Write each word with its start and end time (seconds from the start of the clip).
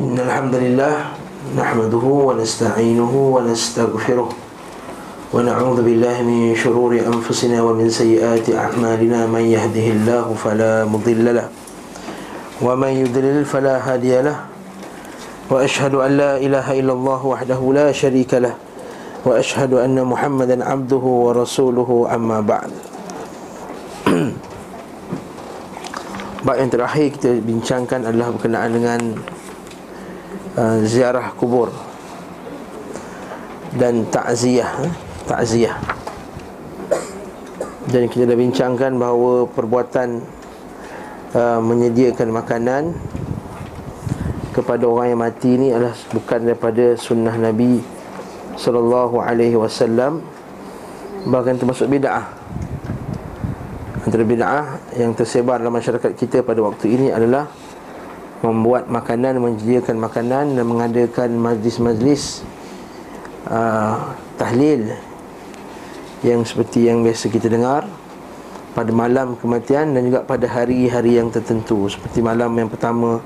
إن 0.00 0.18
الحمد 0.18 0.54
لله 0.54 0.94
نحمده 1.54 2.06
ونستعينه 2.26 3.12
ونستغفره 3.14 4.28
ونعوذ 5.34 5.78
بالله 5.86 6.16
من 6.22 6.54
شرور 6.58 6.98
أنفسنا 6.98 7.62
ومن 7.62 7.86
سيئات 7.90 8.50
أعمالنا 8.50 9.26
من 9.30 9.44
يهده 9.46 9.86
الله 9.94 10.26
فلا 10.34 10.84
مضل 10.90 11.34
له 11.34 11.46
ومن 12.62 12.88
يضلل 13.06 13.44
فلا 13.46 13.78
هادي 13.78 14.22
له 14.22 14.36
وأشهد 15.50 15.94
أن 15.94 16.10
لا 16.18 16.32
إله 16.42 16.66
إلا 16.80 16.92
الله 16.92 17.20
وحده 17.26 17.60
لا 17.74 17.92
شريك 17.92 18.34
له 18.34 18.54
وأشهد 19.22 19.78
أن 19.78 19.94
محمدا 19.94 20.58
عبده 20.58 21.04
ورسوله 21.06 21.90
أما 22.14 22.40
بعد 22.42 22.72
Bab 26.44 26.60
yang 26.60 26.68
terakhir 26.68 27.08
kita 27.08 27.40
bincangkan 27.40 28.04
adalah 28.04 28.28
berkenaan 28.28 28.76
dengan 28.76 29.00
uh, 30.58 30.78
ziarah 30.86 31.34
kubur 31.34 31.70
dan 33.74 34.06
takziah, 34.10 34.70
eh? 34.86 34.92
takziah. 35.26 35.76
Dan 37.90 38.08
kita 38.08 38.24
dah 38.24 38.38
bincangkan 38.38 38.96
bahawa 38.96 39.44
perbuatan 39.50 40.24
uh, 41.36 41.60
menyediakan 41.60 42.28
makanan 42.32 42.82
kepada 44.54 44.86
orang 44.86 45.06
yang 45.12 45.20
mati 45.20 45.48
ini 45.58 45.74
adalah 45.74 45.94
bukan 46.14 46.40
daripada 46.46 46.94
sunnah 46.94 47.34
Nabi 47.34 47.82
sallallahu 48.54 49.18
alaihi 49.18 49.58
wasallam 49.58 50.22
bahkan 51.26 51.58
termasuk 51.58 51.90
bid'ah 51.90 52.44
Antara 54.04 54.20
bid'ah 54.20 54.66
yang 55.00 55.16
tersebar 55.16 55.58
dalam 55.58 55.74
masyarakat 55.74 56.12
kita 56.12 56.44
pada 56.44 56.60
waktu 56.60 56.92
ini 56.92 57.06
adalah 57.08 57.48
Membuat 58.44 58.92
makanan, 58.92 59.40
menyediakan 59.40 59.96
makanan 59.96 60.52
dan 60.52 60.64
mengadakan 60.68 61.32
majlis-majlis 61.40 62.44
uh, 63.48 64.12
Tahlil 64.36 64.92
Yang 66.20 66.52
seperti 66.52 66.92
yang 66.92 67.00
biasa 67.00 67.32
kita 67.32 67.48
dengar 67.48 67.88
Pada 68.76 68.92
malam 68.92 69.40
kematian 69.40 69.96
dan 69.96 70.12
juga 70.12 70.20
pada 70.28 70.44
hari-hari 70.44 71.16
yang 71.16 71.32
tertentu. 71.32 71.88
Seperti 71.88 72.20
malam 72.20 72.52
yang 72.52 72.68
pertama 72.68 73.24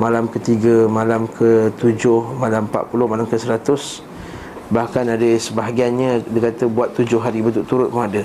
Malam 0.00 0.32
ketiga, 0.32 0.88
malam 0.88 1.28
ke-7, 1.28 2.08
malam 2.40 2.64
40, 2.72 3.12
malam 3.12 3.26
ke-100 3.28 4.08
Bahkan 4.70 5.04
ada 5.18 5.28
sebahagiannya 5.36 6.24
dia 6.30 6.40
kata 6.48 6.64
buat 6.70 6.96
tujuh 6.96 7.20
hari 7.20 7.42
betul-turut 7.44 7.92
pun 7.92 8.06
ada. 8.06 8.22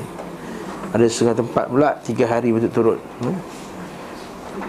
Ada 0.93 1.05
setengah 1.09 1.43
tempat 1.43 1.65
pula 1.67 1.97
Tiga 2.05 2.29
hari 2.29 2.53
berturut-turut. 2.55 3.01
hmm? 3.25 3.54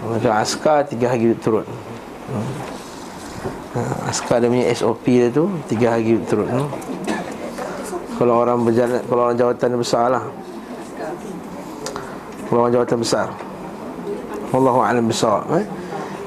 Macam 0.03 0.31
askar 0.35 0.87
Tiga 0.87 1.11
hari 1.13 1.33
berturut 1.33 1.65
hmm? 1.65 2.47
ha, 3.75 3.79
Askar 4.11 4.43
dia 4.43 4.49
punya 4.51 4.67
SOP 4.73 5.05
dia 5.07 5.27
tu 5.31 5.47
Tiga 5.67 5.95
hari 5.95 6.17
berturut 6.17 6.49
hmm? 6.49 6.67
Kalau 8.17 8.33
orang 8.41 8.59
berjalan 8.63 8.99
Kalau 9.05 9.21
orang 9.29 9.37
jawatan 9.37 9.69
besar 9.77 10.05
lah 10.11 10.23
Kalau 12.47 12.59
orang 12.65 12.73
jawatan 12.73 12.97
besar 13.01 13.27
Wallahu'alam 14.51 15.05
besar 15.07 15.43
eh? 15.59 15.65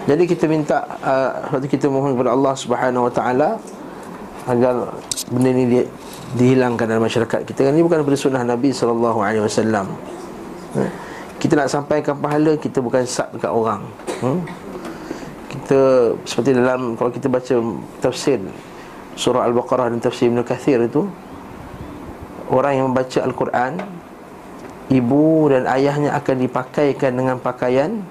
Jadi 0.09 0.23
kita 0.25 0.45
minta 0.49 0.85
uh, 1.01 1.53
Waktu 1.55 1.69
kita 1.69 1.89
mohon 1.89 2.17
kepada 2.17 2.33
Allah 2.37 2.55
Subhanahu 2.57 3.09
Wa 3.09 3.13
Taala 3.13 3.51
Agar 4.49 4.97
benda 5.31 5.51
ni 5.53 5.69
dia 5.69 5.85
dihilangkan 6.35 6.87
dalam 6.87 7.03
masyarakat 7.03 7.43
kita 7.43 7.61
kan 7.67 7.73
ini 7.75 7.83
bukan 7.83 8.07
sunnah 8.15 8.47
Nabi 8.47 8.71
sallallahu 8.71 9.19
alaihi 9.19 9.43
wasallam. 9.43 9.91
Ha? 10.79 11.10
Kita 11.41 11.57
nak 11.57 11.73
sampaikan 11.73 12.21
pahala 12.21 12.53
kita 12.61 12.85
bukan 12.85 13.03
sab 13.09 13.33
dekat 13.33 13.49
orang. 13.49 13.81
Hmm? 14.21 14.45
Kita 15.49 16.13
seperti 16.29 16.55
dalam 16.55 16.95
kalau 16.95 17.11
kita 17.11 17.27
baca 17.27 17.55
tafsir 18.05 18.39
surah 19.17 19.49
Al-Baqarah 19.49 19.91
dan 19.91 19.99
tafsir 19.99 20.31
Ibn 20.31 20.45
Kathir 20.47 20.85
itu 20.85 21.09
orang 22.53 22.73
yang 22.79 22.87
membaca 22.93 23.19
Al-Quran 23.25 23.73
ibu 24.93 25.51
dan 25.51 25.67
ayahnya 25.67 26.15
akan 26.15 26.37
dipakaikan 26.39 27.13
dengan 27.19 27.37
pakaian 27.43 28.05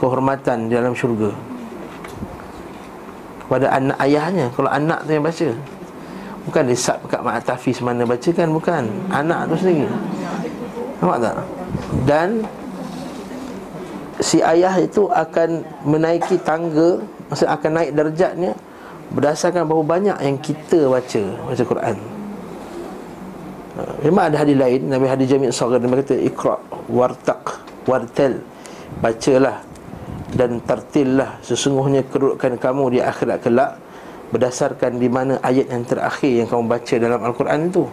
kehormatan 0.00 0.70
di 0.70 0.78
dalam 0.78 0.96
syurga 0.96 1.34
kepada 3.44 3.72
anak 3.74 3.98
ayahnya 4.00 4.46
kalau 4.56 4.70
anak 4.72 5.04
tu 5.04 5.12
yang 5.12 5.26
baca 5.26 5.48
Bukan 6.48 6.64
dia 6.64 6.80
sub 6.80 6.96
kat 7.12 7.20
Mak 7.20 7.44
Tafiz 7.44 7.76
mana 7.84 8.08
baca 8.08 8.30
kan 8.32 8.48
Bukan 8.48 8.88
Anak 9.12 9.52
tu 9.52 9.54
sendiri 9.60 9.84
Nampak 10.96 11.18
tak? 11.20 11.36
Dan 12.08 12.40
Si 14.18 14.42
ayah 14.42 14.74
itu 14.82 15.06
akan 15.06 15.62
menaiki 15.86 16.42
tangga 16.42 16.98
Maksudnya 17.30 17.54
akan 17.54 17.70
naik 17.70 17.90
darjatnya 17.94 18.52
Berdasarkan 19.14 19.64
berapa 19.64 19.84
banyak 19.86 20.16
yang 20.20 20.36
kita 20.42 20.90
baca 20.90 21.22
Baca 21.48 21.64
Quran 21.64 21.96
ha, 23.78 23.80
Memang 24.02 24.24
ada 24.32 24.36
hadis 24.42 24.56
lain 24.58 24.80
Nabi 24.90 25.06
hadis 25.06 25.26
Jami' 25.30 25.54
Sagar 25.54 25.78
Dia 25.78 25.88
kata 25.88 26.16
Iqra' 26.18 26.60
wartaq 26.90 27.44
wartel 27.86 28.42
Bacalah 28.98 29.62
Dan 30.34 30.60
tartillah 30.66 31.38
Sesungguhnya 31.40 32.02
kedudukan 32.04 32.58
kamu 32.58 32.84
di 32.96 32.98
akhirat 33.00 33.38
kelak 33.42 33.88
berdasarkan 34.28 35.00
di 35.00 35.08
mana 35.08 35.40
ayat 35.40 35.72
yang 35.72 35.84
terakhir 35.88 36.28
yang 36.44 36.48
kamu 36.48 36.68
baca 36.68 36.94
dalam 37.00 37.20
Al-Quran 37.24 37.60
itu. 37.72 37.84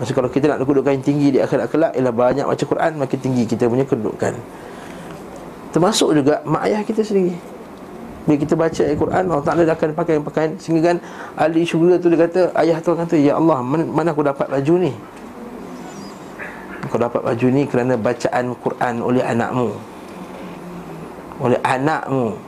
Maksud 0.00 0.14
kalau 0.16 0.30
kita 0.32 0.50
nak 0.50 0.58
kedudukan 0.64 0.92
yang 0.98 1.04
tinggi 1.04 1.28
di 1.32 1.38
akhirat 1.40 1.66
kelak 1.72 1.92
ialah 1.96 2.12
banyak 2.12 2.44
baca 2.44 2.64
Quran 2.64 2.92
makin 3.00 3.18
tinggi 3.20 3.42
kita 3.48 3.64
punya 3.68 3.86
kedudukan. 3.88 4.34
Termasuk 5.72 6.12
juga 6.12 6.44
mak 6.44 6.68
ayah 6.68 6.80
kita 6.84 7.00
sendiri. 7.00 7.34
Bila 8.22 8.36
kita 8.38 8.54
baca 8.54 8.82
Al-Quran 8.86 9.22
Allah 9.26 9.42
Ta'ala 9.42 9.62
akan 9.66 9.88
pakai 9.98 10.14
pakaian 10.22 10.54
Sehingga 10.54 10.94
kan 10.94 10.96
ahli 11.34 11.66
syurga 11.66 11.98
tu 11.98 12.06
dia 12.06 12.22
kata 12.22 12.54
Ayah 12.54 12.78
tu 12.78 12.94
kata 12.94 13.18
Ya 13.18 13.34
Allah 13.34 13.58
mana 13.66 14.14
aku 14.14 14.22
dapat 14.22 14.46
baju 14.46 14.78
ni 14.78 14.94
Kau 16.86 17.02
dapat 17.02 17.18
baju 17.18 17.46
ni 17.50 17.66
kerana 17.66 17.98
bacaan 17.98 18.54
Quran 18.62 18.94
oleh 19.02 19.26
anakmu 19.26 19.74
Oleh 21.42 21.58
anakmu 21.66 22.38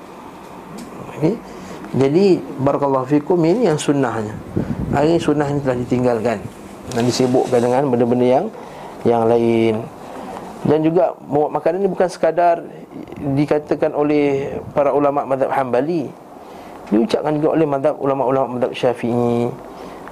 okay? 1.18 1.34
Jadi 1.94 2.42
barakallahu 2.58 3.06
fikum 3.06 3.38
ini 3.46 3.70
yang 3.70 3.78
sunnahnya. 3.78 4.34
Hari 4.90 5.14
ini 5.14 5.20
sunnah 5.22 5.46
ini 5.46 5.62
telah 5.62 5.78
ditinggalkan 5.78 6.38
dan 6.90 7.02
disibukkan 7.06 7.62
dengan 7.62 7.86
benda-benda 7.86 8.26
yang 8.26 8.46
yang 9.06 9.22
lain. 9.30 9.78
Dan 10.64 10.80
juga 10.80 11.12
membuat 11.28 11.60
makanan 11.60 11.76
ini 11.84 11.88
bukan 11.92 12.08
sekadar 12.08 12.64
dikatakan 13.20 13.92
oleh 13.92 14.56
para 14.72 14.96
ulama 14.96 15.28
mazhab 15.28 15.52
Hambali. 15.52 16.08
Diucapkan 16.88 17.36
juga 17.36 17.56
oleh 17.56 17.66
mazhab 17.68 17.94
ulama-ulama 18.00 18.56
mazhab 18.56 18.72
Syafi'i. 18.72 19.52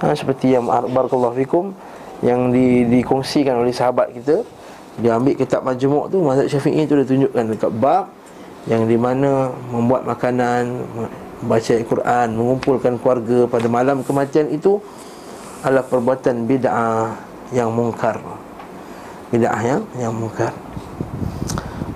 Ha, 0.01 0.13
seperti 0.13 0.53
yang 0.53 0.67
barakallahu 0.67 1.33
fikum 1.37 1.73
yang 2.21 2.53
di, 2.53 2.85
dikongsikan 2.87 3.61
oleh 3.61 3.71
sahabat 3.71 4.11
kita 4.15 4.43
dia 5.01 5.17
ambil 5.17 5.33
kitab 5.33 5.65
majmuk 5.65 6.13
tu 6.13 6.21
mazhab 6.21 6.45
Syafi'i 6.45 6.85
tu 6.85 6.93
dia 7.01 7.07
tunjukkan 7.07 7.43
dekat 7.57 7.71
bab 7.81 8.13
yang 8.69 8.85
di 8.85 8.95
mana 8.95 9.49
membuat 9.73 10.05
makanan 10.05 10.85
baca 11.43 11.71
Al-Quran, 11.75 12.27
mengumpulkan 12.39 12.95
keluarga 13.01 13.49
pada 13.49 13.67
malam 13.67 13.99
kematian 14.05 14.47
itu 14.53 14.79
adalah 15.59 15.83
perbuatan 15.83 16.47
bid'ah 16.47 17.11
yang 17.51 17.73
mungkar. 17.75 18.21
Bid'ah 19.33 19.61
yang 19.65 19.81
yang 19.97 20.13
mungkar. 20.13 20.53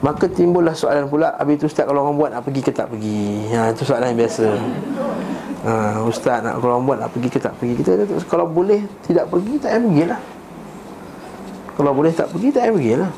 Maka 0.02 0.25
timbullah 0.30 0.78
soalan 0.78 1.09
pula 1.09 1.34
Habis 1.38 1.58
tu 1.58 1.66
ustaz 1.70 1.86
kalau 1.90 2.06
orang 2.06 2.18
buat 2.18 2.30
nak 2.34 2.42
pergi 2.46 2.62
ke 2.66 2.72
tak 2.74 2.90
pergi? 2.90 3.50
Ha 3.53 3.74
itu 3.74 3.81
soalan 3.86 4.14
yang 4.14 4.20
biasa. 4.25 4.46
Ha, 5.68 6.00
Ustaz 6.06 6.46
nak 6.46 6.62
kalau 6.62 6.80
orang 6.80 6.86
buat 6.86 6.98
nak 7.02 7.09
pergi 7.12 7.30
ke 7.34 7.40
tak 7.42 7.53
pergi? 7.58 7.74
Kita 7.81 7.92
kalau 8.30 8.46
boleh 8.48 8.86
tidak 9.03 9.28
pergi 9.28 9.58
tak 9.58 9.74
payah 9.74 9.81
pergilah 9.84 10.22
Kalau 11.75 11.92
boleh 11.98 12.12
tak 12.14 12.28
pergi 12.30 12.48
tak 12.53 12.62
payah 12.62 12.74
pergilah 12.78 13.12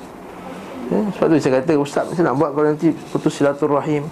ya, 0.90 1.00
Sebab 1.14 1.26
tu 1.30 1.36
saya 1.38 1.54
kata 1.62 1.72
Ustaz 1.78 2.04
macam 2.10 2.24
nak 2.26 2.36
buat 2.40 2.50
kalau 2.56 2.68
nanti 2.74 2.88
putus 3.12 3.34
silaturahim? 3.38 4.08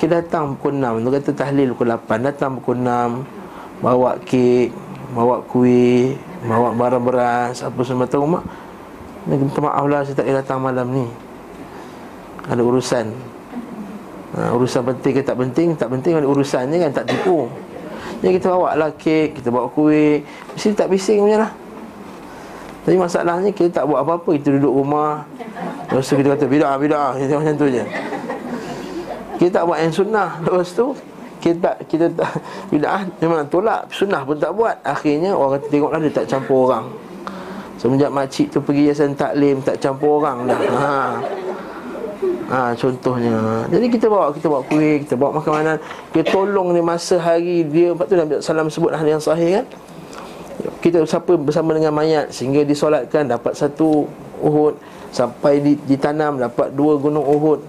Kita 0.00 0.22
datang 0.22 0.54
pukul 0.56 0.80
6 0.80 1.02
Dia 1.02 1.10
kata 1.18 1.30
tahlil 1.34 1.68
pukul 1.76 1.88
8 1.92 2.24
Datang 2.24 2.50
pukul 2.62 2.78
6 2.80 3.84
Bawa 3.84 4.10
kek 4.22 4.70
Bawa 5.12 5.36
kuih 5.44 6.16
Bawa 6.46 6.72
barang 6.72 7.04
beras 7.04 7.60
Apa 7.60 7.84
semua 7.84 8.06
mak 8.06 8.44
Dia 8.48 8.63
minta 9.28 9.58
maaf 9.60 9.84
lah 9.88 10.00
Saya 10.04 10.20
tak 10.20 10.24
boleh 10.28 10.36
datang 10.36 10.60
malam 10.60 10.86
ni. 10.92 11.06
Ada 12.44 12.60
urusan. 12.60 13.06
Ha, 14.36 14.52
Urusan 14.52 14.82
penting 14.84 15.12
ke 15.16 15.20
tak 15.24 15.36
penting? 15.40 15.68
Tak 15.72 15.88
penting 15.88 16.12
ada 16.20 16.28
urusannya 16.28 16.76
kan 16.88 16.90
Tak 16.92 17.04
tipu. 17.08 17.48
Jadi 18.20 18.40
kita 18.40 18.52
bawa 18.52 18.76
lah 18.76 18.90
kek 18.92 19.40
Kita 19.40 19.48
bawa 19.48 19.72
kuih. 19.72 20.20
Mesti 20.52 20.76
tak 20.76 20.92
bising 20.92 21.24
punya 21.24 21.48
lah. 21.48 21.50
Tapi 22.84 23.00
masalahnya 23.00 23.50
Kita 23.56 23.80
tak 23.80 23.84
buat 23.88 24.04
apa-apa 24.04 24.36
Kita 24.36 24.60
duduk 24.60 24.84
rumah. 24.84 25.24
Lepas 25.88 26.04
tu 26.04 26.14
kita 26.20 26.28
kata 26.36 26.44
Bidah, 26.44 26.74
bidah 26.76 27.08
Macam 27.16 27.54
tu 27.56 27.66
je. 27.72 27.84
Kita 29.40 29.50
tak 29.60 29.64
buat 29.66 29.78
yang 29.80 29.94
sunnah. 29.94 30.30
Lepas 30.44 30.70
tu 30.76 30.94
kita 31.44 31.76
kita 31.84 32.08
tak 32.16 32.40
bid'ah 32.72 33.04
memang 33.20 33.44
tolak 33.52 33.84
sunnah 33.92 34.24
pun 34.24 34.40
tak 34.40 34.56
buat. 34.56 34.80
Akhirnya 34.80 35.36
orang 35.36 35.60
kata 35.60 35.66
tengoklah 35.68 36.00
dia 36.00 36.12
tak 36.12 36.24
campur 36.24 36.72
orang 36.72 37.03
semenjak 37.84 38.08
makcik 38.08 38.48
tu 38.48 38.64
pergi 38.64 38.88
yayasan 38.88 39.12
taklim 39.12 39.60
tak 39.60 39.76
campur 39.76 40.24
orang 40.24 40.48
dah. 40.48 40.56
Ha. 40.72 40.96
Ha, 42.44 42.76
Contohnya. 42.76 43.64
Jadi 43.72 43.86
kita 43.88 44.06
bawa 44.12 44.28
Kita 44.28 44.52
bawa 44.52 44.60
kuih 44.68 45.00
Kita 45.00 45.16
bawa 45.16 45.40
makanan. 45.40 45.80
Kita 46.12 46.28
tolong 46.28 46.76
dia 46.76 46.84
masa 46.84 47.16
hari 47.16 47.64
dia. 47.64 47.96
Lepas 47.96 48.04
tu 48.04 48.16
Nabi 48.20 48.32
Salam 48.44 48.68
sebut 48.68 48.92
hal 48.92 49.04
yang 49.08 49.20
sahih 49.20 49.60
kan? 49.60 49.66
Kita 50.84 51.00
siapa 51.08 51.40
bersama 51.40 51.72
dengan 51.72 51.96
mayat 51.96 52.28
Sehingga 52.36 52.60
disolatkan 52.68 53.32
Dapat 53.32 53.56
satu 53.56 54.04
Uhud. 54.44 54.76
Sampai 55.08 55.64
ditanam 55.88 56.36
Dapat 56.36 56.76
dua 56.76 57.00
gunung 57.00 57.24
Uhud. 57.24 57.64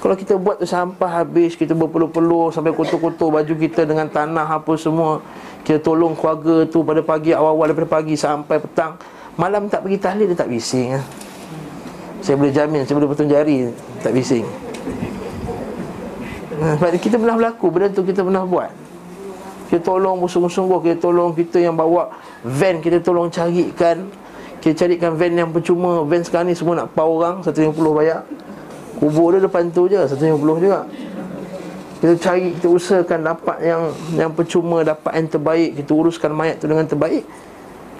Kalau 0.00 0.16
kita 0.16 0.40
buat 0.40 0.56
tu 0.56 0.68
sampah 0.68 1.20
habis 1.20 1.52
Kita 1.52 1.76
berpeluh-peluh 1.76 2.48
Sampai 2.48 2.72
kotor-kotor 2.72 3.28
baju 3.28 3.54
kita 3.60 3.84
Dengan 3.84 4.08
tanah 4.08 4.48
apa 4.48 4.72
semua 4.80 5.20
Kita 5.68 5.84
tolong 5.84 6.16
keluarga 6.16 6.64
tu 6.64 6.80
Pada 6.80 7.04
pagi 7.04 7.36
awal-awal 7.36 7.72
Daripada 7.72 8.00
pagi 8.00 8.16
sampai 8.16 8.56
petang 8.56 8.96
Malam 9.34 9.66
tak 9.66 9.82
pergi 9.82 9.98
tahlil 9.98 10.26
Dia 10.30 10.38
tak 10.38 10.50
bising 10.50 10.94
kan? 10.94 11.02
Saya 12.22 12.34
boleh 12.38 12.52
jamin 12.54 12.86
Saya 12.86 12.94
boleh 12.98 13.10
potong 13.10 13.30
jari 13.30 13.66
Tak 13.98 14.12
bising. 14.14 14.46
Nah, 16.62 16.78
Sebab 16.78 16.90
kita 17.02 17.18
pernah 17.18 17.36
berlaku 17.36 17.66
Benda 17.70 17.90
tu 17.90 18.06
kita 18.06 18.22
pernah 18.22 18.46
buat. 18.46 18.70
Kita 19.70 19.82
tolong 19.82 20.22
sungguh-sungguh 20.22 20.78
Kita 20.86 20.96
tolong 21.02 21.34
kita 21.34 21.58
yang 21.58 21.74
bawa 21.74 22.14
Van 22.44 22.76
kita 22.84 23.00
tolong 23.00 23.32
carikan. 23.32 24.04
Kita 24.60 24.84
carikan 24.84 25.16
van 25.16 25.32
yang 25.32 25.50
percuma 25.50 26.04
Van 26.04 26.20
sekarang 26.20 26.52
ni 26.52 26.56
semua 26.56 26.84
nak 26.84 26.92
power 26.92 27.16
orang 27.24 27.36
150 27.40 27.72
bayar. 27.72 28.20
Kubur 29.00 29.32
dia 29.32 29.40
depan 29.40 29.72
tu 29.72 29.88
je 29.88 29.96
150 29.96 30.60
juga. 30.60 30.84
Kita 32.04 32.20
cari, 32.20 32.52
kita 32.52 32.68
usahakan 32.68 33.20
dapat 33.32 33.56
yang 33.64 33.82
yang 34.12 34.30
percuma, 34.36 34.84
dapat 34.84 35.12
yang 35.16 35.28
terbaik 35.32 35.70
Kita 35.80 35.90
uruskan 35.96 36.36
mayat 36.36 36.60
tu 36.60 36.68
dengan 36.68 36.84
terbaik 36.84 37.24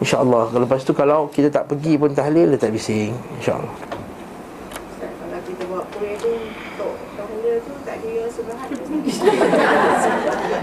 InsyaAllah 0.02 0.50
Lepas 0.54 0.82
tu 0.82 0.96
kalau 0.96 1.30
kita 1.30 1.50
tak 1.50 1.70
pergi 1.70 1.94
pun 1.94 2.10
tahlil 2.10 2.54
Dia 2.54 2.58
tak 2.58 2.72
bising 2.74 3.14
InsyaAllah 3.38 3.94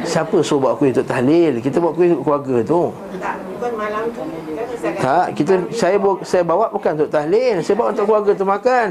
Siapa 0.03 0.37
suruh 0.43 0.59
buat 0.59 0.75
kuih 0.75 0.91
untuk 0.91 1.07
tahlil? 1.07 1.63
Kita 1.63 1.77
buat 1.79 1.93
kuih 1.95 2.11
untuk 2.15 2.25
keluarga 2.27 2.55
tu. 2.65 2.81
Tak, 3.21 3.35
bukan 3.47 3.71
malam 3.79 4.03
tu. 4.11 4.21
Tak, 4.99 5.25
kita 5.37 5.53
saya 5.71 5.95
bawa, 5.95 6.15
saya 6.25 6.43
bawa 6.43 6.65
bukan 6.73 6.91
untuk 6.99 7.11
tahlil. 7.13 7.55
Saya 7.63 7.75
bawa 7.79 7.87
untuk 7.95 8.05
keluarga 8.09 8.31
tu 8.35 8.45
makan. 8.45 8.87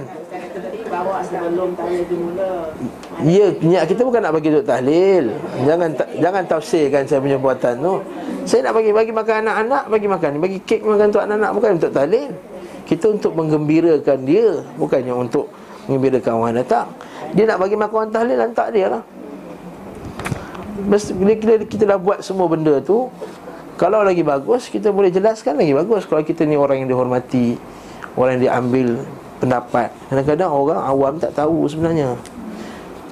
Bawa 0.91 1.23
sebelum 1.23 1.79
tahlil 1.79 2.03
dimula. 2.11 2.75
Ya, 3.23 3.47
niat 3.63 3.85
kita 3.87 4.03
bukan 4.03 4.21
nak 4.27 4.35
bagi 4.35 4.51
untuk 4.51 4.67
tahlil. 4.67 5.25
Jangan 5.63 5.91
jangan 6.19 6.43
tafsirkan 6.51 7.03
saya 7.07 7.23
punya 7.23 7.39
buatan 7.39 7.75
tu. 7.79 7.95
Saya 8.43 8.67
nak 8.67 8.75
bagi 8.75 8.91
bagi 8.91 9.13
makan 9.15 9.35
anak-anak, 9.47 9.83
bagi 9.87 10.09
makan. 10.11 10.31
Bagi 10.43 10.59
kek 10.67 10.83
makan 10.83 11.07
untuk 11.15 11.23
anak-anak 11.23 11.51
bukan 11.55 11.71
untuk 11.79 11.93
tahlil. 11.95 12.31
Kita 12.91 13.07
untuk 13.07 13.33
menggembirakan 13.39 14.19
dia, 14.27 14.67
bukannya 14.75 15.15
untuk 15.15 15.47
menggembirakan 15.87 16.33
orang 16.35 16.59
datang. 16.59 16.91
Dia 17.39 17.47
nak 17.47 17.63
bagi 17.63 17.79
makan 17.79 17.95
orang 17.95 18.11
tahlil, 18.11 18.39
hantar 18.43 18.69
dia 18.75 18.91
lah 18.91 19.03
bila 20.89 21.33
kita 21.67 21.85
dah 21.85 21.99
buat 22.01 22.25
semua 22.25 22.49
benda 22.49 22.81
tu 22.81 23.13
Kalau 23.77 24.01
lagi 24.01 24.25
bagus 24.25 24.69
Kita 24.69 24.89
boleh 24.93 25.13
jelaskan 25.13 25.61
lagi 25.61 25.77
bagus 25.77 26.09
Kalau 26.09 26.25
kita 26.25 26.49
ni 26.49 26.57
orang 26.57 26.85
yang 26.85 26.89
dihormati 26.89 27.61
Orang 28.17 28.41
yang 28.41 28.43
diambil 28.51 29.05
pendapat. 29.41 29.89
Kadang-kadang 30.13 30.51
orang 30.53 30.81
awam 30.85 31.13
tak 31.17 31.33
tahu 31.33 31.65
sebenarnya. 31.67 32.15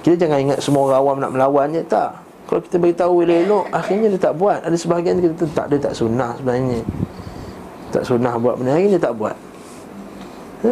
Kita 0.05 0.15
jangan 0.15 0.39
ingat 0.39 0.59
semua 0.63 0.87
orang 0.87 0.99
awam 1.03 1.17
nak 1.19 1.33
melawan 1.35 1.69
je 1.75 1.83
Tak. 1.83 2.11
Kalau 2.49 2.65
kita 2.65 2.81
beritahu 2.81 3.21
elok-elok 3.27 3.65
Akhirnya 3.75 4.09
dia 4.15 4.21
tak 4.21 4.35
buat. 4.39 4.63
Ada 4.63 4.77
sebahagian 4.79 5.21
kita 5.21 5.45
tak 5.53 5.67
Dia 5.69 5.79
tak 5.83 5.93
sunnah 5.93 6.33
sebenarnya. 6.39 6.81
Tak 7.93 8.05
sunnah 8.07 8.35
buat 8.39 8.57
benda 8.57 8.79
Akhirnya 8.79 8.97
dia 8.97 9.03
tak 9.03 9.15
buat. 9.19 9.37
Ha? 10.65 10.71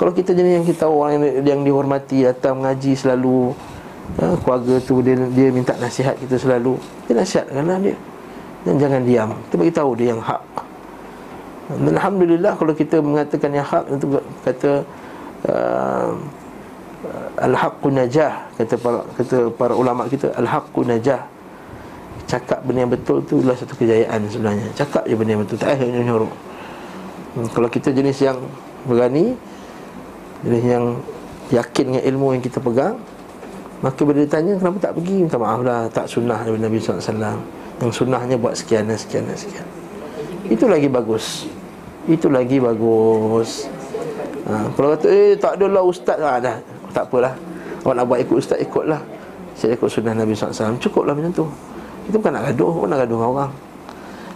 Kalau 0.00 0.12
kita 0.16 0.34
jenis 0.34 0.52
yang 0.62 0.66
kita 0.66 0.84
Orang 0.88 1.20
yang, 1.20 1.22
yang 1.46 1.60
dihormati 1.62 2.26
Datang 2.26 2.58
mengaji 2.64 2.96
selalu 2.96 3.52
ha, 4.18 4.34
keluarga 4.40 4.74
tu 4.82 4.98
dia 4.98 5.14
dia 5.14 5.48
minta 5.54 5.76
nasihat 5.78 6.18
kita 6.18 6.40
selalu. 6.40 6.74
Dia 7.06 7.22
nasihatkanlah 7.22 7.78
dia. 7.78 7.96
Dan 8.66 8.74
jangan 8.82 9.00
diam. 9.06 9.30
Kita 9.46 9.54
bagi 9.58 9.74
tahu 9.74 9.90
dia 9.94 10.06
yang 10.16 10.22
hak 10.22 10.42
dan 11.80 11.92
alhamdulillah 11.96 12.52
kalau 12.58 12.72
kita 12.76 13.00
mengatakan 13.00 13.50
yang 13.54 13.64
hak 13.64 13.84
itu 13.88 14.06
kata 14.44 14.72
uh, 15.48 16.10
al-haqqu 17.40 17.88
najah. 17.88 18.32
Kata 18.60 18.74
para 18.78 19.00
kata 19.16 19.36
para 19.56 19.74
ulama 19.74 20.06
kita 20.06 20.30
al-haqqu 20.36 20.84
najah. 20.84 21.24
Cakap 22.28 22.64
benda 22.64 22.88
yang 22.88 22.92
betul 22.92 23.20
tu 23.24 23.44
adalah 23.44 23.56
satu 23.58 23.74
kejayaan 23.76 24.24
sebenarnya. 24.28 24.68
Cakap 24.76 25.04
je 25.04 25.14
benda 25.16 25.30
yang 25.36 25.42
betul. 25.44 25.56
Tak 25.60 25.76
payah 25.76 26.02
nyuruh 26.04 26.32
hmm, 27.36 27.46
kalau 27.52 27.68
kita 27.68 27.92
jenis 27.92 28.18
yang 28.24 28.38
berani 28.88 29.36
jenis 30.42 30.64
yang 30.64 30.84
yakin 31.52 31.84
dengan 31.92 32.02
ilmu 32.08 32.26
yang 32.34 32.42
kita 32.42 32.58
pegang 32.58 32.96
Maka 33.82 33.98
bila 34.06 34.22
ditanya 34.22 34.54
kenapa 34.62 34.78
tak 34.78 34.92
pergi? 34.94 35.26
Minta 35.26 35.38
maaf 35.42 35.60
lah 35.66 35.90
tak 35.90 36.06
sunnah 36.06 36.38
dari 36.46 36.54
Nabi 36.54 36.78
SAW 36.78 37.02
Yang 37.82 37.92
sunnahnya 37.98 38.38
buat 38.38 38.54
sekian 38.54 38.86
dan 38.86 38.94
sekian 38.94 39.26
dan 39.26 39.34
sekian. 39.34 39.66
Itu 40.46 40.70
lagi 40.70 40.86
bagus 40.86 41.50
Itu 42.10 42.26
lagi 42.26 42.58
bagus. 42.58 43.70
Ha, 44.42 44.66
Kalau 44.74 44.88
kata 44.98 45.06
eh 45.06 45.38
tak 45.38 45.58
adalah 45.58 45.82
ustaz. 45.86 46.18
Ha, 46.18 46.42
dah, 46.42 46.56
Tak 46.90 47.06
apalah. 47.06 47.34
Awak 47.82 47.94
nak 47.94 48.04
buat 48.06 48.18
ikut 48.22 48.36
ustaz 48.42 48.58
ikutlah. 48.58 48.98
Saya 49.54 49.76
ikut 49.76 49.86
sunnah 49.86 50.16
Nabi 50.16 50.32
SAW 50.32 50.80
Cukuplah 50.80 51.14
macam 51.14 51.30
tu. 51.30 51.46
Kita 52.08 52.18
bukan 52.18 52.32
nak 52.34 52.50
gaduh 52.50 52.72
Bukan 52.72 52.88
nak 52.88 53.00
gaduh 53.06 53.16
dengan 53.20 53.30
orang. 53.30 53.52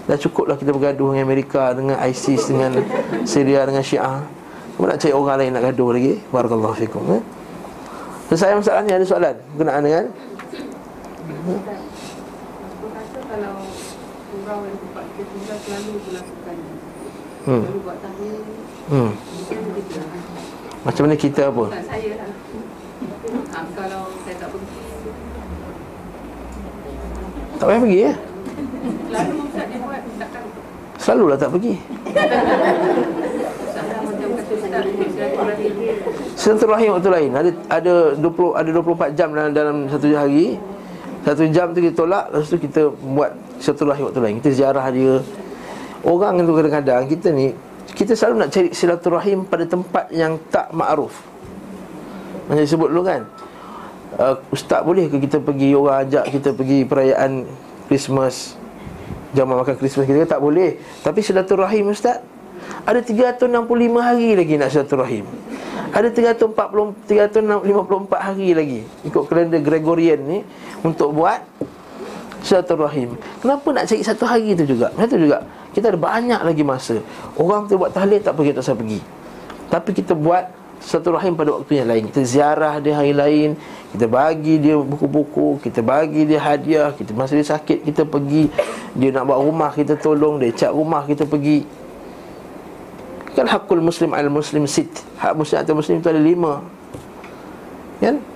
Dah 0.07 0.15
cukuplah 0.15 0.55
kita 0.55 0.71
bergaduh 0.71 1.11
dengan 1.11 1.27
Amerika 1.27 1.75
Dengan 1.75 1.99
ISIS 2.07 2.47
Dengan 2.47 2.79
Syria 3.27 3.67
Dengan 3.67 3.83
Syiah. 3.83 4.23
Kamu 4.77 4.87
nak 4.87 5.01
cari 5.01 5.15
orang 5.17 5.37
lain 5.41 5.51
nak 5.57 5.65
gaduh 5.73 5.91
lagi? 5.97 6.15
Barakallahu 6.31 6.77
fikum 6.77 7.03
eh? 7.17 7.23
Selesai 8.29 8.61
masalah 8.61 8.83
ni 8.85 8.93
ada 8.93 9.07
soalan? 9.09 9.35
Berkenaan 9.57 9.83
dengan 9.83 10.05
Hmm. 17.47 17.63
Hmm. 18.91 19.11
Macam 20.83 21.03
mana 21.07 21.15
kita 21.15 21.47
apa? 21.47 21.65
Saya 21.87 22.11
lah. 22.19 22.31
Ha, 23.55 23.59
kalau 23.71 24.03
saya 24.27 24.35
tak 24.35 24.49
pergi. 24.51 24.79
Tak 27.57 27.67
payah 27.71 27.81
pergi 27.87 27.99
ya? 28.03 28.13
Selalu 29.07 29.35
Ustaz 29.47 29.65
dia 29.71 29.79
buat 29.79 30.03
Selalulah 30.99 31.39
tak 31.39 31.51
pergi. 31.55 31.75
Silaturahim 36.35 36.91
waktu 36.99 37.11
lain 37.11 37.31
ada 37.33 37.51
ada 37.71 37.95
20 38.19 38.59
ada 38.59 38.71
24 38.75 39.19
jam 39.19 39.29
dalam 39.31 39.51
dalam 39.55 39.77
satu 39.87 40.11
hari. 40.19 40.59
Satu 41.23 41.47
jam 41.51 41.71
tu 41.75 41.79
kita 41.79 41.95
tolak 41.95 42.31
lepas 42.31 42.47
tu 42.51 42.59
kita 42.59 42.91
buat 42.91 43.31
silaturahim 43.63 44.11
waktu 44.11 44.21
lain. 44.23 44.35
Kita 44.43 44.51
ziarah 44.51 44.87
dia. 44.91 45.23
Orang 46.07 46.39
tu 46.39 46.55
kadang-kadang 46.55 47.11
kita 47.11 47.35
ni 47.35 47.51
kita 47.99 48.15
selalu 48.15 48.47
nak 48.47 48.51
cari 48.55 48.69
silaturahim 48.71 49.43
pada 49.43 49.67
tempat 49.67 50.07
yang 50.15 50.39
tak 50.55 50.71
makruf. 50.71 51.19
Macam 52.47 52.63
disebut 52.63 52.89
dulu 52.95 53.03
kan. 53.03 53.27
Uh, 54.17 54.39
ustaz 54.55 54.87
boleh 54.87 55.11
ke 55.11 55.19
kita 55.19 55.43
pergi 55.43 55.75
orang 55.75 56.07
ajak 56.07 56.31
kita 56.31 56.55
pergi 56.55 56.87
perayaan 56.87 57.43
Christmas 57.91 58.55
Jaman 59.35 59.61
makan 59.61 59.77
Christmas 59.77 60.09
kita 60.09 60.25
tak 60.25 60.41
boleh 60.41 60.79
Tapi 61.03 61.21
silaturahim 61.21 61.91
ustaz 61.91 62.23
ada 62.87 63.03
365 63.03 63.51
hari 63.99 64.39
lagi 64.39 64.55
nak 64.57 64.71
silaturahim 64.71 65.27
Ada 65.91 66.09
340, 66.15 66.55
354 67.05 68.27
hari 68.31 68.49
lagi 68.55 68.81
Ikut 69.05 69.23
kalender 69.27 69.61
Gregorian 69.61 70.23
ni 70.23 70.39
Untuk 70.87 71.13
buat 71.13 71.43
silaturahim. 72.47 73.19
Kenapa 73.43 73.67
nak 73.75 73.91
cari 73.91 74.03
satu 74.07 74.23
hari 74.23 74.55
tu 74.55 74.63
juga? 74.63 74.95
Macam 74.95 75.11
tu 75.11 75.19
juga. 75.27 75.43
Kita 75.75 75.91
ada 75.91 75.99
banyak 75.99 76.41
lagi 76.47 76.63
masa. 76.63 77.03
Orang 77.35 77.67
tu 77.67 77.75
buat 77.75 77.91
tahlil 77.91 78.23
tak 78.23 78.39
pergi 78.39 78.55
tak 78.55 78.79
pergi. 78.79 79.01
Tapi 79.67 79.91
kita 79.91 80.15
buat 80.15 80.47
satu 80.79 81.19
rahim 81.19 81.35
pada 81.35 81.51
waktu 81.51 81.83
yang 81.83 81.91
lain. 81.91 82.03
Kita 82.09 82.23
ziarah 82.23 82.79
dia 82.79 82.95
hari 82.95 83.11
lain. 83.11 83.59
Kita 83.91 84.07
bagi 84.07 84.63
dia 84.63 84.79
buku-buku. 84.79 85.59
Kita 85.61 85.83
bagi 85.83 86.23
dia 86.23 86.39
hadiah. 86.39 86.95
Kita 86.95 87.11
masa 87.13 87.35
dia 87.35 87.45
sakit 87.45 87.83
kita 87.83 88.07
pergi. 88.07 88.47
Dia 88.95 89.11
nak 89.11 89.27
buat 89.27 89.41
rumah 89.43 89.71
kita 89.75 89.99
tolong. 89.99 90.39
Dia 90.39 90.55
cat 90.55 90.71
rumah 90.71 91.03
kita 91.03 91.27
pergi. 91.27 91.67
Kan 93.35 93.51
hakul 93.51 93.85
muslim 93.85 94.15
al 94.17 94.31
muslim 94.31 94.65
sit. 94.65 94.89
Hak 95.19 95.37
muslim 95.37 95.61
atau 95.61 95.75
muslim 95.77 96.01
itu 96.01 96.09
ada 96.09 96.23
lima. 96.23 96.63
Kan 98.01 98.36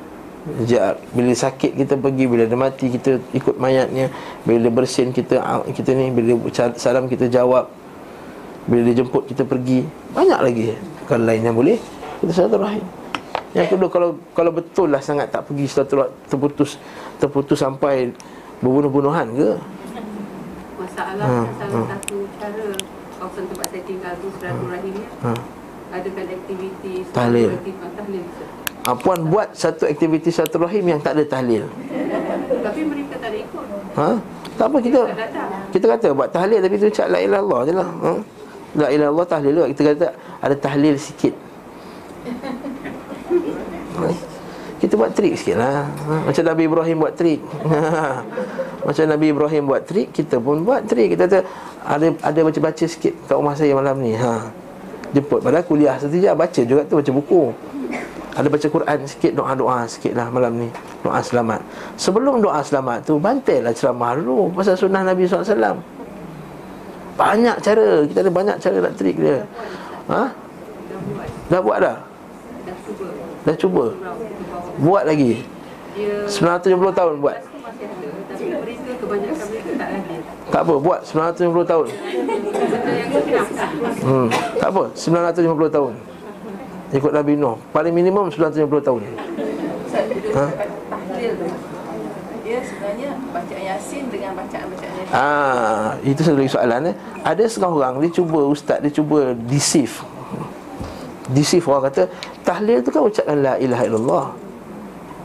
bila 1.13 1.33
sakit 1.37 1.77
kita 1.77 2.01
pergi 2.01 2.25
Bila 2.25 2.49
dia 2.49 2.57
mati 2.57 2.89
kita 2.89 3.21
ikut 3.37 3.61
mayatnya 3.61 4.09
Bila 4.49 4.59
dia 4.65 4.73
bersin 4.73 5.13
kita 5.13 5.37
kita 5.69 5.93
ni 5.93 6.09
Bila 6.09 6.41
dia 6.41 6.73
salam 6.81 7.05
kita 7.13 7.29
jawab 7.29 7.69
Bila 8.65 8.81
dia 8.89 9.05
jemput 9.05 9.29
kita 9.29 9.45
pergi 9.45 9.85
Banyak 10.17 10.41
lagi 10.41 10.73
Kalau 11.05 11.25
lain 11.29 11.45
yang 11.45 11.57
boleh 11.57 11.77
Kita 12.25 12.33
satu 12.33 12.57
rahim 12.57 12.85
Yang 13.53 13.77
kedua 13.77 13.89
kalau 13.93 14.11
kalau 14.33 14.51
betul 14.55 14.89
lah 14.89 15.05
sangat 15.05 15.29
tak 15.29 15.45
pergi 15.45 15.69
satu 15.69 16.09
terputus 16.31 16.81
terputus 17.21 17.61
sampai 17.61 18.15
berbunuh-bunuhan 18.65 19.27
ke? 19.37 19.51
Masalah 20.81 21.27
ha, 21.27 21.45
salah 21.59 21.83
ha. 21.85 21.89
satu 21.99 22.17
cara 22.41 22.67
kawasan 23.21 23.45
tempat 23.51 23.67
saya 23.69 23.83
tinggal 23.85 24.13
tu 24.23 24.29
Seratul 24.41 24.65
hmm. 24.71 24.73
Rahimnya 24.73 25.07
ha. 25.27 25.31
adakan 25.93 26.27
aktiviti 26.33 26.95
tahlil. 27.13 27.51
tahlil 27.99 28.25
ha, 28.85 28.97
Puan 28.97 29.21
buat 29.29 29.53
satu 29.53 29.85
aktiviti 29.85 30.31
satu 30.31 30.61
rahim 30.61 30.85
yang 30.87 31.01
tak 31.01 31.17
ada 31.19 31.25
tahlil 31.27 31.65
Tapi 32.61 32.81
mereka 32.85 33.15
tak 33.19 33.29
ada 33.33 33.39
ikut. 33.39 33.65
ha? 33.97 34.09
Tak 34.57 34.67
apa 34.69 34.77
kita 34.79 35.01
Kita 35.73 35.85
kata 35.89 36.09
buat 36.13 36.29
tahlil 36.29 36.61
tapi 36.61 36.75
tu 36.77 36.89
cak 36.89 37.09
la 37.09 37.19
ilaha 37.21 37.41
illallah 37.41 37.61
je 37.65 37.73
lah 37.73 37.89
ha? 37.89 38.13
La 38.77 38.87
ilaha 38.89 39.09
illallah 39.11 39.27
tahlil 39.27 39.53
juga 39.53 39.67
Kita 39.73 39.83
kata 39.93 40.07
ada 40.41 40.55
tahlil 40.57 40.95
sikit 40.97 41.35
ha? 43.97 44.05
Kita 44.81 44.97
buat 44.97 45.11
trik 45.13 45.35
sikit 45.37 45.57
lah 45.61 45.85
ha? 45.85 46.15
Macam 46.25 46.43
Nabi 46.45 46.63
Ibrahim 46.65 46.97
buat 47.01 47.15
trik 47.17 47.41
Macam 48.87 49.05
Nabi 49.05 49.27
Ibrahim 49.29 49.63
buat 49.69 49.83
trik 49.85 50.09
Kita 50.09 50.41
pun 50.41 50.65
buat 50.65 50.89
trik 50.89 51.13
Kita 51.13 51.29
kata 51.29 51.39
ada 51.81 52.07
ada 52.21 52.41
baca-baca 52.45 52.85
sikit 52.85 53.13
kat 53.29 53.37
rumah 53.37 53.57
saya 53.57 53.73
malam 53.77 53.97
ni 54.01 54.13
ha. 54.17 54.49
Jemput 55.13 55.41
Padahal 55.41 55.65
kuliah 55.65 55.97
satu 55.97 56.17
jam 56.17 56.33
Baca 56.33 56.61
juga 56.65 56.85
tu 56.85 56.97
baca 56.97 57.11
buku 57.13 57.43
Ada 58.41 58.49
baca 58.49 58.67
Quran 58.73 58.99
sikit 59.05 59.33
Doa-doa 59.37 59.85
sikit 59.85 60.17
lah 60.17 60.33
malam 60.33 60.57
ni 60.57 60.69
Doa 61.05 61.21
selamat 61.21 61.61
Sebelum 62.01 62.41
doa 62.41 62.65
selamat 62.65 63.05
tu 63.05 63.21
Bantailah 63.21 63.77
ceramah 63.77 64.17
dulu 64.17 64.49
Pasal 64.57 64.81
sunnah 64.81 65.05
Nabi 65.05 65.29
SAW 65.29 65.77
Banyak 67.21 67.61
cara 67.61 68.09
Kita 68.09 68.25
ada 68.25 68.33
banyak 68.33 68.57
cara 68.57 68.77
nak 68.81 68.97
trik 68.97 69.21
dia 69.21 69.45
Ha? 70.11 70.27
Dah 71.47 71.61
buat 71.63 71.79
dah? 71.79 71.97
Dah 73.47 73.55
cuba. 73.55 73.95
Buat 74.83 75.07
lagi? 75.07 75.47
Dia 75.95 76.27
970 76.27 76.99
tahun 76.99 77.15
buat? 77.23 77.39
tak 80.51 80.63
apa, 80.67 80.75
buat 80.83 81.01
950 81.07 81.63
tahun. 81.63 81.87
Hmm, 84.03 84.29
tak 84.59 84.69
apa, 84.75 84.85
950 84.99 85.71
tahun. 85.71 85.93
Ikut 86.91 87.13
Nabi 87.15 87.39
Nuh, 87.39 87.55
paling 87.71 87.95
minimum 87.95 88.31
950 88.35 88.87
tahun. 88.87 89.03
Ha? 90.31 90.47
tahlil 91.21 91.33
tu 91.37 91.47
dia 92.41 92.59
sebenarnya 92.67 93.11
bacaan 93.31 93.63
yasin 93.63 94.05
dengan 94.11 94.33
bacaan-bacaan 94.35 94.93
yasin 94.99 95.15
Ah, 95.15 95.95
itu 96.03 96.21
satu 96.27 96.39
lagi 96.43 96.51
soalan 96.51 96.91
eh. 96.91 96.95
Ada 97.23 97.43
setengah 97.47 97.73
orang 97.79 97.95
dia 98.03 98.11
cuba 98.11 98.41
ustaz 98.43 98.83
dia 98.83 98.91
cuba 98.91 99.39
deceive. 99.47 99.95
Deceive 101.31 101.63
orang 101.71 101.93
kata 101.93 102.11
tahlil 102.43 102.83
tu 102.83 102.91
kan 102.91 103.07
ucapkan 103.07 103.39
la 103.39 103.55
ilaha 103.55 103.83
illallah. 103.87 104.27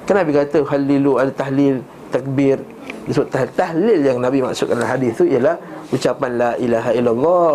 Kan 0.06 0.22
Nabi 0.22 0.32
kata 0.38 0.62
halilu 0.70 1.18
ada 1.18 1.34
tahlil, 1.34 1.82
takbir. 2.14 2.62
Disebut 3.10 3.34
tahlil, 3.34 3.52
tahlil 3.58 4.00
yang 4.06 4.18
Nabi 4.22 4.46
maksudkan 4.46 4.78
dalam 4.78 4.92
hadis 4.94 5.18
tu 5.18 5.26
ialah 5.26 5.58
ucapan 5.90 6.32
la 6.38 6.52
ilaha 6.62 6.92
illallah. 6.94 7.54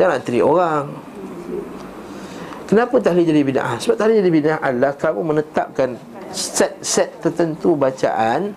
Jangan 0.00 0.10
nak 0.16 0.22
trik 0.24 0.40
orang. 0.40 0.84
Kenapa 2.70 3.02
tahlil 3.02 3.26
jadi 3.26 3.42
bid'ah? 3.42 3.82
Sebab 3.82 3.98
tahlil 3.98 4.22
jadi 4.22 4.30
bid'ah 4.30 4.58
adalah 4.62 4.94
kamu 4.94 5.20
menetapkan 5.26 5.98
set-set 6.30 7.18
tertentu 7.18 7.74
bacaan 7.74 8.54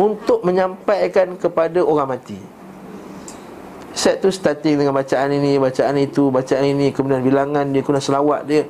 untuk 0.00 0.40
menyampaikan 0.40 1.36
kepada 1.36 1.84
orang 1.84 2.16
mati. 2.16 2.40
Set 3.92 4.24
tu 4.24 4.32
starting 4.32 4.80
dengan 4.80 4.96
bacaan 4.96 5.28
ini, 5.36 5.60
bacaan 5.60 6.00
itu, 6.00 6.32
bacaan 6.32 6.64
ini, 6.64 6.88
kemudian 6.88 7.20
bilangan 7.20 7.68
dia, 7.68 7.84
kemudian 7.84 8.00
selawat 8.08 8.48
dia. 8.48 8.64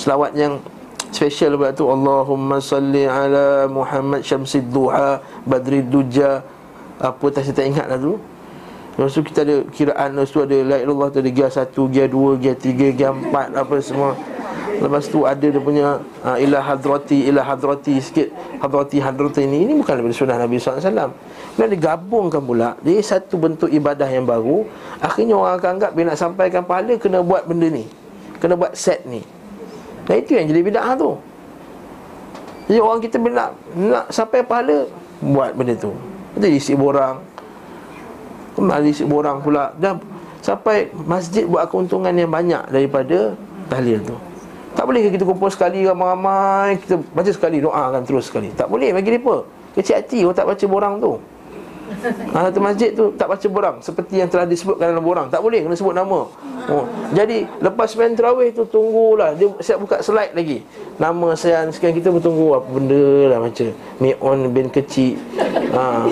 Selawat 0.00 0.32
yang 0.32 0.64
special 1.12 1.60
pula 1.60 1.76
tu 1.76 1.84
Allahumma 1.92 2.64
salli 2.64 3.04
ala 3.04 3.68
Muhammad 3.68 4.24
Syamsid 4.24 4.68
Duha 4.68 5.18
Badrid 5.48 5.88
Duja 5.88 6.44
Apa 7.00 7.32
tak 7.32 7.48
saya 7.48 7.56
tak 7.56 7.66
ingat 7.68 7.86
lah 7.88 7.98
tu 7.98 8.16
Lepas 8.98 9.14
tu 9.14 9.22
kita 9.22 9.46
ada 9.46 9.62
kiraan 9.70 10.18
Lepas 10.18 10.34
tu 10.34 10.42
ada 10.42 10.58
La 10.66 10.76
ilallah 10.82 11.06
tu 11.14 11.22
ada 11.22 11.30
gear 11.30 11.54
1, 11.54 11.70
gear 11.94 12.10
2, 12.10 12.42
gear 12.42 12.56
3, 12.58 12.98
gear 12.98 13.12
4 13.14 13.54
Apa 13.54 13.74
semua. 13.78 14.18
Lepas 14.82 15.06
tu 15.06 15.22
ada 15.22 15.46
dia 15.46 15.62
punya 15.62 16.02
uh, 16.26 16.34
Ilah 16.34 16.58
hadrati, 16.66 17.30
ilah 17.30 17.46
hadrati 17.46 18.02
sikit. 18.02 18.34
Hadrati, 18.58 18.98
hadrati 18.98 19.46
ini 19.46 19.70
Ini 19.70 19.72
bukan 19.78 20.02
daripada 20.02 20.14
sunnah 20.18 20.34
Nabi 20.42 20.58
SAW 20.58 21.14
Kemudian 21.54 21.70
digabungkan 21.70 22.42
pula. 22.42 22.74
Dia 22.82 22.98
satu 22.98 23.38
bentuk 23.38 23.70
ibadah 23.70 24.10
yang 24.10 24.26
baru. 24.26 24.66
Akhirnya 24.98 25.38
orang 25.38 25.62
akan 25.62 25.70
anggap 25.78 25.90
Bila 25.94 26.04
nak 26.10 26.18
sampaikan 26.18 26.66
pahala 26.66 26.98
Kena 26.98 27.22
buat 27.22 27.46
benda 27.46 27.70
ni. 27.70 27.86
Kena 28.42 28.58
buat 28.58 28.74
set 28.74 29.06
ni. 29.06 29.22
Dan 30.10 30.26
itu 30.26 30.34
yang 30.34 30.50
jadi 30.50 30.60
bid'ah 30.66 30.98
tu. 30.98 31.14
Jadi 32.66 32.78
orang 32.82 32.98
kita 32.98 33.16
bila 33.22 33.34
nak, 33.46 33.50
nak 33.78 34.06
sampai 34.10 34.42
pahala 34.42 34.90
Buat 35.22 35.54
benda 35.54 35.78
tu. 35.78 35.94
Nanti 36.34 36.58
isi 36.58 36.74
borang 36.74 37.27
Kembali 38.58 38.90
isi 38.90 39.06
borang 39.06 39.38
pula. 39.38 39.70
Dan 39.78 40.02
sampai 40.42 40.90
masjid 41.06 41.46
buat 41.46 41.70
keuntungan 41.70 42.10
yang 42.10 42.26
banyak 42.26 42.66
Daripada 42.74 43.38
tahlil 43.70 44.02
tu. 44.02 44.18
Tak 44.74 44.86
boleh 44.86 45.10
kita 45.10 45.26
kumpul 45.26 45.50
sekali 45.50 45.86
ramai-ramai? 45.86 46.78
Kita 46.82 46.98
baca 47.14 47.30
sekali 47.30 47.58
doa 47.62 47.94
kan 47.94 48.02
terus 48.02 48.30
sekali. 48.30 48.50
Tak 48.54 48.66
boleh 48.66 48.90
bagi 48.94 49.14
mereka 49.14 49.46
Kecil 49.78 49.94
hati 49.94 50.18
orang 50.26 50.34
tak 50.34 50.46
baca 50.50 50.64
borang 50.66 50.94
tu. 50.98 51.12
Ha, 52.34 52.50
Satu 52.50 52.60
masjid 52.60 52.90
tu 52.92 53.14
tak 53.14 53.30
baca 53.30 53.46
borang. 53.46 53.76
Seperti 53.80 54.20
yang 54.20 54.28
telah 54.28 54.44
disebutkan 54.44 54.92
dalam 54.92 55.02
borang. 55.02 55.26
Tak 55.30 55.40
boleh 55.40 55.64
kena 55.64 55.74
sebut 55.78 55.94
nama. 55.94 56.26
Oh. 56.68 56.84
Jadi 57.16 57.48
lepas 57.62 57.94
main 57.96 58.12
terawih 58.12 58.52
tu 58.52 58.66
tunggulah. 58.68 59.38
Dia 59.38 59.48
siap 59.62 59.82
buka 59.82 60.02
slide 60.04 60.34
lagi. 60.36 60.66
Nama 60.98 61.28
saya 61.38 61.64
sekian 61.70 61.94
kita 61.94 62.10
bertunggu 62.10 62.58
Apa 62.58 62.68
benda 62.74 63.06
lah 63.30 63.38
macam 63.38 63.70
Mi'on 64.02 64.38
bin 64.52 64.66
kecil. 64.68 65.16
Ha. 65.72 66.10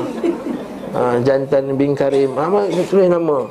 Ha, 0.95 1.19
Jantan 1.23 1.75
bin 1.75 1.97
Karim. 1.97 2.37
Ha, 2.37 2.47
Tulis 2.87 3.09
nama? 3.11 3.47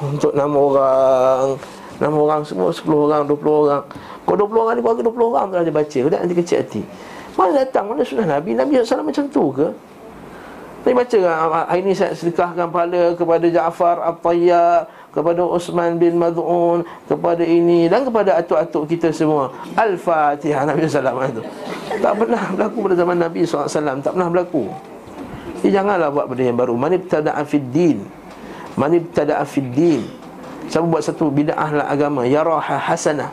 Untuk 0.00 0.32
nama 0.32 0.58
orang. 0.58 1.44
Nama 2.00 2.16
orang 2.16 2.42
semua 2.48 2.72
10 2.72 2.88
orang, 2.88 3.22
20 3.28 3.64
orang. 3.68 3.82
Kalau 4.24 4.36
20 4.48 4.64
orang 4.64 4.74
ni 4.74 4.82
keluarga 4.82 5.02
20 5.04 5.20
orang 5.28 5.44
tu 5.46 5.54
dia 5.60 5.76
baca. 5.76 5.98
Dia 6.00 6.18
nanti 6.18 6.36
kecil 6.38 6.56
hati. 6.64 6.82
Mana 7.36 7.50
datang, 7.60 7.84
mana 7.92 8.00
sunnah 8.02 8.26
Nabi? 8.40 8.56
Nabi 8.56 8.80
SAW 8.80 9.04
macam 9.04 9.24
tu 9.28 9.44
ke? 9.52 9.68
Tapi 10.80 10.96
baca 10.96 11.12
kan 11.20 11.36
Hari 11.68 11.84
ni 11.84 11.92
saya 11.92 12.16
sedekahkan 12.16 12.72
pahala 12.72 13.12
kepada 13.12 13.44
Ja'far 13.52 14.00
At-Tayyar 14.00 14.88
Kepada 15.12 15.44
Osman 15.44 16.00
bin 16.00 16.16
Mad'un 16.16 16.80
Kepada 17.04 17.44
ini 17.44 17.84
Dan 17.84 18.08
kepada 18.08 18.40
atuk-atuk 18.40 18.88
kita 18.88 19.12
semua. 19.12 19.52
Al-Fatihah 19.76 20.64
Nabi 20.64 20.88
SAW 20.88 21.20
itu 21.28 21.42
Tak 22.00 22.12
pernah 22.16 22.42
berlaku 22.56 22.78
pada 22.88 22.96
zaman 22.96 23.16
Nabi 23.20 23.44
SAW. 23.44 24.00
Tak 24.00 24.12
pernah 24.16 24.28
berlaku 24.32 24.72
Janganlah 25.70 26.10
buat 26.10 26.26
benda 26.28 26.44
yang 26.50 26.58
baru. 26.58 26.74
Manibtada'a 26.74 27.42
fid 27.46 27.70
din. 27.70 28.02
Manibtada'a 28.74 29.42
fid 29.46 29.70
din. 29.72 30.02
Siapa 30.66 30.86
buat 30.86 31.02
satu 31.02 31.30
bid'ah 31.30 31.70
lah 31.72 31.86
agama? 31.90 32.22
Yaraha 32.28 32.78
hasanah 32.78 33.32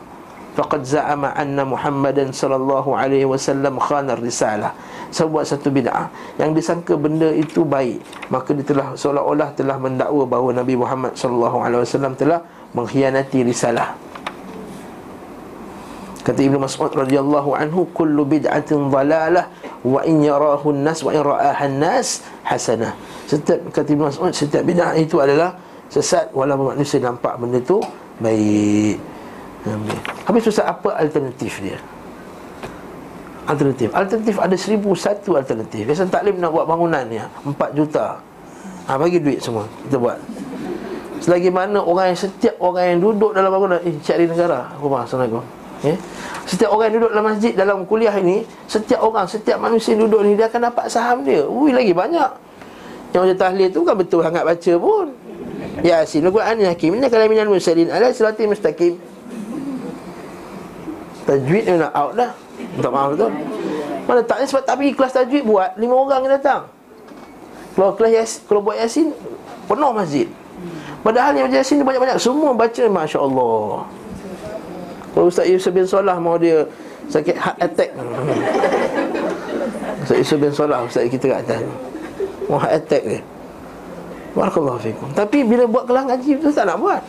Faqad 0.58 0.82
za'ama 0.82 1.30
anna 1.38 1.62
Muhammadan 1.62 2.34
sallallahu 2.34 2.90
alaihi 2.90 3.22
wasallam 3.22 3.78
khana 3.78 4.18
risalah. 4.18 4.74
Siapa 5.14 5.30
buat 5.30 5.46
satu 5.46 5.70
bid'ah 5.70 6.10
Yang 6.36 6.50
disangka 6.60 6.98
benda 6.98 7.30
itu 7.32 7.64
baik 7.64 8.02
Maka 8.28 8.52
dia 8.52 8.66
telah 8.66 8.92
seolah-olah 8.92 9.56
telah 9.56 9.80
mendakwa 9.80 10.28
bahawa 10.28 10.60
Nabi 10.60 10.76
Muhammad 10.76 11.16
sallallahu 11.16 11.64
alaihi 11.64 11.80
wasallam 11.86 12.12
telah 12.12 12.44
mengkhianati 12.76 13.40
risalah 13.40 13.96
Kata 16.28 16.44
Ibnu 16.44 16.60
Mas'ud 16.60 16.92
radhiyallahu 16.92 17.56
anhu 17.56 17.88
kullu 17.96 18.28
bid'atin 18.28 18.92
dhalalah 18.92 19.48
wa 19.80 20.04
in 20.04 20.20
yarahu 20.20 20.76
an-nas 20.76 21.00
wa 21.00 21.08
in 21.16 21.24
ra'aha 21.24 21.64
an-nas 21.64 22.20
hasanah. 22.44 22.92
Setiap 23.24 23.72
kata 23.72 23.88
Ibnu 23.96 24.12
Mas'ud 24.12 24.28
setiap 24.36 24.60
bid'ah 24.60 24.92
itu 25.00 25.16
adalah 25.24 25.56
sesat 25.88 26.28
walaupun 26.36 26.76
manusia 26.76 27.00
nampak 27.00 27.32
benda 27.40 27.56
tu 27.64 27.80
baik. 28.20 29.00
Amin. 29.72 29.98
Habis 30.28 30.52
susah 30.52 30.68
apa 30.68 31.00
alternatif 31.00 31.64
dia? 31.64 31.80
Alternatif. 33.48 33.88
Alternatif 33.96 34.36
ada 34.36 34.56
seribu 34.60 34.92
satu 34.92 35.40
alternatif. 35.40 35.88
Biasa 35.88 36.12
taklim 36.12 36.36
nak 36.36 36.52
buat 36.52 36.68
bangunan 36.68 37.08
ya, 37.08 37.24
4 37.40 37.56
juta. 37.72 38.20
Ha, 38.84 39.00
bagi 39.00 39.16
duit 39.16 39.40
semua. 39.40 39.64
Kita 39.88 39.96
buat. 39.96 40.20
Selagi 41.24 41.48
mana 41.48 41.80
orang 41.80 42.12
yang 42.12 42.20
setiap 42.20 42.60
orang 42.60 42.84
yang 42.92 42.98
duduk 43.00 43.32
dalam 43.32 43.48
bangunan 43.48 43.80
eh 43.80 43.96
cari 44.04 44.28
negara. 44.28 44.76
Faham 44.76 45.00
Assalamualaikum. 45.00 45.57
Ya. 45.86 45.94
Setiap 46.48 46.74
orang 46.74 46.90
duduk 46.90 47.10
dalam 47.14 47.26
masjid 47.30 47.52
dalam 47.54 47.78
kuliah 47.86 48.14
ini, 48.18 48.42
setiap 48.66 48.98
orang, 49.04 49.30
setiap 49.30 49.62
manusia 49.62 49.94
yang 49.94 50.10
duduk 50.10 50.26
ni 50.26 50.34
dia 50.34 50.50
akan 50.50 50.72
dapat 50.72 50.86
saham 50.90 51.22
dia. 51.22 51.46
Ui 51.46 51.70
lagi 51.70 51.94
banyak. 51.94 52.30
Yang 53.14 53.20
macam 53.24 53.38
tahlil 53.38 53.68
tu 53.70 53.80
kan 53.86 53.94
betul 53.94 54.20
sangat 54.26 54.42
baca 54.42 54.72
pun. 54.80 55.06
Yasin 55.86 56.26
Al-Quran 56.26 56.66
Hakim. 56.66 56.90
Ini 56.98 57.06
kalau 57.06 57.30
minal 57.30 57.46
mursalin 57.46 57.86
Ala 57.94 58.10
sirati 58.10 58.50
mustaqim. 58.50 58.98
Tajwid 61.22 61.64
ni 61.68 61.74
nak 61.78 61.94
out 61.94 62.12
dah. 62.18 62.30
Minta 62.58 62.88
maaf 62.90 63.14
betul? 63.14 63.30
Mana 64.08 64.20
tak 64.24 64.36
ni 64.42 64.44
sebab 64.48 64.62
tak 64.66 64.74
pergi 64.80 64.92
kelas 64.98 65.12
tajwid 65.14 65.44
buat. 65.46 65.70
Lima 65.78 65.94
orang 65.94 66.26
yang 66.26 66.34
datang. 66.34 66.62
Kalau 67.78 67.94
kelas 67.94 68.12
yasin, 68.18 68.38
Kalau 68.50 68.60
buat 68.66 68.76
yasin 68.80 69.06
Penuh 69.68 69.92
masjid. 69.92 70.26
Padahal 71.04 71.36
yang 71.36 71.46
baca 71.46 71.60
yasin 71.62 71.76
ni 71.78 71.84
banyak-banyak. 71.86 72.18
Semua 72.18 72.50
baca 72.56 72.82
Masya 72.88 73.18
Allah 73.22 73.86
Kalau 75.18 75.34
Ustaz 75.34 75.50
Yusuf 75.50 75.74
bin 75.74 75.82
Salah 75.82 76.14
Mau 76.22 76.38
dia 76.38 76.62
Sakit 77.10 77.34
heart 77.34 77.58
attack. 77.58 77.90
Ustaz 80.06 80.16
Yusuf 80.22 80.38
bin 80.38 80.54
Salah 80.54 80.86
Ustaz 80.86 81.10
kita 81.10 81.26
kat 81.26 81.38
atas 81.42 81.66
Mau 82.46 82.62
heart 82.62 82.78
attack 82.78 83.02
dia. 83.02 83.20
Barakallahu 84.38 84.78
fikum. 84.78 85.10
Tapi 85.18 85.42
bila 85.42 85.66
buat 85.66 85.90
kelas 85.90 86.06
ngaji 86.06 86.38
tu 86.38 86.54
tak 86.54 86.70
nak 86.70 86.78
buat. 86.78 87.02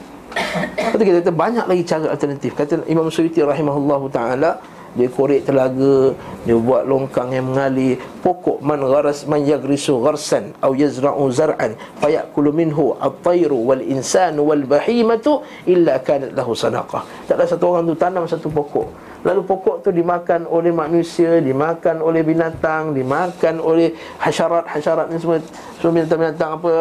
Kata 0.73 1.03
kita 1.05 1.17
kata 1.21 1.33
banyak 1.37 1.65
lagi 1.69 1.83
cara 1.85 2.09
alternatif. 2.09 2.51
Kata 2.57 2.81
Imam 2.89 3.05
Suyuti 3.13 3.45
rahimahullahu 3.45 4.09
ta'ala 4.09 4.57
Dia 4.97 5.05
korek 5.09 5.45
telaga 5.45 6.17
Dia 6.45 6.57
buat 6.57 6.89
longkang 6.89 7.29
yang 7.29 7.53
mengalir. 7.53 8.01
Pokok 8.25 8.57
man 8.65 8.81
gharas 8.81 9.29
man 9.29 9.45
yagrisu 9.45 10.01
gharsan 10.01 10.57
Au 10.65 10.73
yazra'u 10.73 11.29
zar'an 11.29 11.77
Fayakulu 12.01 12.49
minhu 12.49 12.97
at-tayru 12.97 13.59
wal 13.69 13.83
insanu 13.85 14.49
wal 14.49 14.65
bahimatu 14.65 15.45
Illa 15.69 16.01
kanat 16.01 16.33
lahu 16.33 16.57
sadaqah. 16.57 17.05
Tak 17.29 17.37
ada 17.37 17.45
satu 17.45 17.65
orang 17.69 17.85
tu 17.85 17.93
tanam 17.93 18.25
satu 18.25 18.49
pokok. 18.49 18.87
Lalu 19.19 19.41
pokok 19.45 19.83
tu 19.85 19.89
dimakan 19.93 20.49
oleh 20.49 20.71
manusia 20.73 21.37
Dimakan 21.43 21.99
oleh 22.01 22.23
binatang 22.25 22.95
Dimakan 22.95 23.61
oleh 23.61 23.93
hasyarat-hasyarat 24.17 25.11
ni 25.13 25.21
semua. 25.21 25.37
Semua 25.77 25.93
binatang-binatang 26.01 26.51
apa, 26.57 26.71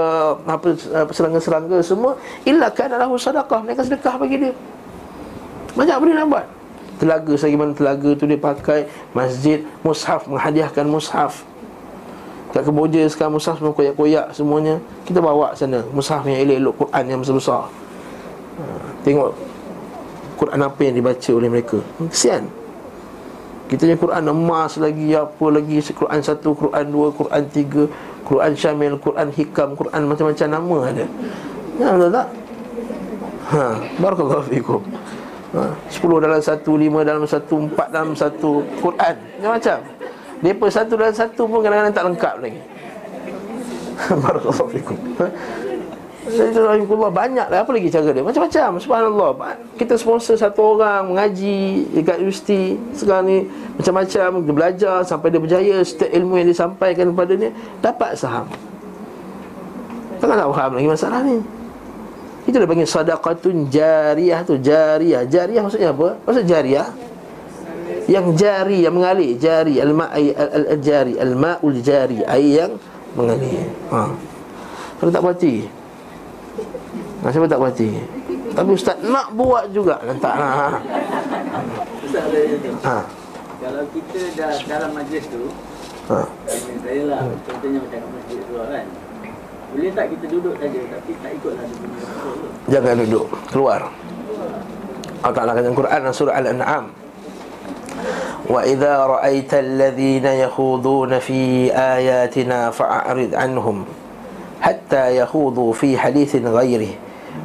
apa, 0.49 0.69
serangga-serangga 1.13 1.79
semua 1.85 2.17
Illa 2.49 2.73
kanat 2.73 2.97
lahu 2.97 3.21
sadaqah. 3.21 3.61
Mereka 3.69 3.85
sedekah 3.85 4.17
bagi 4.17 4.49
dia. 4.49 4.53
Banyak 5.77 5.97
benda 6.01 6.25
nak 6.25 6.29
buat 6.33 6.58
Telaga 6.99 7.33
sebagaimana 7.39 7.71
telaga 7.79 8.11
tu 8.19 8.27
dia 8.27 8.35
pakai 8.35 8.91
Masjid, 9.15 9.63
mushaf, 9.87 10.27
menghadiahkan 10.27 10.85
mushaf. 10.91 11.47
Kat 12.49 12.65
Kemboja 12.65 13.05
sekarang 13.07 13.37
mushaf 13.39 13.61
semua 13.61 13.77
koyak-koyak 13.77 14.33
semuanya. 14.33 14.81
Kita 15.05 15.21
bawa 15.21 15.53
sana 15.53 15.85
Mushaf 15.93 16.25
yang 16.25 16.43
elok-elok 16.43 16.75
Quran 16.81 17.05
yang 17.05 17.19
besar-besar. 17.21 17.69
Ha, 18.59 18.63
Tengok 19.05 19.31
Quran 20.41 20.61
apa 20.65 20.81
yang 20.81 20.95
dibaca 20.97 21.31
oleh 21.35 21.49
mereka. 21.53 21.79
Kesian. 22.09 22.49
Kita 23.69 23.85
punya 23.85 24.01
Quran 24.01 24.25
emas 24.33 24.81
lagi 24.81 25.13
Apa 25.13 25.47
lagi? 25.53 25.77
Quran 25.93 26.21
satu, 26.25 26.57
Quran 26.57 26.85
dua, 26.89 27.13
Quran 27.13 27.43
tiga 27.53 27.85
Quran 28.25 28.53
syamil, 28.57 28.97
Quran 28.97 29.29
hikam 29.29 29.77
Quran 29.77 30.01
macam-macam 30.09 30.47
nama 30.49 30.77
ada. 30.89 31.07
Ya 31.79 31.89
betul 31.95 32.11
tak? 32.11 32.27
Ha, 33.49 33.61
Barakallahu 34.01 34.45
fikum 34.49 34.81
ha, 35.55 35.73
10 35.89 36.25
dalam 36.25 36.41
satu, 36.43 36.71
5 36.77 37.07
dalam 37.07 37.25
satu, 37.25 37.55
4 37.71 37.89
dalam 37.89 38.13
satu. 38.13 38.51
Quran. 38.83 39.15
Macam-macam 39.39 39.79
Mereka 40.39 40.67
satu 40.71 40.93
dalam 40.95 41.15
satu 41.15 41.43
pun 41.49 41.59
kadang-kadang 41.65 41.95
tak 41.95 42.05
lengkap 42.07 42.35
lagi. 42.43 42.61
Barakallahu 44.23 44.71
fikum. 44.71 44.99
Ha? 45.19 45.27
Banyak 47.09 47.47
lah. 47.49 47.59
Apa 47.65 47.71
lagi 47.73 47.89
cara 47.89 48.13
dia? 48.13 48.21
Macam-macam. 48.21 48.69
Subhanallah. 48.79 49.29
Kita 49.81 49.97
sponsor 49.97 50.37
satu 50.37 50.77
orang 50.77 51.09
Mengaji 51.09 51.89
Dekat 51.97 52.21
universiti. 52.21 52.77
Sekarang 52.93 53.25
ni 53.25 53.49
Macam-macam. 53.81 54.45
Dia 54.45 54.53
belajar 54.53 54.97
Sampai 55.09 55.33
dia 55.33 55.41
berjaya. 55.41 55.81
Setiap 55.81 56.13
ilmu 56.13 56.37
yang 56.37 56.49
disampaikan 56.53 57.17
kepada 57.17 57.33
dia 57.33 57.51
Dapat 57.81 58.11
saham. 58.13 58.47
Takkan 60.21 60.37
tak 60.37 60.51
faham 60.53 60.73
lagi 60.77 60.89
masalah 60.91 61.21
ni 61.25 61.58
itu 62.49 62.57
dia 62.57 62.65
panggil 62.65 62.89
sadaqatun 62.89 63.69
jariyah 63.69 64.41
tu. 64.41 64.57
Jariyah. 64.57 65.29
Jariyah 65.29 65.61
maksudnya 65.61 65.93
apa? 65.93 66.17
Maksud 66.25 66.49
jariyah? 66.49 66.89
Yang 68.09 68.41
jari 68.41 68.89
yang 68.89 68.97
mengalir. 68.97 69.37
Jari. 69.37 69.77
Al-ma'i 69.85 70.33
al-jari 70.33 71.21
Al-ma'ul 71.21 71.85
jari. 71.85 72.25
Air 72.25 72.49
yang 72.65 72.73
mengalir. 73.13 73.69
Ha. 73.93 74.09
Kalau 74.99 75.11
tak 75.13 75.23
berhati 75.23 75.69
ha, 77.23 77.31
Siapa 77.31 77.47
tak 77.47 77.61
berhati 77.63 77.91
Tapi 78.57 78.71
ustaz 78.75 78.97
nak 79.05 79.31
buat 79.37 79.69
juga. 79.71 80.01
Tak 80.19 80.35
nak 80.35 80.53
ha. 80.57 80.69
Ada 82.09 82.41
ha. 82.89 82.99
Kalau 83.61 83.85
kita 83.93 84.21
dah 84.41 84.53
dalam 84.65 84.91
majlis 84.97 85.25
tu 85.29 85.53
ha. 86.09 86.25
Saya 86.81 87.03
lah 87.13 87.21
Contohnya 87.45 87.79
macam 87.85 88.01
masjid 88.17 88.41
tu 88.41 88.55
kan 88.57 88.87
boleh 89.69 89.91
tak 89.93 90.07
kita 90.17 90.27
duduk 90.33 90.55
saja 90.57 90.81
tapi 90.89 91.13
tak 91.21 91.33
ikutlah 91.37 91.65
dia 91.65 91.77
punya 91.77 92.01
Jangan 92.69 92.97
duduk, 93.01 93.27
keluar. 93.49 93.81
Allah 95.25 95.35
Ta'ala 95.35 95.53
kata 95.57 95.73
Quran 95.73 96.01
surah 96.13 96.37
Al-An'am. 96.37 96.85
Wa 98.49 98.61
idza 98.65 99.09
ra'aita 99.09 99.61
alladhina 99.61 100.37
yakhuduna 100.37 101.21
fi 101.21 101.69
ayatina 101.73 102.73
fa'rid 102.73 103.33
anhum 103.37 103.85
hatta 104.61 105.13
yakhudu 105.13 105.73
fi 105.77 105.97
hadithin 105.97 106.49
ghairihi 106.49 106.97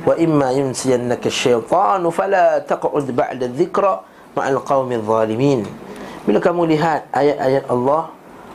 wa 0.08 0.16
imma 0.16 0.56
yunsiyannaka 0.56 1.28
asy-syaitanu 1.28 2.08
fala 2.08 2.64
taq'ud 2.64 3.08
ba'da 3.12 3.52
dhikra 3.52 4.04
ma'al 4.36 4.60
qaumil 4.64 5.04
zalimin. 5.04 5.68
Bila 6.24 6.40
kamu 6.40 6.72
lihat 6.72 7.12
ayat-ayat 7.12 7.68
Allah 7.68 8.12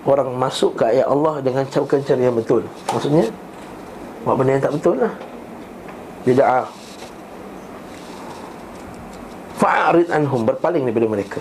Orang 0.09 0.33
masuk 0.41 0.81
ke 0.81 0.89
ayat 0.89 1.05
Allah 1.05 1.45
dengan 1.45 1.69
cara-cara 1.69 2.17
yang 2.17 2.33
betul 2.33 2.65
Maksudnya 2.89 3.29
Buat 4.27 4.35
benda 4.39 4.59
yang 4.59 4.65
tak 4.65 4.75
betul 4.75 4.95
lah. 4.99 5.13
Bida'ah 6.27 6.67
Fa'arid 9.59 10.09
anhum 10.11 10.43
Berpaling 10.47 10.87
daripada 10.87 11.07
mereka. 11.07 11.41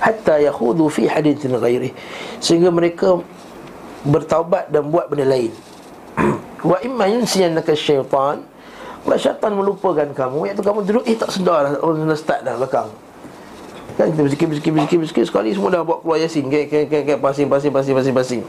Hatta 0.00 0.40
yakhudu 0.40 0.88
fi 0.90 1.06
hadithin 1.06 1.54
ghairi 1.60 1.94
Sehingga 2.42 2.72
mereka 2.72 3.22
Bertaubat 4.00 4.72
dan 4.72 4.88
buat 4.88 5.12
benda 5.12 5.28
lain. 5.28 5.52
Wa 6.70 6.80
imma 6.82 7.06
yunsiyannaka 7.06 7.76
syaitan 7.76 8.42
Kalau 9.04 9.18
syaitan 9.20 9.52
melupakan 9.54 10.08
kamu. 10.10 10.50
Iaitu 10.50 10.62
kamu 10.66 10.78
duduk 10.88 11.04
Eh 11.06 11.14
tak 11.14 11.30
sedar 11.30 11.68
lah 11.68 11.72
Orang 11.84 12.08
dah 12.08 12.18
start 12.18 12.42
dah 12.42 12.58
belakang. 12.58 12.90
Kan 13.98 14.16
kita 14.16 14.22
berzikir, 14.24 14.46
berzikir, 14.48 14.72
berzikir, 14.72 14.98
berzikir 14.98 15.24
Sekali 15.28 15.52
semua 15.54 15.70
dah 15.70 15.84
buat 15.84 16.02
keluar 16.02 16.18
yasin. 16.18 16.48
Kek, 16.48 16.66
kek, 16.72 16.84
kek, 16.88 17.02
kek, 17.06 17.18
pasing, 17.20 17.46
pasing, 17.46 17.70
pasing, 17.70 17.94
pasing, 17.94 18.14
pasing 18.16 18.42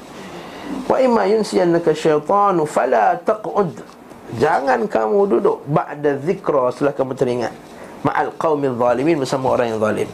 Wa 0.87 0.97
imma 0.99 1.23
yunsiyannaka 1.29 1.95
syaitanu 1.95 2.67
fala 2.67 3.15
taq'ud. 3.23 3.71
Jangan 4.39 4.87
kamu 4.87 5.27
duduk 5.27 5.63
ba'da 5.67 6.15
zikra 6.23 6.71
setelah 6.71 6.95
kamu 6.95 7.15
teringat 7.19 7.51
ma'al 8.01 8.31
qaumil 8.39 8.79
zalimin 8.79 9.19
bersama 9.19 9.53
orang 9.53 9.75
yang 9.75 9.79
zalim. 9.83 10.09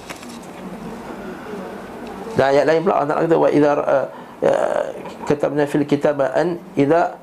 Dan 2.37 2.45
ayat 2.53 2.65
lain 2.69 2.81
pula 2.85 2.93
Allah 3.01 3.09
Taala 3.09 3.21
kata 3.25 3.37
wa 3.37 3.49
idza 3.49 3.71
uh, 3.73 4.05
uh, 4.45 4.85
katabna 5.25 5.63
fil 5.65 5.85
kitab 5.85 6.21
an 6.21 6.61
idza 6.77 7.17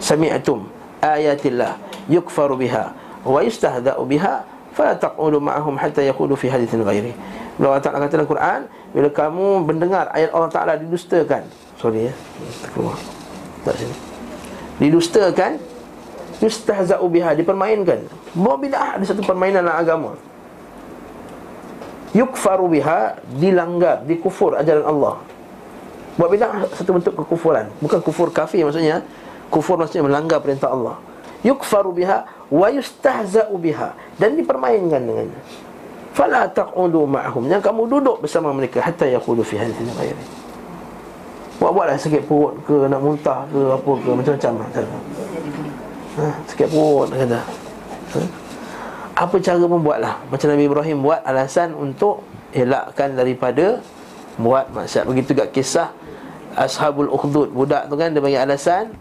sami'tum 0.00 0.64
ayatillah 1.04 1.76
yukfaru 2.08 2.56
biha 2.56 2.92
wa 3.24 3.40
yustahza'u 3.44 4.00
biha 4.08 4.44
fala 4.72 4.92
taq'udu 4.96 5.40
ma'ahum 5.40 5.76
hatta 5.76 6.00
yaqulu 6.04 6.36
fi 6.36 6.48
haditsin 6.52 6.84
ghairi. 6.84 7.12
Allah 7.60 7.80
Taala 7.80 8.04
kata 8.04 8.20
dalam 8.20 8.28
Quran 8.28 8.60
bila 8.92 9.08
kamu 9.08 9.46
mendengar 9.64 10.12
ayat 10.12 10.32
Allah 10.36 10.52
Taala 10.52 10.72
didustakan 10.76 11.44
Sorry 11.76 12.08
ya 12.08 12.14
Keluar. 12.72 12.96
Tak 13.64 13.74
sini. 13.76 13.94
Didustakan 14.80 15.60
Yustahza'u 16.40 17.04
biha 17.08 17.36
Dipermainkan. 17.36 18.08
Bahawa 18.36 18.56
bid'ah 18.60 18.88
ada 19.00 19.04
satu 19.04 19.24
permainan 19.24 19.64
dalam 19.64 19.76
agama. 19.76 20.10
Yukfaru 22.16 22.68
biha 22.72 23.20
Dilanggar 23.36 24.04
Dikufur 24.04 24.56
ajaran 24.56 24.84
Allah. 24.88 25.20
Buat 26.16 26.28
bid'ah 26.32 26.52
satu 26.76 26.96
bentuk 26.96 27.12
kekufuran. 27.12 27.68
Bukan 27.80 28.00
kufur 28.00 28.32
kafir 28.32 28.64
maksudnya 28.64 29.04
Kufur 29.52 29.76
maksudnya 29.76 30.08
melanggar 30.08 30.40
perintah 30.40 30.72
Allah. 30.72 30.96
Yukfaru 31.44 31.92
biha 31.92 32.24
Wa 32.48 32.72
yustahza'u 32.72 33.52
biha 33.60 33.92
Dan 34.16 34.36
dipermainkan 34.40 35.04
dengannya. 35.04 35.40
Fala 36.16 36.48
taq'udu 36.48 37.04
ma'ahum 37.04 37.44
Yang 37.52 37.68
kamu 37.68 37.82
duduk 37.92 38.24
bersama 38.24 38.48
mereka 38.56 38.80
Hatta 38.80 39.04
yakudu 39.04 39.44
fi 39.44 39.60
hadithin 39.60 39.92
ghairi 39.92 40.45
Buat-buatlah 41.56 41.96
sakit 41.96 42.28
perut 42.28 42.52
ke 42.68 42.84
Nak 42.84 43.00
muntah 43.00 43.48
ke 43.48 43.60
apa 43.72 43.92
ke 43.96 44.10
Macam-macam 44.12 44.52
ha, 46.20 46.26
Sakit 46.52 46.68
perut 46.68 47.08
kata. 47.08 47.40
Ha? 47.40 48.20
Apa 49.16 49.36
cara 49.40 49.64
pun 49.64 49.80
buatlah 49.80 50.14
Macam 50.28 50.46
Nabi 50.52 50.64
Ibrahim 50.68 50.96
buat 51.00 51.20
alasan 51.24 51.72
untuk 51.72 52.20
Elakkan 52.52 53.16
daripada 53.16 53.80
Buat 54.36 54.68
maksiat. 54.76 55.08
Begitu 55.08 55.32
juga 55.32 55.48
kisah 55.48 55.88
Ashabul 56.56 57.08
Ukhdud. 57.08 57.52
Budak 57.52 57.88
tu 57.88 57.96
kan 57.96 58.12
dia 58.12 58.20
bagi 58.20 58.36
alasan 58.36 58.92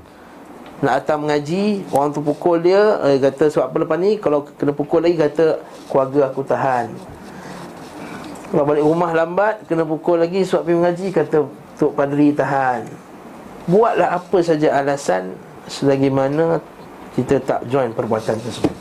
Nak 0.80 1.04
datang 1.04 1.28
mengaji 1.28 1.84
Orang 1.92 2.16
tu 2.16 2.24
pukul 2.24 2.64
dia 2.64 3.04
eh, 3.04 3.20
Kata 3.20 3.52
sebab 3.52 3.68
apa 3.68 3.76
lepas 3.84 3.98
ni? 4.00 4.16
Kalau 4.16 4.48
kena 4.56 4.72
pukul 4.72 5.04
lagi 5.04 5.20
kata 5.20 5.60
Keluarga 5.92 6.32
aku 6.32 6.40
tahan 6.48 6.88
Kalau 8.56 8.64
balik 8.64 8.84
rumah 8.88 9.12
lambat 9.12 9.68
Kena 9.68 9.84
pukul 9.84 10.24
lagi 10.24 10.48
sebab 10.48 10.64
pergi 10.64 10.80
mengaji 10.80 11.08
Kata 11.12 11.65
Tok 11.76 11.92
Padri 11.96 12.32
tahan 12.32 12.88
Buatlah 13.68 14.16
apa 14.16 14.38
saja 14.40 14.80
alasan 14.80 15.36
Selagi 15.68 16.08
mana 16.08 16.62
Kita 17.16 17.42
tak 17.42 17.68
join 17.68 17.92
perbuatan 17.92 18.38
tersebut 18.40 18.76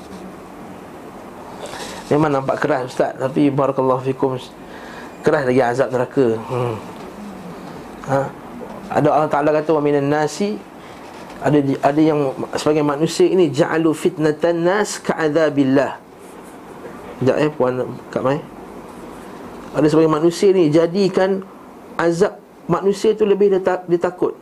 Memang 2.13 2.31
nampak 2.31 2.61
keras 2.61 2.93
Ustaz 2.93 3.17
Tapi 3.17 3.49
Barakallahu 3.51 4.05
Fikum 4.05 4.37
Keras 5.25 5.49
lagi 5.49 5.63
azab 5.65 5.89
neraka 5.89 6.37
hmm. 6.37 6.75
ha? 8.13 8.21
Ada 8.93 9.09
Allah 9.09 9.31
Ta'ala 9.33 9.51
kata 9.51 9.73
Wa 9.73 9.81
minan 9.81 10.13
nasi 10.13 10.61
ada 11.45 11.61
ada 11.85 12.01
yang 12.01 12.33
sebagai 12.57 12.81
manusia 12.81 13.29
ini 13.29 13.53
ja'alu 13.53 13.93
fitnatan 13.93 14.65
nas 14.65 14.97
ka'adzabillah. 14.97 16.01
Sekejap 17.21 17.37
eh 17.37 17.51
puan 17.53 17.85
Kak 18.09 18.23
Mai. 18.25 18.41
Ada 19.77 19.87
sebagai 19.93 20.09
manusia 20.09 20.57
ni 20.57 20.73
jadikan 20.73 21.45
azab 22.01 22.44
Manusia 22.65 23.13
tu 23.13 23.29
lebih 23.29 23.53
dia, 23.53 23.61
tak, 23.61 23.85
dia 23.85 24.01
takut. 24.01 24.33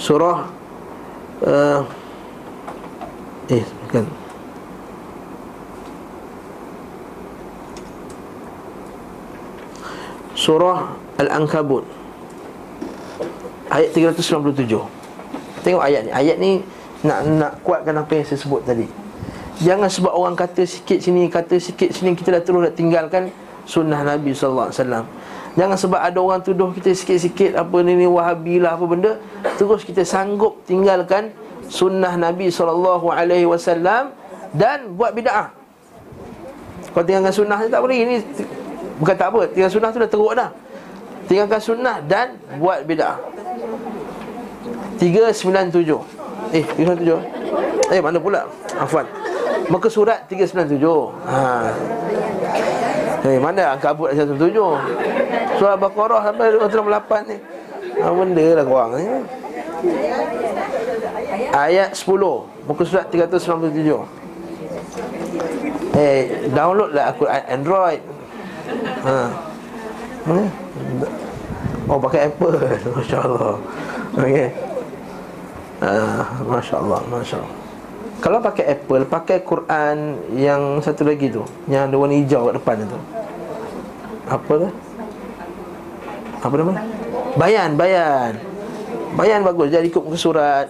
Surah 0.00 0.48
uh, 1.44 1.80
Eh, 3.50 3.64
bukan 3.84 4.04
Surah 10.32 10.96
Al-Ankabut 11.20 11.84
Ayat 13.68 13.92
397 13.92 14.64
Tengok 15.60 15.82
ayat 15.84 16.00
ni. 16.08 16.10
Ayat 16.16 16.36
ni 16.40 16.64
nak, 17.04 17.20
nak 17.28 17.52
kuatkan 17.60 17.96
apa 17.96 18.12
yang 18.12 18.24
saya 18.28 18.40
sebut 18.40 18.60
tadi. 18.64 18.84
Jangan 19.60 19.88
sebab 19.92 20.12
orang 20.16 20.36
kata 20.36 20.64
sikit 20.64 21.00
sini 21.00 21.28
Kata 21.28 21.60
sikit 21.60 21.92
sini 21.92 22.16
Kita 22.16 22.32
dah 22.32 22.42
terus 22.42 22.60
nak 22.64 22.76
tinggalkan. 22.76 23.28
Sunnah 23.70 24.02
Nabi 24.02 24.34
SAW 24.34 24.74
Jangan 25.54 25.78
sebab 25.78 26.02
ada 26.02 26.18
orang 26.18 26.42
tuduh 26.42 26.74
kita 26.74 26.90
sikit-sikit 26.90 27.54
Apa 27.54 27.86
ni 27.86 27.94
ni 27.94 28.06
wahabi 28.10 28.58
lah 28.58 28.74
apa 28.74 28.84
benda 28.90 29.12
Terus 29.54 29.86
kita 29.86 30.02
sanggup 30.02 30.66
tinggalkan 30.66 31.30
Sunnah 31.70 32.18
Nabi 32.18 32.50
SAW 32.50 33.14
Dan 34.50 34.78
buat 34.98 35.14
bida'ah 35.14 35.54
Kalau 36.90 37.04
tinggalkan 37.06 37.30
sunnah 37.30 37.58
tak 37.70 37.78
boleh 37.78 37.98
Ini 38.02 38.16
bukan 38.98 39.14
tak 39.14 39.30
apa 39.30 39.40
Tinggalkan 39.54 39.74
sunnah 39.78 39.90
tu 39.94 39.98
dah 40.02 40.10
teruk 40.10 40.32
dah. 40.34 40.50
Tinggalkan 41.30 41.60
sunnah 41.62 41.96
dan 42.02 42.34
buat 42.58 42.82
bida'ah 42.82 43.22
397 44.98 46.58
Eh 46.58 46.64
397 46.74 47.94
Eh 47.94 47.98
mana 47.98 48.22
pula? 48.22 48.46
Afwan. 48.78 49.02
Muka 49.66 49.90
surat 49.90 50.26
397 50.30 50.78
ha. 51.26 51.70
Eh 53.20 53.36
mana 53.36 53.76
angka 53.76 53.92
abut 53.92 54.10
397 54.12 55.60
Surah 55.60 55.76
Baqarah 55.76 56.20
sampai 56.24 56.56
268 56.56 57.30
ni. 57.30 57.36
Apa 58.00 58.12
benda 58.16 58.46
lah 58.56 58.64
korang 58.64 58.90
ni? 58.96 59.04
Ayat 61.52 61.92
10 61.92 62.68
Muka 62.68 62.82
surat 62.86 63.06
397 63.12 63.92
Eh, 65.90 66.48
download 66.54 66.94
lah 66.94 67.12
aku 67.12 67.26
Android. 67.28 68.00
Ha. 69.04 69.16
Oh, 71.90 71.98
pakai 71.98 72.30
Apple. 72.30 72.56
Masya 72.94 73.18
Allah. 73.20 73.58
Okay 74.14 74.70
uh, 75.80 76.22
Masya 76.46 76.74
Allah 76.80 77.00
Masya 77.08 77.36
Allah 77.40 77.59
Kalau 78.20 78.36
pakai 78.44 78.76
Apple 78.76 79.08
Pakai 79.08 79.40
Quran 79.40 80.20
Yang 80.36 80.84
satu 80.84 81.08
lagi 81.08 81.32
tu 81.32 81.40
Yang 81.72 81.88
ada 81.88 81.96
warna 81.96 82.14
hijau 82.20 82.52
kat 82.52 82.54
depan 82.60 82.76
tu. 82.84 83.00
Apa 84.30 84.52
tu? 84.62 84.68
Apa 86.40 86.54
nama? 86.54 86.72
Bayan, 87.34 87.74
bayan. 87.74 88.32
Bayan 89.18 89.42
bagus, 89.42 89.74
jadi 89.74 89.84
ikut 89.90 90.06
muka 90.06 90.16
surat. 90.16 90.66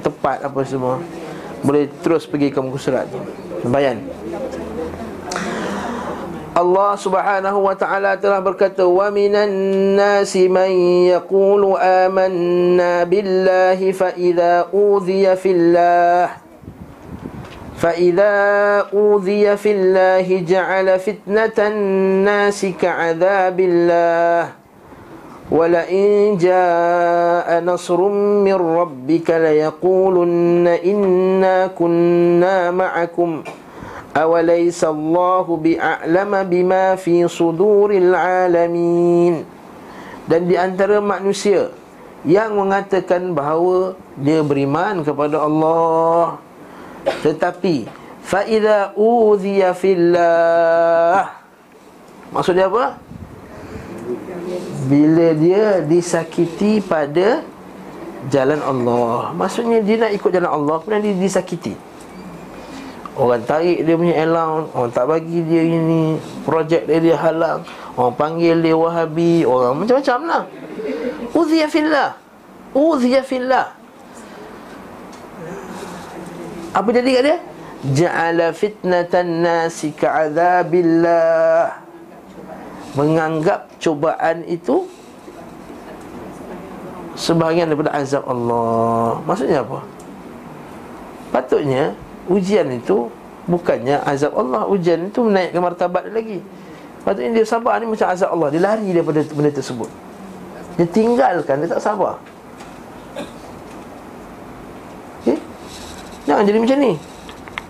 Tepat 0.00 0.42
apa 0.42 0.58
semua. 0.64 0.98
Boleh 1.60 1.92
terus 2.00 2.24
pergi 2.24 2.48
ke 2.48 2.58
muka 2.58 2.80
surat 2.80 3.04
tu. 3.06 3.20
Bayan. 3.68 4.00
Allah 6.56 6.96
Subhanahu 6.96 7.68
wa 7.68 7.76
taala 7.76 8.16
telah 8.16 8.40
berkata 8.40 8.88
wa 8.88 9.12
minan 9.12 9.52
nasi 9.92 10.48
man 10.48 10.72
yaqulu 11.04 11.76
amanna 11.76 13.04
billahi 13.04 13.92
fa 13.92 14.16
idza 14.16 14.72
udhiya 14.72 15.36
fillah 15.36 16.45
fa 17.75 17.95
idza 17.97 18.87
udhiya 18.93 19.57
fillahi 19.57 20.45
ja'ala 20.45 21.01
fitnatan 21.01 21.73
nasi 22.23 22.73
ka'adzabillah 22.77 24.61
ولئن 25.51 26.39
جاء 26.39 27.59
نصر 27.59 27.99
من 28.39 28.55
ربك 28.55 29.27
ليقولن 29.27 30.63
إنا 30.67 31.75
كنا 31.75 32.71
معكم 32.71 33.29
أوليس 34.15 34.81
الله 34.83 35.45
بأعلم 35.57 36.31
بما 36.43 36.85
في 36.95 37.27
صدور 37.27 37.89
العالمين 37.91 39.43
dan 40.31 40.47
di 40.47 40.55
antara 40.55 41.03
manusia 41.03 41.75
yang 42.23 42.55
mengatakan 42.55 43.35
bahawa 43.35 43.99
dia 44.15 44.39
beriman 44.47 45.03
kepada 45.03 45.43
Allah 45.43 46.39
tetapi 47.06 47.86
fa 48.22 48.42
idza 48.42 48.94
udhiya 48.98 49.70
fillah. 49.74 51.30
Maksudnya 52.34 52.66
apa? 52.66 52.98
Bila 54.86 55.34
dia 55.34 55.82
disakiti 55.82 56.82
pada 56.82 57.42
jalan 58.30 58.60
Allah. 58.62 59.30
Maksudnya 59.34 59.82
dia 59.82 60.06
nak 60.06 60.12
ikut 60.14 60.30
jalan 60.30 60.50
Allah 60.50 60.76
Kemudian 60.82 61.02
dia 61.10 61.14
disakiti. 61.14 61.74
Orang 63.16 63.48
tarik 63.48 63.80
dia 63.80 63.96
punya 63.96 64.12
allowance 64.20 64.68
Orang 64.76 64.92
tak 64.92 65.08
bagi 65.08 65.40
dia 65.40 65.64
ini 65.64 66.20
Projek 66.44 66.84
dia 66.84 66.98
dia 67.00 67.16
halang. 67.16 67.64
Orang 67.96 68.12
panggil 68.12 68.60
dia 68.60 68.76
wahabi 68.76 69.46
Orang 69.46 69.82
macam-macam 69.82 70.18
lah. 70.26 70.42
Uziya 71.32 71.66
fillah. 71.70 72.18
Uziya 72.76 73.22
fillah 73.24 73.75
Apa 76.76 76.92
jadi 76.92 77.08
kat 77.16 77.22
dia? 77.24 77.36
Ja'ala 77.96 78.52
fitnatan 78.52 79.40
nasi 79.40 79.96
ka'adhabillah 79.96 81.72
menganggap 82.92 83.72
cubaan 83.80 84.44
itu 84.44 84.84
sebahagian 87.16 87.72
daripada 87.72 87.96
azab 87.96 88.28
Allah. 88.28 89.24
Maksudnya 89.24 89.64
apa? 89.64 89.80
Patutnya 91.32 91.96
ujian 92.28 92.68
itu 92.68 93.08
bukannya 93.48 94.04
azab 94.04 94.36
Allah, 94.36 94.68
ujian 94.68 95.08
itu 95.08 95.24
menaikkan 95.24 95.64
martabat 95.64 96.12
lagi. 96.12 96.44
Patutnya 97.08 97.40
dia 97.40 97.46
sabar 97.48 97.80
ni 97.80 97.88
macam 97.88 98.08
azab 98.12 98.36
Allah, 98.36 98.52
dia 98.52 98.60
lari 98.60 98.92
daripada 98.92 99.24
benda 99.32 99.48
tersebut. 99.48 99.88
Dia 100.76 100.84
tinggalkan, 100.92 101.64
dia 101.64 101.72
tak 101.72 101.80
sabar. 101.80 102.20
Jangan 106.26 106.42
jadi 106.42 106.58
macam 106.58 106.78
ni. 106.82 106.92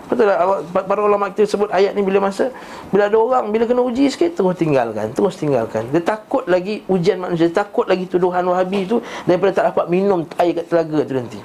Betul 0.07 0.31
tak 0.31 0.39
para 0.87 1.01
ulama 1.03 1.35
kita 1.35 1.51
sebut 1.51 1.67
ayat 1.75 1.91
ni 1.99 2.07
bila 2.07 2.31
masa 2.31 2.55
bila 2.95 3.11
ada 3.11 3.19
orang 3.19 3.51
bila 3.51 3.67
kena 3.67 3.83
uji 3.83 4.07
sikit 4.07 4.39
terus 4.39 4.55
tinggalkan, 4.55 5.11
terus 5.11 5.35
tinggalkan. 5.35 5.83
Dia 5.91 5.99
takut 5.99 6.47
lagi 6.47 6.87
ujian 6.87 7.19
manusia, 7.19 7.51
takut 7.51 7.91
lagi 7.91 8.07
tuduhan 8.07 8.47
Wahabi 8.47 8.87
tu 8.87 9.03
daripada 9.27 9.51
tak 9.51 9.65
dapat 9.75 9.91
minum 9.91 10.23
air 10.39 10.55
kat 10.55 10.71
telaga 10.71 11.03
tu 11.03 11.13
nanti. 11.19 11.41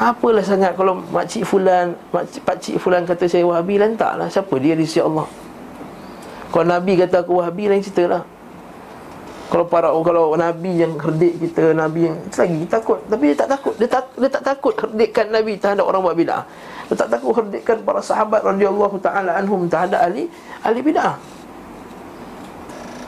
Apalah 0.00 0.44
sangat 0.44 0.76
kalau 0.76 1.00
makcik 1.12 1.44
fulan, 1.48 1.96
makcik 2.12 2.40
pakcik 2.44 2.76
fulan 2.76 3.08
kata 3.08 3.24
saya 3.24 3.44
Wahabi 3.48 3.80
lantaklah. 3.80 4.28
Siapa 4.28 4.52
dia 4.60 4.76
di 4.76 4.84
sisi 4.84 5.00
Allah? 5.00 5.24
Kalau 6.52 6.66
Nabi 6.68 6.92
kata 7.00 7.24
aku 7.24 7.40
Wahabi 7.40 7.72
lain 7.72 7.80
ceritalah. 7.80 8.24
Kalau 9.50 9.66
para 9.66 9.90
kalau 9.90 10.30
nabi 10.38 10.78
yang 10.78 10.94
herdik 10.94 11.42
kita, 11.42 11.74
nabi 11.74 12.06
yang 12.06 12.16
lagi 12.22 12.62
takut, 12.70 13.02
tapi 13.10 13.34
dia 13.34 13.36
tak 13.42 13.50
takut. 13.58 13.74
Dia 13.82 13.88
tak 13.90 14.04
dia 14.14 14.30
tak 14.30 14.44
takut 14.46 14.74
herdikkan 14.78 15.26
nabi 15.26 15.58
terhadap 15.58 15.90
orang 15.90 16.06
buat 16.06 16.14
bidah. 16.14 16.46
Dia 16.86 16.94
tak 16.94 17.18
takut 17.18 17.34
herdikkan 17.34 17.82
para 17.82 17.98
sahabat 17.98 18.46
radhiyallahu 18.46 18.94
taala 19.02 19.34
anhum 19.34 19.66
terhadap 19.66 20.06
ahli 20.06 20.30
ahli 20.62 20.80
bidah. 20.86 21.18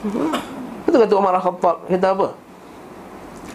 Hmm. 0.03 0.35
Betul 0.83 0.99
kata 1.07 1.13
Umar 1.15 1.33
Al-Khattab 1.39 1.75
kata 1.87 2.07
apa? 2.11 2.27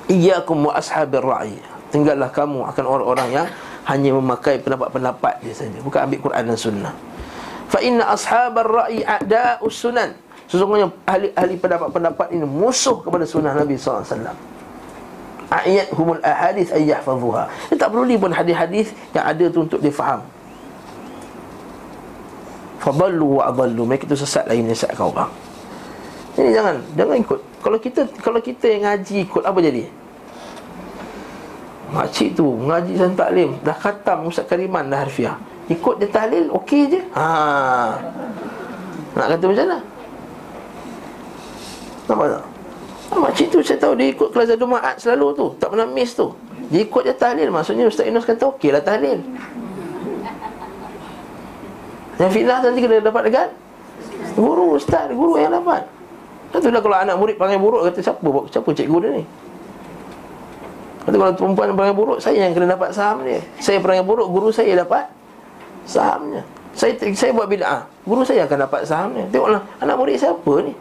Iyyakum 0.08 0.56
wa 0.64 0.72
ashabir 0.72 1.20
ra'i. 1.20 1.60
Tinggallah 1.92 2.32
kamu 2.32 2.64
akan 2.72 2.84
orang-orang 2.88 3.28
yang 3.36 3.46
hanya 3.84 4.10
memakai 4.16 4.60
pendapat-pendapat 4.64 5.44
dia 5.44 5.52
saja, 5.52 5.76
bukan 5.84 6.08
ambil 6.08 6.20
Quran 6.24 6.42
dan 6.48 6.56
sunnah. 6.56 6.94
Fa 7.68 7.84
inna 7.84 8.16
ashabar 8.16 8.64
ra'i 8.64 9.04
a'da'us 9.04 9.76
sunan. 9.76 10.16
Sesungguhnya 10.48 10.88
ahli-ahli 11.04 11.60
pendapat-pendapat 11.60 12.32
ini 12.32 12.48
musuh 12.48 13.04
kepada 13.04 13.28
sunnah 13.28 13.52
Nabi 13.52 13.76
SAW 13.76 14.32
Ayat 15.48 15.88
humul 15.92 16.20
ahadith 16.24 16.72
ayyahfadhuha 16.72 17.48
Dia 17.72 17.76
tak 17.76 17.88
perlu 17.92 18.16
pun 18.16 18.32
hadis-hadis 18.32 18.92
yang 19.12 19.24
ada 19.24 19.44
tu 19.48 19.64
untuk 19.64 19.80
dia 19.80 19.92
faham. 19.92 20.20
Fadallu 22.80 23.40
wa 23.40 23.48
adallu. 23.48 23.88
Mereka 23.88 24.04
tu 24.04 24.16
sesat 24.16 24.44
lain 24.44 24.68
sesat 24.72 24.92
kau 24.92 25.08
orang. 25.08 25.32
Ini 26.36 26.52
jangan, 26.52 26.76
jangan 26.94 27.16
ikut. 27.16 27.40
Kalau 27.64 27.78
kita 27.80 28.00
kalau 28.20 28.40
kita 28.44 28.64
yang 28.70 28.82
ngaji 28.86 29.16
ikut 29.24 29.42
apa 29.42 29.58
jadi? 29.58 29.82
Makcik 31.96 32.28
tu 32.36 32.44
ngaji 32.44 32.92
dan 33.00 33.12
taklim. 33.16 33.50
Dah 33.64 33.76
khatam 33.76 34.28
Ustaz 34.28 34.44
Kariman 34.44 34.92
dah 34.92 35.00
harfiah. 35.00 35.40
Ikut 35.72 35.96
dia 36.00 36.08
tahlil, 36.12 36.52
okey 36.52 36.82
je. 36.92 37.00
Ha. 37.16 37.24
Nak 39.16 39.26
kata 39.32 39.44
macam 39.48 39.64
mana? 39.64 39.78
Nampak 42.08 42.26
tak? 42.32 42.42
Ah, 43.08 43.18
makcik 43.24 43.48
tu 43.48 43.58
saya 43.64 43.80
tahu 43.80 43.96
dia 43.96 44.12
ikut 44.12 44.28
kelas 44.32 44.56
Jumaat 44.56 44.96
selalu 45.00 45.26
tu. 45.32 45.46
Tak 45.56 45.72
pernah 45.72 45.88
miss 45.88 46.12
tu. 46.12 46.32
Dia 46.68 46.84
ikut 46.84 47.02
je 47.04 47.14
tahlil. 47.16 47.48
Maksudnya 47.48 47.88
Ustaz 47.88 48.04
Inus 48.04 48.28
kata 48.28 48.52
okey 48.52 48.72
lah 48.72 48.84
tahlil. 48.84 49.20
Yang 52.18 52.30
fitnah 52.34 52.58
nanti 52.60 52.80
kena 52.82 52.98
dapat 52.98 53.22
dekat 53.30 53.48
Guru 54.34 54.74
Ustaz 54.76 55.08
Guru 55.08 55.38
yang 55.38 55.54
dapat. 55.54 55.86
Lepas 56.48 56.64
dah 56.64 56.80
kalau 56.80 56.96
anak 56.96 57.16
murid 57.20 57.36
panggil 57.36 57.60
buruk 57.60 57.92
Kata 57.92 58.00
siapa 58.00 58.24
siapa 58.48 58.68
cikgu 58.72 58.96
dia 59.04 59.10
ni? 59.20 59.24
Kata 61.04 61.16
kalau 61.20 61.32
perempuan 61.36 61.76
panggil 61.76 61.92
buruk 61.92 62.18
Saya 62.24 62.48
yang 62.48 62.56
kena 62.56 62.72
dapat 62.72 62.88
saham 62.96 63.20
dia. 63.20 63.40
Saya 63.60 63.84
panggil 63.84 64.04
buruk 64.04 64.28
Guru 64.32 64.48
saya 64.48 64.72
dapat 64.80 65.12
sahamnya. 65.84 66.40
Saya 66.72 66.96
saya 67.12 67.36
buat 67.36 67.52
bid'ah 67.52 67.84
Guru 68.08 68.24
saya 68.24 68.48
akan 68.48 68.64
dapat 68.64 68.80
sahamnya. 68.88 69.24
Tengoklah 69.28 69.60
anak 69.80 69.96
murid 69.96 70.16
siapa 70.16 70.52
ni 70.64 70.72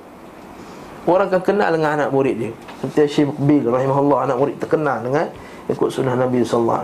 Orang 1.08 1.32
akan 1.32 1.40
kenal 1.40 1.72
dengan 1.72 1.96
anak 1.96 2.12
murid 2.12 2.36
dia. 2.36 2.52
Seperti 2.84 3.24
Syekh 3.24 3.32
Bil 3.40 3.64
rahimahullah 3.64 4.28
Anak 4.28 4.38
murid 4.44 4.56
terkenal 4.60 5.00
dengan 5.00 5.32
Ikut 5.72 5.88
sunnah 5.88 6.20
Nabi 6.20 6.44
SAW 6.44 6.84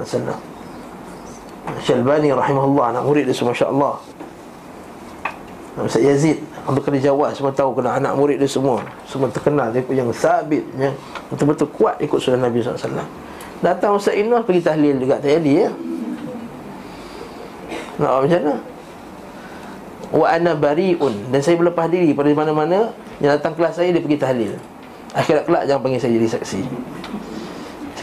Syalbani 1.83 2.31
rahimahullah 2.31 2.95
Anak 2.95 3.03
murid 3.03 3.27
dia 3.27 3.35
semua 3.35 3.51
Allah 3.51 3.95
Ustaz 5.83 6.05
Yazid 6.05 6.39
Abdul 6.63 6.83
Qadir 6.87 7.11
Jawad 7.11 7.35
Semua 7.35 7.51
tahu 7.51 7.75
kena 7.75 7.99
anak 7.99 8.15
murid 8.15 8.39
dia 8.39 8.47
semua. 8.47 8.79
Semua 9.03 9.27
terkenal 9.27 9.75
Dia 9.75 9.83
yang 9.91 10.07
sabit 10.15 10.63
Yang 10.79 10.95
betul-betul 11.27 11.67
kuat 11.75 11.99
ikut 11.99 12.19
sunnah 12.23 12.47
Nabi 12.47 12.63
SAW 12.63 13.03
Datang 13.59 13.99
Ustaz 13.99 14.15
Inuh 14.15 14.39
pergi 14.47 14.63
tahlil 14.63 15.03
juga 15.03 15.19
Tak 15.19 15.29
jadi 15.39 15.67
ya. 15.67 15.69
Nak 17.99 18.09
macam 18.25 18.39
mana? 18.41 18.55
Wa 20.13 20.25
ana 20.29 20.51
bari'un. 20.53 21.13
Dan 21.33 21.39
saya 21.41 21.57
berlepas 21.57 21.89
diri 21.89 22.13
pada 22.13 22.29
mana-mana 22.33 22.93
Yang 23.23 23.39
datang 23.39 23.53
kelas 23.55 23.73
saya 23.79 23.89
dia 23.95 24.03
pergi 24.03 24.19
tahlil. 24.19 24.53
Akhirat 25.15 25.43
kelak 25.47 25.63
jangan 25.63 25.81
panggil 25.87 25.99
saya 26.03 26.11
jadi 26.19 26.27
saksi. 26.35 26.59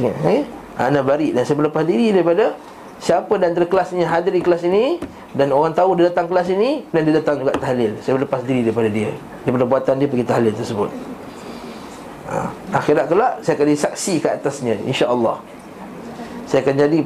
Ingat 0.01 0.15
okay? 0.25 0.39
Ana 0.81 1.05
bari' 1.05 1.37
dan 1.37 1.45
saya 1.45 1.61
berlepas 1.61 1.85
diri 1.85 2.09
daripada 2.09 2.57
Siapa 3.01 3.37
dan 3.37 3.53
antara 3.53 3.69
kelas 3.69 3.93
ini 3.97 4.05
hadir 4.05 4.33
di 4.33 4.45
kelas 4.45 4.65
ini 4.65 5.01
Dan 5.33 5.53
orang 5.57 5.73
tahu 5.73 5.97
dia 5.97 6.13
datang 6.13 6.29
kelas 6.29 6.53
ini 6.53 6.85
Dan 6.89 7.05
dia 7.05 7.21
datang 7.21 7.37
juga 7.37 7.53
tahlil. 7.57 8.01
Saya 8.01 8.17
berlepas 8.17 8.41
diri 8.49 8.65
daripada 8.65 8.89
dia. 8.89 9.13
Daripada 9.45 9.65
buatan 9.69 9.95
dia 10.01 10.09
pergi 10.09 10.25
tahlil 10.25 10.53
tersebut. 10.57 10.91
Ha. 12.33 12.49
Akhirat 12.81 13.05
kelak 13.13 13.33
saya 13.45 13.61
akan 13.61 13.65
jadi 13.69 13.77
saksi 13.77 14.15
ke 14.25 14.29
atasnya 14.41 14.75
InsyaAllah. 14.89 15.37
Saya 16.49 16.65
akan 16.65 16.77
jadi 16.81 17.01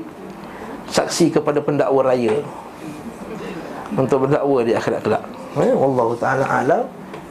Saksi 0.85 1.33
kepada 1.33 1.59
pendakwa 1.59 2.07
raya. 2.07 2.39
Untuk 3.99 4.29
berdakwa 4.29 4.63
di 4.63 4.77
akhirat 4.77 5.01
kelak. 5.03 5.25
Eh, 5.59 5.75
wallahu 5.75 6.15
taala 6.15 6.45
alam 6.47 6.85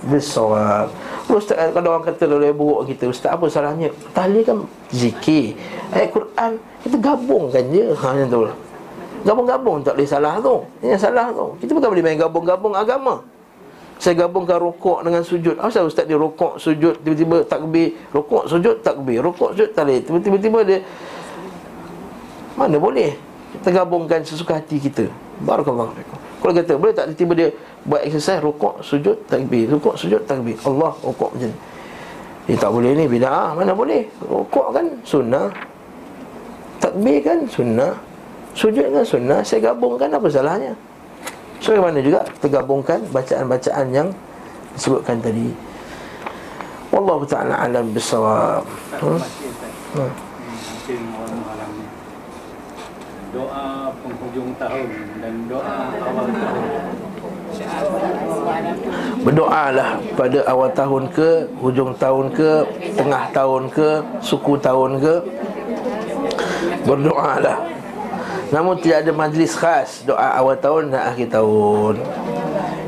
bisawab. 0.08 0.92
Ustaz 1.32 1.72
kalau 1.72 1.96
orang 1.96 2.06
kata 2.06 2.24
lebih 2.28 2.54
buruk 2.54 2.92
kita 2.92 3.08
Ustaz 3.08 3.32
apa 3.32 3.46
salahnya? 3.48 3.90
Tahlil 4.12 4.44
kan 4.44 4.58
zikir. 4.92 5.56
Ayat 5.96 6.12
Quran 6.12 6.52
Kita 6.84 6.96
gabungkan 7.00 7.64
je. 7.72 7.86
Ha 7.96 8.08
macam 8.12 8.28
tu. 8.28 8.42
Gabung-gabung 9.24 9.78
tak 9.88 9.96
boleh 9.96 10.10
salah 10.10 10.36
tu. 10.44 10.56
Yang 10.84 11.08
salah 11.08 11.32
tu. 11.32 11.56
Kita 11.64 11.72
bukan 11.72 11.90
boleh 11.96 12.04
main 12.04 12.20
gabung-gabung 12.20 12.76
agama. 12.76 13.24
Saya 13.96 14.20
gabungkan 14.20 14.60
rokok 14.60 15.08
dengan 15.08 15.24
sujud. 15.24 15.56
Apa 15.56 15.88
Ustaz 15.88 16.04
dia 16.04 16.20
rokok, 16.20 16.60
sujud 16.60 17.00
Tiba-tiba 17.08 17.40
takbir? 17.48 17.96
Rokok, 18.12 18.52
sujud, 18.52 18.84
takbir. 18.84 19.24
Rokok, 19.24 19.56
sujud, 19.56 19.72
tahlil. 19.72 20.04
Tiba-tiba 20.04 20.60
dia 20.68 20.80
Mana 22.60 22.76
boleh? 22.76 23.16
Kita 23.56 23.70
gabungkan 23.72 24.20
sesuka 24.28 24.60
hati 24.60 24.82
kita. 24.82 25.08
Barakallahu 25.46 25.96
fikum. 25.96 26.18
Kalau 26.44 26.54
kata 26.60 26.74
boleh 26.76 26.92
tak 26.92 27.16
tiba 27.16 27.32
dia 27.32 27.50
buat 27.84 28.02
exercise 28.04 28.40
rukuk 28.40 28.80
sujud 28.80 29.16
takbir. 29.28 29.68
Rukuk 29.68 29.96
sujud 30.00 30.24
takbir. 30.24 30.56
Allah 30.64 30.92
rukuk 31.04 31.32
macam 31.36 31.52
ni. 31.52 31.58
Dia 32.44 32.56
tak 32.60 32.72
boleh 32.76 32.92
ni 32.96 33.06
bidah. 33.08 33.56
Mana 33.56 33.72
boleh? 33.72 34.04
Rukuk 34.24 34.76
kan 34.76 34.86
sunnah. 35.04 35.48
Takbir 36.80 37.20
kan 37.24 37.40
sunnah. 37.48 37.94
Sujud 38.56 38.88
kan 38.92 39.04
sunnah. 39.04 39.40
Saya 39.44 39.72
gabungkan 39.72 40.12
apa 40.12 40.28
salahnya? 40.28 40.72
So 41.64 41.80
mana 41.80 42.04
juga 42.04 42.28
kita 42.28 42.60
gabungkan 42.60 43.00
bacaan-bacaan 43.16 43.88
yang 43.96 44.12
disebutkan 44.76 45.24
tadi. 45.24 45.48
Wallahu 46.92 47.24
taala 47.24 47.56
alam 47.56 47.88
bisawab. 47.96 48.68
Hmm? 49.00 49.20
hmm. 49.96 50.12
doa 53.34 53.90
penghujung 54.06 54.54
tahun 54.62 54.90
dan 55.18 55.34
doa 55.50 55.78
awal 56.06 56.28
tahun. 56.30 57.03
Berdoalah 59.24 60.04
pada 60.20 60.40
awal 60.52 60.70
tahun 60.76 61.04
ke, 61.16 61.48
hujung 61.64 61.96
tahun 61.96 62.28
ke, 62.36 62.52
tengah 63.00 63.24
tahun 63.32 63.72
ke, 63.72 63.90
suku 64.20 64.60
tahun 64.60 65.00
ke. 65.00 65.16
Berdoalah. 66.84 67.58
Namun 68.52 68.78
tidak 68.84 69.08
ada 69.08 69.12
majlis 69.16 69.56
khas 69.58 70.04
doa 70.04 70.38
awal 70.38 70.60
tahun 70.60 70.92
dan 70.92 71.10
akhir 71.10 71.32
tahun. 71.32 71.98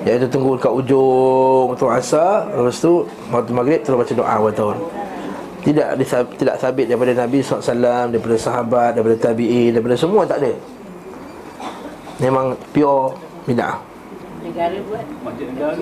Iaitu 0.06 0.30
tunggu 0.30 0.54
kat 0.60 0.70
ujung 0.70 1.74
waktu 1.74 1.86
asar, 1.98 2.46
lepas 2.54 2.78
tu 2.78 3.10
waktu 3.34 3.52
maghrib 3.56 3.82
terus 3.82 3.98
baca 3.98 4.14
doa 4.14 4.30
awal 4.38 4.54
tahun 4.54 4.78
tidak 5.66 5.98
tidak 6.38 6.56
sabit 6.62 6.86
daripada 6.86 7.26
Nabi 7.26 7.42
SAW 7.42 8.14
daripada 8.14 8.38
sahabat 8.38 8.94
daripada 8.94 9.18
tabi'in 9.18 9.74
daripada 9.74 9.98
semua 9.98 10.22
tak 10.22 10.46
ada 10.46 10.54
memang 12.22 12.54
pure 12.70 13.18
bidah 13.50 13.82
negara 14.56 14.78
buat 14.88 15.06
masjid 15.20 15.46
negara 15.52 15.76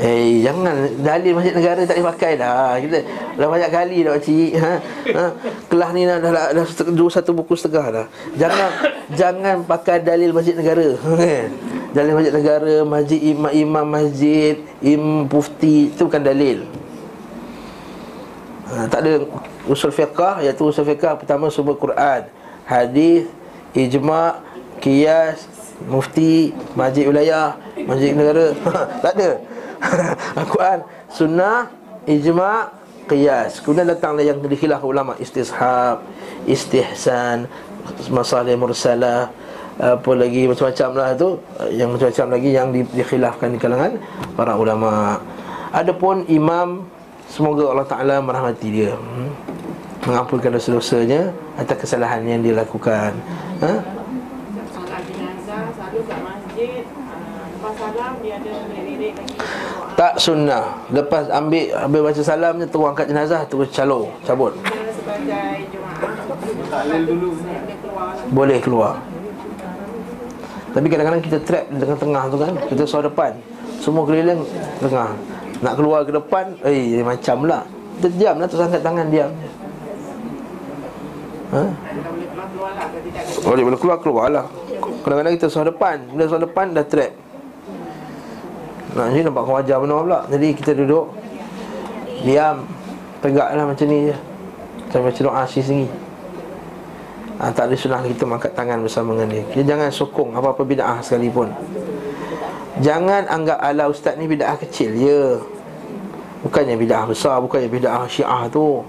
Eh 0.00 0.40
jangan 0.40 0.74
dalil 1.04 1.32
masjid 1.36 1.52
negara 1.52 1.80
tak 1.84 1.98
dipakai 2.00 2.32
dah. 2.40 2.80
Kita 2.80 2.98
dah 3.36 3.48
banyak 3.52 3.70
kali 3.70 3.98
dah 4.00 4.16
cik. 4.16 4.52
Ha? 4.56 4.72
ha? 5.12 5.24
Kelas 5.68 5.90
ni 5.92 6.08
dah 6.08 6.16
dah, 6.16 6.32
dah, 6.32 6.46
dah 6.56 6.64
dua 6.96 7.10
satu 7.12 7.36
buku 7.36 7.52
setengah 7.52 7.86
dah. 7.92 8.06
Jangan 8.40 8.68
jangan 9.12 9.56
pakai 9.68 10.00
dalil 10.00 10.32
masjid 10.32 10.56
negara. 10.56 10.96
Kan? 10.96 11.52
dalil 11.92 12.12
masjid 12.16 12.32
negara, 12.32 12.74
masjid 12.88 13.20
imam 13.20 13.52
imam 13.52 13.86
masjid, 13.86 14.56
im 14.80 15.28
mufti 15.28 15.92
itu 15.92 16.08
bukan 16.08 16.24
dalil 16.24 16.64
ha, 18.72 18.88
Tak 18.88 19.04
ada 19.04 19.12
usul 19.68 19.92
fiqah 19.92 20.40
Iaitu 20.40 20.64
usul 20.64 20.88
fiqah 20.88 21.20
pertama 21.20 21.52
sumber 21.52 21.76
Quran 21.76 22.32
Hadis, 22.64 23.28
ijma' 23.76 24.40
Qiyas, 24.80 25.46
mufti 25.86 26.54
Majid 26.78 27.08
wilayah, 27.08 27.56
majid 27.86 28.16
negara. 28.16 28.46
Tak 29.02 29.12
ada. 29.18 29.30
Al-Quran, 30.40 30.78
sunnah, 31.10 31.66
ijma' 32.06 32.70
Qiyas. 33.10 33.58
Kemudian 33.60 33.90
datanglah 33.90 34.22
yang 34.22 34.38
dikhilaf 34.38 34.82
ulama 34.86 35.18
Istishab, 35.18 36.06
istihsan 36.46 37.50
Masalah 38.14 38.54
mursalah 38.54 39.34
apa 39.82 40.12
lagi 40.14 40.46
macam-macam 40.46 40.90
lah 40.94 41.10
tu 41.16 41.40
yang 41.72 41.90
macam-macam 41.90 42.26
lagi 42.36 42.50
yang 42.52 42.68
di, 42.70 42.86
dikhilafkan 42.92 43.50
di 43.50 43.58
kalangan 43.58 43.98
para 44.38 44.54
ulama. 44.54 45.18
Adapun 45.72 46.28
imam 46.28 46.86
Semoga 47.32 47.72
Allah 47.72 47.88
Ta'ala 47.88 48.16
merahmati 48.20 48.68
dia. 48.68 48.92
Hmm? 48.92 49.32
Mengampunkan 50.04 50.52
dosa-dosanya 50.52 51.32
Atas 51.56 51.80
kesalahan 51.80 52.20
yang 52.28 52.44
dia 52.44 52.52
lakukan. 52.52 53.16
Ha? 53.64 54.01
Tak 59.92 60.16
sunnah. 60.16 60.80
Lepas 60.88 61.28
ambil 61.28 61.68
Ambil 61.76 62.00
baca 62.10 62.22
salamnya 62.24 62.66
Terus 62.66 62.86
angkat 62.88 63.06
jenazah 63.12 63.42
Terus 63.46 63.68
calo 63.70 64.08
Cabut. 64.24 64.52
Boleh 68.32 68.58
keluar. 68.58 68.98
Tapi 70.72 70.86
kadang-kadang 70.88 71.22
kita 71.22 71.38
trap 71.44 71.64
Di 71.68 71.76
tengah-tengah 71.84 72.22
tu 72.32 72.36
kan 72.40 72.54
Kita 72.72 72.82
suara 72.88 73.04
depan. 73.06 73.32
Semua 73.78 74.02
keliling 74.08 74.40
Tengah. 74.80 75.10
Nak 75.60 75.74
keluar 75.76 76.00
ke 76.08 76.12
depan 76.16 76.56
Eh 76.64 77.04
macam 77.04 77.44
lah. 77.44 77.62
Kita 78.00 78.08
diam 78.16 78.36
lah 78.40 78.48
Terus 78.48 78.62
angkat 78.64 78.82
tangan 78.82 79.06
diam. 79.12 79.30
Ha? 81.52 81.62
Boleh 83.44 83.62
boleh 83.68 83.76
keluar 83.76 84.00
keluar 84.00 84.26
lah. 84.32 84.48
Kadang-kadang 85.04 85.36
kita 85.36 85.52
suara 85.52 85.68
depan. 85.68 86.00
Bila 86.08 86.24
suara 86.24 86.48
depan 86.48 86.72
dah 86.72 86.86
trap 86.88 87.12
Nah 88.92 89.08
ni 89.08 89.24
nampak 89.24 89.48
wajah 89.48 89.76
benar 89.80 89.98
pula. 90.04 90.20
Jadi 90.28 90.48
kita 90.52 90.72
duduk 90.76 91.08
Diam 92.22 92.68
Tegak 93.22 93.54
lah 93.54 93.64
macam 93.70 93.86
ni 93.86 94.10
je. 94.10 94.16
Macam 94.90 95.00
baca 95.06 95.20
doa 95.22 95.42
sini. 95.46 95.86
Ha, 97.38 97.54
Tak 97.54 97.70
ada 97.70 97.74
sunnah 97.78 98.02
kita 98.02 98.26
mengangkat 98.26 98.52
tangan 98.52 98.82
bersama 98.82 99.14
dengan 99.14 99.28
dia. 99.38 99.42
Kita 99.46 99.62
jangan 99.62 99.88
sokong 99.94 100.34
apa-apa 100.34 100.62
bid'ah 100.66 100.98
sekalipun. 101.06 101.54
Jangan 102.82 103.30
anggap 103.30 103.62
ala 103.62 103.86
ustaz 103.86 104.18
ni 104.18 104.24
bid'ah 104.26 104.56
kecil 104.56 104.96
Ya 104.96 105.36
Bukannya 106.40 106.74
bid'ah 106.80 107.04
besar 107.04 107.38
Bukannya 107.38 107.70
bid'ah 107.70 108.10
syiah 108.10 108.50
tu. 108.50 108.82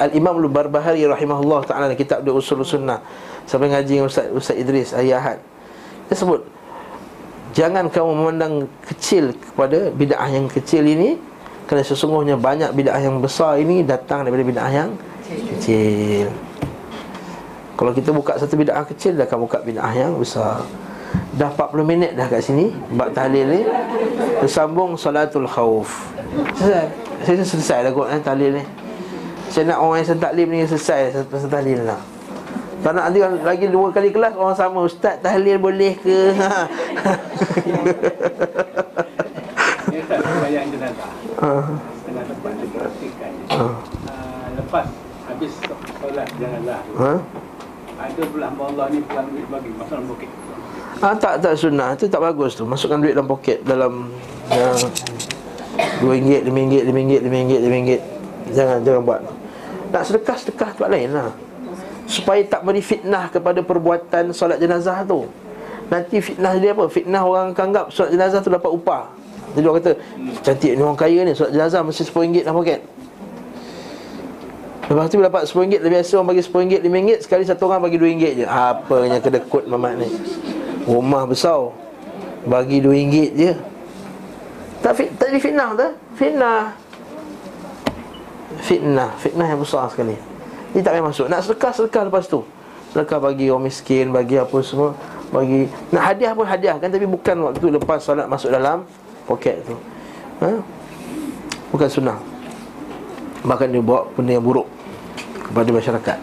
Al-Imam 0.00 0.40
Al-Barbahari 0.40 1.04
rahimahullah 1.04 1.68
ta'ala 1.68 1.92
Kitab 1.92 2.24
dia 2.24 2.32
usul 2.32 2.64
sunnah. 2.64 3.04
Sampai 3.44 3.68
ngaji 3.68 4.00
dengan 4.00 4.08
Ustaz, 4.08 4.32
Ustaz 4.32 4.56
Idris 4.56 4.96
Ayahat 4.96 5.36
Dia 6.08 6.16
sebut 6.16 6.40
Jangan 7.54 7.86
kamu 7.86 8.10
memandang 8.18 8.54
kecil 8.82 9.30
kepada 9.30 9.94
bid'ah 9.94 10.26
yang 10.26 10.50
kecil 10.50 10.82
ini 10.82 11.14
Kerana 11.70 11.86
sesungguhnya 11.86 12.34
banyak 12.34 12.74
bid'ah 12.74 12.98
yang 12.98 13.22
besar 13.22 13.62
ini 13.62 13.86
Datang 13.86 14.26
daripada 14.26 14.42
bid'ah 14.42 14.70
yang 14.74 14.90
kecil. 15.24 16.28
Kalau 17.78 17.94
kita 17.94 18.10
buka 18.10 18.34
satu 18.42 18.58
bid'ah 18.58 18.82
kecil 18.90 19.14
Dia 19.14 19.30
akan 19.30 19.38
buka 19.46 19.62
bid'ah 19.62 19.94
yang 19.94 20.18
besar. 20.18 20.66
Dah 21.38 21.50
40 21.54 21.86
minit 21.86 22.10
dah 22.18 22.26
kat 22.26 22.42
sini 22.42 22.74
Bak 22.98 23.14
tahlil 23.14 23.46
ni. 23.46 23.62
Tersambung 24.42 24.98
salatul 24.98 25.46
khawf. 25.46 26.10
Selesai? 26.58 26.86
Saya 27.22 27.46
selesai 27.46 27.78
dah 27.86 27.92
kot 27.94 28.10
eh, 28.10 28.18
tahlil 28.18 28.50
ni. 28.58 28.64
Saya 29.54 29.70
nak 29.70 29.78
orang 29.78 30.02
yang 30.02 30.10
sentaklim 30.10 30.48
ni 30.50 30.66
selesai 30.66 31.22
Pasal 31.30 31.46
tahlil 31.46 31.86
lah 31.86 32.13
tak 32.84 32.92
nak 32.92 33.08
nanti 33.08 33.20
lagi 33.40 33.66
dua 33.72 33.88
kali 33.88 34.12
kelas 34.12 34.36
Orang 34.36 34.52
sama 34.52 34.84
Ustaz 34.84 35.16
tahlil 35.24 35.56
boleh 35.56 35.96
ke 35.96 36.36
Ha. 41.34 41.50
uh, 43.50 44.46
lepas 44.56 44.86
habis 45.28 45.52
solat 46.00 46.28
tu 46.36 46.44
Ha? 47.00 47.12
ada 47.94 48.22
pula 48.28 48.48
Allah 48.52 48.86
ni 48.92 49.00
pulang 49.04 49.28
duit 49.32 49.46
bagi 49.48 49.70
masuk 49.76 49.96
dalam 49.98 50.06
poket 50.08 50.30
Ah 51.02 51.14
tak 51.18 51.42
tak 51.42 51.58
sunnah 51.58 51.92
itu 51.92 52.06
tak 52.06 52.22
bagus 52.22 52.54
tu. 52.54 52.64
Masukkan 52.64 53.02
duit 53.02 53.12
dalam 53.12 53.28
poket 53.28 53.60
dalam 53.66 54.14
yang 54.48 54.78
RM2, 56.00 56.48
RM5, 56.48 56.72
RM5, 56.86 57.12
RM5, 57.28 57.52
RM5. 57.60 57.92
Jangan 58.54 58.78
jangan 58.86 59.02
buat. 59.02 59.20
Nak 59.90 60.02
sedekah 60.06 60.36
sedekah 60.38 60.70
tempat 60.72 60.88
lain 60.94 61.10
lah. 61.12 61.28
Supaya 62.04 62.44
tak 62.44 62.62
beri 62.62 62.84
fitnah 62.84 63.32
kepada 63.32 63.64
perbuatan 63.64 64.30
solat 64.36 64.60
jenazah 64.60 65.00
tu. 65.08 65.24
Nanti 65.88 66.20
fitnah 66.20 66.56
dia 66.60 66.76
apa? 66.76 66.84
Fitnah 66.88 67.22
orang 67.24 67.56
akan 67.56 67.64
anggap 67.72 67.86
solat 67.92 68.12
jenazah 68.12 68.40
tu 68.44 68.52
dapat 68.52 68.70
upah. 68.70 69.08
Jadi 69.54 69.64
orang 69.70 69.78
kata, 69.80 69.92
cantik 70.42 70.72
ni 70.74 70.82
orang 70.82 70.98
kaya 70.98 71.20
ni 71.24 71.32
solat 71.32 71.54
jenazah 71.54 71.80
mesti 71.80 72.04
RM10 72.04 72.42
dalam 72.44 72.56
poket. 72.60 72.80
Lepas 74.84 75.08
tu 75.08 75.16
dapat 75.16 75.48
RM10 75.48 75.80
Lebih 75.80 75.92
biasa 75.96 76.12
orang 76.20 76.28
bagi 76.36 76.42
RM10, 76.44 76.80
RM5 76.84 77.08
Sekali 77.24 77.42
satu 77.48 77.62
orang 77.72 77.88
bagi 77.88 77.96
RM2 77.96 78.24
je 78.36 78.44
Apanya 78.44 79.16
kedekut 79.16 79.64
mamat 79.64 79.96
ni 79.96 80.08
Rumah 80.84 81.24
besar 81.24 81.72
Bagi 82.44 82.84
RM2 82.84 83.16
je 83.32 83.52
Tak, 84.84 84.92
fit, 84.92 85.08
tak 85.16 85.32
fitnah 85.40 85.72
tu 85.72 85.88
Fitnah 86.20 86.76
Fitnah 88.60 89.10
Fitnah 89.16 89.46
yang 89.48 89.60
besar 89.64 89.88
sekali 89.88 90.33
Ini 90.74 90.82
tak 90.82 90.98
payah 90.98 91.06
masuk. 91.06 91.26
Nak 91.30 91.40
sedekah, 91.46 91.72
sedekah 91.72 92.02
lepas 92.10 92.26
tu. 92.26 92.42
Sedekah 92.90 93.18
bagi 93.18 93.50
orang 93.50 93.66
miskin 93.66 94.14
Bagi 94.14 94.38
apa 94.38 94.54
semua 94.62 94.94
Bagi 95.34 95.66
Nak 95.90 96.14
hadiah 96.14 96.30
pun 96.30 96.46
hadiah 96.46 96.78
kan 96.78 96.86
Tapi 96.94 97.10
bukan 97.10 97.50
waktu 97.50 97.74
lepas 97.74 97.98
solat 97.98 98.30
masuk 98.30 98.54
dalam 98.54 98.86
Poket 99.26 99.66
tu. 99.66 99.74
Ha? 100.44 100.50
Bukan 101.74 101.88
sunnah. 101.88 102.18
Bahkan 103.42 103.72
dia 103.72 103.82
bawa 103.82 104.06
benda 104.14 104.36
yang 104.36 104.44
buruk 104.44 104.68
Kepada 105.48 105.68
masyarakat. 105.72 106.18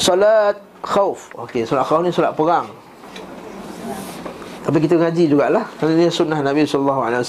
Salat 0.00 0.56
khauf. 0.80 1.30
Okey, 1.36 1.68
salat 1.68 1.84
khauf 1.84 2.00
ni 2.02 2.10
salat 2.10 2.32
perang. 2.32 2.66
Tapi 4.64 4.78
kita 4.80 4.96
ngaji 4.96 5.28
jugalah. 5.28 5.68
Kerana 5.76 5.92
dia 5.94 6.08
sunnah 6.08 6.40
Nabi 6.40 6.64
SAW 6.64 7.20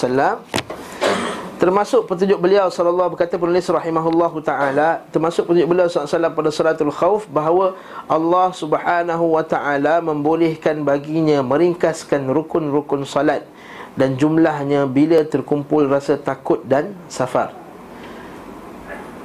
Termasuk 1.64 2.12
petunjuk 2.12 2.44
beliau 2.44 2.68
sallallahu 2.68 3.16
berkata 3.16 3.40
penulis 3.40 3.64
rahimahullahu 3.72 4.44
taala 4.44 5.08
termasuk 5.16 5.48
petunjuk 5.48 5.72
beliau 5.72 5.88
sallallahu 5.88 6.36
pada 6.36 6.52
salatul 6.52 6.92
khauf 6.92 7.24
bahawa 7.32 7.80
Allah 8.12 8.52
Subhanahu 8.52 9.40
wa 9.40 9.48
taala 9.48 10.04
membolehkan 10.04 10.84
baginya 10.84 11.40
meringkaskan 11.40 12.28
rukun-rukun 12.28 13.08
salat 13.08 13.48
dan 13.96 14.20
jumlahnya 14.20 14.92
bila 14.92 15.24
terkumpul 15.24 15.88
rasa 15.88 16.20
takut 16.20 16.60
dan 16.68 17.00
safar. 17.08 17.56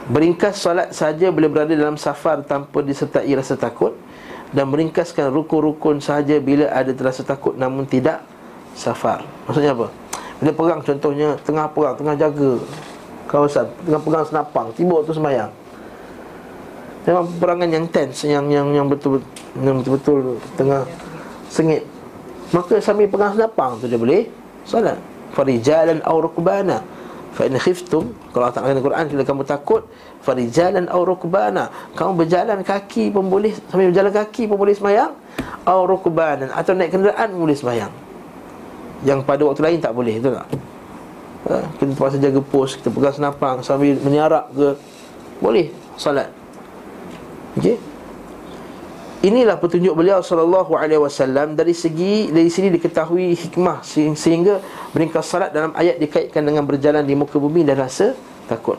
Beringkas 0.07 0.63
solat 0.63 0.95
saja 0.95 1.35
bila 1.35 1.51
berada 1.51 1.75
dalam 1.75 1.99
safar 1.99 2.47
tanpa 2.47 2.87
disertai 2.87 3.35
rasa 3.35 3.59
takut 3.59 3.99
dan 4.55 4.71
meringkaskan 4.71 5.35
rukun-rukun 5.35 5.99
saja 5.99 6.39
bila 6.39 6.71
ada 6.71 6.95
terasa 6.95 7.27
takut 7.27 7.59
namun 7.59 7.83
tidak 7.83 8.23
safar. 8.79 9.27
Maksudnya 9.51 9.75
apa? 9.75 9.91
Bila 10.39 10.51
perang 10.55 10.81
contohnya 10.83 11.35
tengah 11.43 11.67
perang, 11.67 11.95
tengah 11.99 12.15
jaga 12.15 12.51
kawasan, 13.27 13.67
tengah 13.83 14.01
perang 14.01 14.25
senapang, 14.25 14.67
tiba 14.79 15.03
waktu 15.03 15.13
sembahyang. 15.15 15.51
Memang 17.09 17.25
perangan 17.41 17.69
yang 17.73 17.85
tense 17.89 18.29
yang 18.29 18.47
yang 18.53 18.69
yang 18.71 18.87
betul 18.87 19.19
yang 19.59 19.83
betul-betul 19.83 20.39
tengah 20.55 20.87
sengit. 21.51 21.83
Maka 22.55 22.79
sambil 22.79 23.11
perang 23.11 23.35
senapang 23.35 23.81
tu 23.83 23.91
dia 23.91 23.99
boleh 23.99 24.31
solat. 24.63 24.97
Farijalan 25.35 25.99
aw 26.07 26.17
rukbana. 26.23 26.85
Fa 27.35 27.45
in 27.45 27.55
khiftum 27.55 28.15
kalau 28.33 28.51
tak 28.51 28.67
kena 28.67 28.81
Quran 28.81 29.05
bila 29.15 29.23
kamu 29.23 29.43
takut 29.45 29.87
farijalan 30.27 30.91
aw 30.91 31.07
rukbana 31.07 31.71
kamu 31.95 32.25
berjalan 32.25 32.59
kaki 32.67 33.15
pun 33.15 33.31
boleh 33.31 33.55
sambil 33.71 33.95
berjalan 33.95 34.13
kaki 34.17 34.43
pun 34.51 34.57
boleh 34.59 34.75
sembahyang 34.75 35.13
aw 35.63 35.81
rukbana 35.87 36.51
atau 36.51 36.73
naik 36.75 36.91
kenderaan 36.99 37.29
pun 37.31 37.41
boleh 37.47 37.55
sembahyang 37.55 37.93
yang 39.07 39.23
pada 39.23 39.47
waktu 39.47 39.63
lain 39.63 39.79
tak 39.79 39.95
boleh 39.95 40.19
betul 40.19 40.35
tak 40.39 40.49
ha, 41.47 41.55
kita 41.79 41.91
terpaksa 41.95 42.17
jaga 42.19 42.41
pos 42.43 42.71
kita 42.79 42.89
pegang 42.91 43.15
senapang 43.15 43.57
sambil 43.63 43.95
menyarak 44.03 44.51
ke 44.51 44.69
boleh 45.39 45.71
salat 45.95 46.31
okey 47.59 47.79
Inilah 49.19 49.59
petunjuk 49.59 49.99
beliau 49.99 50.23
sallallahu 50.23 50.79
alaihi 50.79 51.03
wasallam 51.03 51.59
dari 51.59 51.75
segi 51.75 52.31
dari 52.31 52.47
sini 52.47 52.71
diketahui 52.71 53.35
hikmah 53.35 53.83
sehingga 54.15 54.63
meringkas 54.95 55.27
salat 55.27 55.51
dalam 55.51 55.75
ayat 55.75 55.99
dikaitkan 55.99 56.39
dengan 56.47 56.63
berjalan 56.63 57.03
di 57.03 57.19
muka 57.19 57.35
bumi 57.35 57.67
dan 57.67 57.83
rasa 57.83 58.15
takut. 58.47 58.79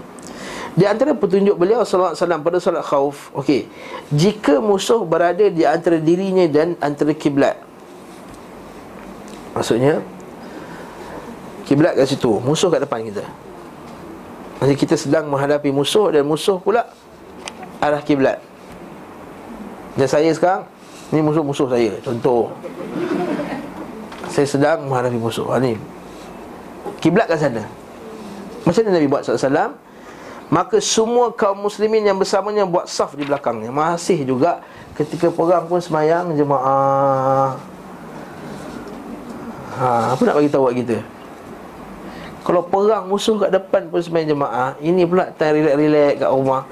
Di 0.80 0.88
antara 0.88 1.12
petunjuk 1.12 1.60
beliau 1.60 1.84
sallallahu 1.84 2.16
alaihi 2.16 2.24
wasallam 2.24 2.42
pada 2.48 2.58
salat 2.64 2.88
khauf, 2.88 3.36
okey. 3.36 3.68
Jika 4.16 4.64
musuh 4.64 5.04
berada 5.04 5.44
di 5.44 5.68
antara 5.68 6.00
dirinya 6.00 6.48
dan 6.48 6.80
antara 6.80 7.12
kiblat. 7.12 7.60
Maksudnya 9.54 10.02
kiblat 11.66 11.98
kat 11.98 12.10
situ, 12.10 12.42
musuh 12.42 12.70
kat 12.70 12.86
depan 12.86 13.06
kita. 13.06 13.26
Nanti 14.60 14.76
kita 14.76 15.00
sedang 15.00 15.32
menghadapi 15.32 15.72
musuh 15.72 16.12
dan 16.12 16.28
musuh 16.28 16.60
pula 16.60 16.90
arah 17.80 18.04
kiblat. 18.04 18.44
Dan 19.96 20.08
saya 20.08 20.32
sekarang 20.32 20.68
Ni 21.10 21.26
musuh-musuh 21.26 21.66
saya. 21.66 21.98
Contoh 22.06 22.54
Saya 24.30 24.46
sedang 24.46 24.86
menghadapi 24.86 25.18
musuh. 25.18 25.50
Ha, 25.50 25.58
Ni. 25.58 25.74
Kiblat 27.02 27.26
kat 27.26 27.42
sana. 27.42 27.66
Macam 28.62 28.82
mana 28.86 28.94
Nabi 28.94 29.08
buat 29.10 29.26
SAW 29.26 29.74
Maka 30.54 30.78
semua 30.78 31.34
kaum 31.34 31.66
muslimin 31.66 32.06
yang 32.06 32.22
bersamanya 32.22 32.70
Buat 32.70 32.86
saf 32.86 33.18
di 33.18 33.26
belakangnya. 33.26 33.74
Masih 33.74 34.22
juga 34.22 34.62
Ketika 34.94 35.34
perang 35.34 35.66
pun 35.66 35.82
semayang 35.82 36.38
Jemaah 36.38 37.79
ha, 39.78 40.14
Apa 40.16 40.22
nak 40.26 40.36
bagi 40.42 40.50
tahu 40.50 40.72
kita? 40.74 40.98
Kalau 42.40 42.66
perang 42.66 43.06
musuh 43.06 43.38
kat 43.38 43.52
depan 43.54 43.92
pun 43.92 44.02
semayang 44.02 44.34
jemaah 44.34 44.74
Ini 44.82 45.06
pula 45.06 45.30
time 45.36 45.62
relax-relax 45.62 46.14
kat 46.18 46.30
rumah. 46.32 46.64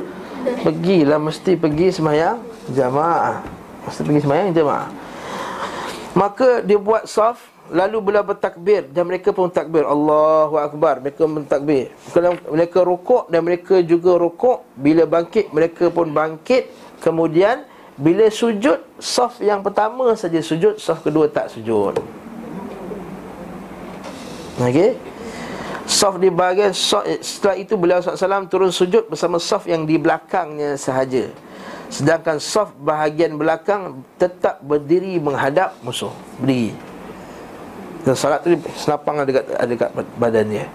Pergilah 0.63 1.19
mesti 1.19 1.51
pergi 1.59 1.87
semayang 1.91 2.39
jamaah 2.71 3.43
Mesti 3.85 4.01
pergi 4.01 4.21
semayang 4.23 4.55
jamaah 4.55 4.87
Maka 6.15 6.63
dia 6.63 6.79
buat 6.79 7.03
saf 7.05 7.51
Lalu 7.67 7.99
bila 7.99 8.23
bertakbir 8.23 8.87
Dan 8.87 9.11
mereka 9.11 9.35
pun 9.35 9.51
takbir. 9.51 9.83
Allahu 9.83 10.55
Akbar 10.55 11.03
Mereka 11.03 11.27
mentakbir 11.27 11.91
Kalau 12.15 12.39
mereka 12.47 12.79
rukuk 12.87 13.27
Dan 13.27 13.43
mereka 13.43 13.83
juga 13.83 14.15
rukuk 14.15 14.63
Bila 14.79 15.03
bangkit 15.03 15.51
Mereka 15.51 15.91
pun 15.91 16.07
bangkit. 16.15 16.71
Kemudian 17.03 17.67
Bila 17.99 18.31
sujud 18.31 18.79
Saf 19.03 19.43
yang 19.43 19.59
pertama 19.59 20.15
saja 20.15 20.39
sujud 20.39 20.79
Saf 20.79 21.03
kedua 21.03 21.27
tak 21.27 21.51
sujud 21.51 21.99
Okey. 24.57 24.97
Saf 25.87 26.19
di 26.19 26.27
bahagian 26.27 26.75
saf, 26.75 27.05
Setelah 27.23 27.55
itu 27.55 27.79
beliau 27.79 28.03
SAW 28.03 28.51
turun 28.51 28.75
sujud 28.75 29.07
Bersama 29.07 29.39
saf 29.39 29.63
yang 29.69 29.87
di 29.87 29.95
belakangnya 29.95 30.75
sahaja. 30.75 31.31
Sedangkan 31.87 32.41
saf 32.41 32.75
bahagian 32.75 33.39
belakang 33.39 34.03
Tetap 34.19 34.59
berdiri 34.65 35.21
menghadap 35.21 35.77
musuh 35.85 36.11
Berdiri. 36.41 36.75
Dan 38.03 38.15
salat 38.15 38.39
tu 38.39 38.55
senapang 38.79 39.19
ada 39.19 39.27
dekat, 39.27 39.45
dekat 39.67 39.89
badan 40.15 40.47
dia. 40.47 40.65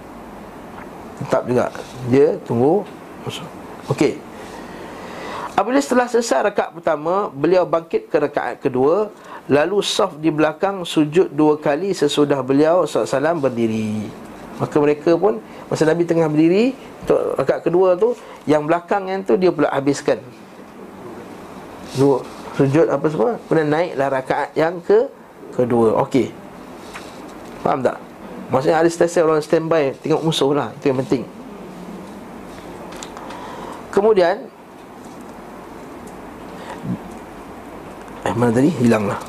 Tetap 1.17 1.49
juga. 1.49 1.73
Dia 2.13 2.37
tunggu 2.45 2.85
musuh. 3.25 3.49
Okey. 3.89 4.21
Apabila 5.53 5.81
setelah 5.81 6.09
selesai 6.09 6.49
rakaat 6.49 6.73
pertama 6.73 7.29
Beliau 7.29 7.69
bangkit 7.69 8.09
ke 8.09 8.17
rakaat 8.17 8.65
kedua 8.65 9.13
Lalu 9.51 9.83
saf 9.83 10.15
di 10.23 10.31
belakang 10.31 10.87
sujud 10.87 11.35
dua 11.35 11.59
kali 11.59 11.91
Sesudah 11.91 12.39
beliau 12.47 12.87
SAW 12.87 13.43
berdiri. 13.43 14.07
Maka 14.63 14.77
mereka 14.79 15.19
pun 15.19 15.43
Masa 15.67 15.89
Nabi 15.89 16.07
tengah 16.07 16.31
berdiri 16.31 16.77
Untuk 17.03 17.21
rakaat 17.41 17.61
kedua 17.67 17.99
tu 17.99 18.15
Yang 18.47 18.63
belakang 18.71 19.03
yang 19.11 19.21
tu 19.27 19.35
Dia 19.35 19.51
pula 19.51 19.73
habiskan. 19.75 20.23
Dua 21.99 22.23
Sujud 22.55 22.87
apa 22.87 23.07
semua 23.11 23.41
Kemudian 23.49 23.69
naiklah 23.73 24.09
rakaat 24.13 24.51
yang 24.55 24.79
ke 24.85 25.11
Kedua. 25.53 26.01
Okey. 26.07 26.31
Faham 27.67 27.83
tak? 27.83 27.99
Maksudnya 28.49 28.79
ada 28.79 28.89
stesen 28.89 29.27
orang 29.27 29.43
standby 29.43 29.91
Tengok 29.99 30.23
musuh 30.23 30.55
lah 30.55 30.71
Itu 30.79 30.95
yang 30.95 31.03
penting. 31.03 31.25
Kemudian 33.93 34.52
Eh 38.23 38.35
mana 38.35 38.55
tadi? 38.55 38.71
Hilang 38.71 39.11
lah 39.11 39.21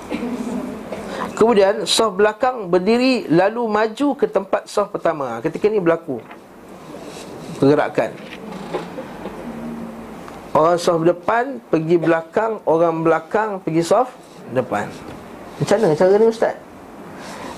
Kemudian 1.33 1.83
saf 1.89 2.13
belakang 2.13 2.69
berdiri 2.69 3.25
lalu 3.27 3.65
maju 3.65 4.07
ke 4.15 4.29
tempat 4.29 4.69
saf 4.69 4.93
pertama. 4.93 5.41
Ketika 5.41 5.65
ini 5.65 5.81
berlaku 5.81 6.21
pergerakan. 7.57 8.13
Orang 10.53 10.77
saf 10.77 11.01
depan 11.01 11.57
pergi 11.73 11.97
belakang, 11.97 12.61
orang 12.69 13.01
belakang 13.01 13.57
pergi 13.65 13.81
saf 13.81 14.13
depan. 14.53 14.87
Macam 15.57 15.75
mana 15.81 15.97
cara 15.97 16.15
ni 16.21 16.29
ustaz? 16.29 16.55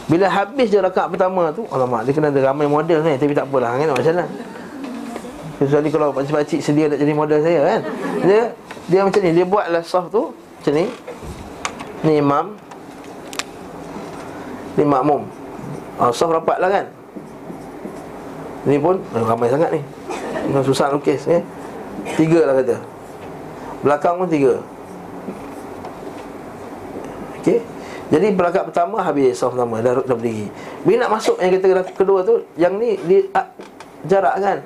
Bila 0.07 0.31
habis 0.31 0.71
je 0.71 0.79
rakaat 0.79 1.11
pertama 1.11 1.51
tu, 1.51 1.67
alamak 1.67 2.07
dia 2.07 2.13
kena 2.15 2.31
ada 2.31 2.41
ramai 2.41 2.69
model 2.71 3.03
ni 3.03 3.19
tapi 3.19 3.35
tak 3.35 3.49
apalah 3.51 3.75
kan 3.75 3.91
macam 3.91 4.13
mana. 4.15 4.25
Kecuali 5.55 5.87
kalau 5.87 6.11
pakcik-pakcik 6.11 6.59
sedia 6.59 6.91
nak 6.91 6.99
jadi 6.99 7.13
model 7.15 7.39
saya 7.39 7.59
kan 7.63 7.81
Dia 8.27 8.41
dia 8.91 8.99
macam 9.07 9.19
ni 9.23 9.31
Dia 9.31 9.47
buatlah 9.47 9.83
saf 9.87 10.11
tu 10.11 10.35
Macam 10.35 10.73
ni 10.75 10.85
Ni 12.05 12.21
imam 12.21 12.53
Ni 14.77 14.83
makmum 14.85 15.25
oh, 15.97 16.11
Saf 16.13 16.29
rapat 16.29 16.61
lah 16.61 16.69
kan 16.69 16.85
Ni 18.69 18.77
pun 18.77 19.01
eh, 19.01 19.23
ramai 19.25 19.49
sangat 19.49 19.73
ni 19.73 19.81
susah 20.61 20.93
lukis 20.93 21.25
eh? 21.25 21.41
Tiga 22.13 22.45
lah 22.45 22.61
kata 22.61 22.77
Belakang 23.81 24.21
pun 24.21 24.29
tiga 24.29 24.61
Okey 27.41 27.75
jadi 28.05 28.37
belakang 28.37 28.69
pertama 28.69 29.01
habis 29.01 29.33
saf 29.33 29.57
pertama 29.57 29.81
dah, 29.81 29.97
dah 29.97 30.13
berdiri. 30.13 30.45
Bila 30.85 31.09
nak 31.09 31.17
masuk 31.17 31.41
yang 31.41 31.57
kita 31.57 31.81
kedua 31.97 32.21
tu, 32.21 32.45
yang 32.53 32.77
ni 32.77 33.01
di 33.01 33.25
ah, 33.33 33.49
jarak 34.05 34.37
kan. 34.37 34.57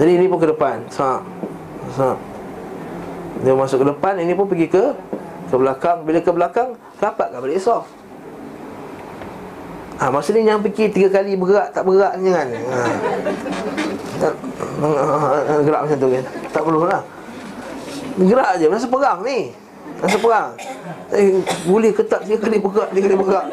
Jadi 0.00 0.10
ini 0.14 0.24
pun 0.30 0.38
ke 0.40 0.48
depan. 0.48 0.80
Sap. 0.88 1.20
Sap. 1.92 2.16
Dia 3.42 3.54
masuk 3.54 3.82
ke 3.82 3.86
depan, 3.94 4.18
ini 4.18 4.34
pun 4.34 4.46
pergi 4.50 4.66
ke 4.66 4.84
ke 5.48 5.56
belakang. 5.56 6.04
Bila 6.04 6.18
ke 6.20 6.30
belakang, 6.30 6.68
rapat 6.98 7.28
kan 7.32 7.40
balik 7.40 7.60
saf. 7.62 7.86
Ha, 9.98 10.14
masa 10.14 10.30
ni 10.30 10.46
yang 10.46 10.62
fikir 10.62 10.94
tiga 10.94 11.10
kali 11.10 11.34
bergerak 11.34 11.74
tak 11.74 11.82
bergerak 11.82 12.14
jangan. 12.22 12.48
Ha. 12.54 12.80
Tak, 14.18 14.32
gerak 15.66 15.80
macam 15.86 15.98
tu 15.98 16.08
kan. 16.14 16.24
Tak 16.54 16.62
perlu 16.62 16.80
lah. 16.86 17.02
Gerak 18.18 18.50
je, 18.62 18.66
masa 18.70 18.86
perang 18.86 19.18
ni. 19.26 19.38
Masa 19.98 20.16
perang. 20.22 20.48
Eh, 21.10 21.42
boleh 21.66 21.90
ketat 21.90 22.20
tiga 22.26 22.38
kali 22.38 22.62
bergerak, 22.62 22.90
tiga 22.94 23.04
kali 23.10 23.16
bergerak. 23.18 23.46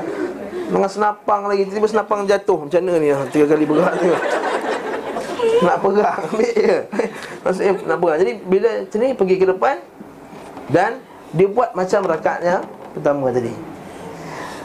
Dengan 0.72 0.88
senapang 0.88 1.42
lagi, 1.50 1.66
tiba-tiba 1.66 1.88
senapang 1.90 2.20
jatuh. 2.30 2.58
Macam 2.62 2.80
mana 2.80 2.98
ni, 3.02 3.10
tiga 3.34 3.46
kali 3.50 3.64
bergerak 3.66 3.94
ni. 3.98 4.08
Nak 5.62 5.76
perang, 5.78 6.20
ambil 6.28 6.52
je. 6.52 6.78
Maksudnya 7.46 7.72
nak 7.86 7.98
perang. 8.02 8.18
Jadi, 8.18 8.32
bila 8.42 8.68
macam 8.82 8.98
ni, 8.98 9.08
pergi 9.14 9.36
ke 9.38 9.46
depan. 9.46 9.76
Dan, 10.68 10.90
dia 11.32 11.46
buat 11.48 11.70
macam 11.72 12.00
rakatnya 12.04 12.66
pertama 12.92 13.32
tadi. 13.32 13.54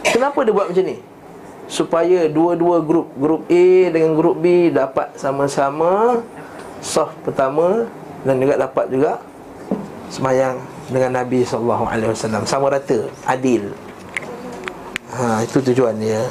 Kenapa 0.08 0.39
dia 0.43 0.54
buat 0.56 0.68
macam 0.72 0.86
ni? 0.88 0.98
Supaya 1.68 2.32
dua-dua 2.32 2.80
grup 2.80 3.12
Grup 3.20 3.43
A 3.52 3.68
dengan 3.91 4.16
grup 4.16 4.39
B 4.39 4.72
Dapat 4.72 5.20
sama-sama 5.20 6.24
Soft 6.80 7.12
pertama 7.28 7.84
Dan 8.24 8.39
juga 8.39 8.56
dapat 8.56 8.88
juga 8.88 9.20
Semayang 10.08 10.64
dengan 10.88 11.20
Nabi 11.20 11.43
SAW 11.43 11.91
Sama 12.48 12.72
rata, 12.72 13.12
adil 13.28 13.76
ha, 15.12 15.43
Itu 15.43 15.60
tujuan 15.60 16.00
dia 16.00 16.24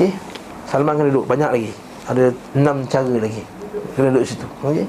Okay 0.00 0.16
Salman 0.68 1.00
kena 1.00 1.08
duduk, 1.08 1.28
banyak 1.28 1.50
lagi 1.52 1.72
Ada 2.08 2.32
enam 2.56 2.88
cara 2.88 3.20
lagi. 3.20 3.44
Kena 3.92 4.08
duduk 4.16 4.24
situ. 4.24 4.48
Okay 4.64 4.88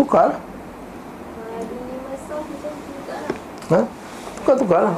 Tukar. 0.00 0.40
Ha? 3.70 3.80
Tukar-tukar 4.40 4.80
lah. 4.88 4.96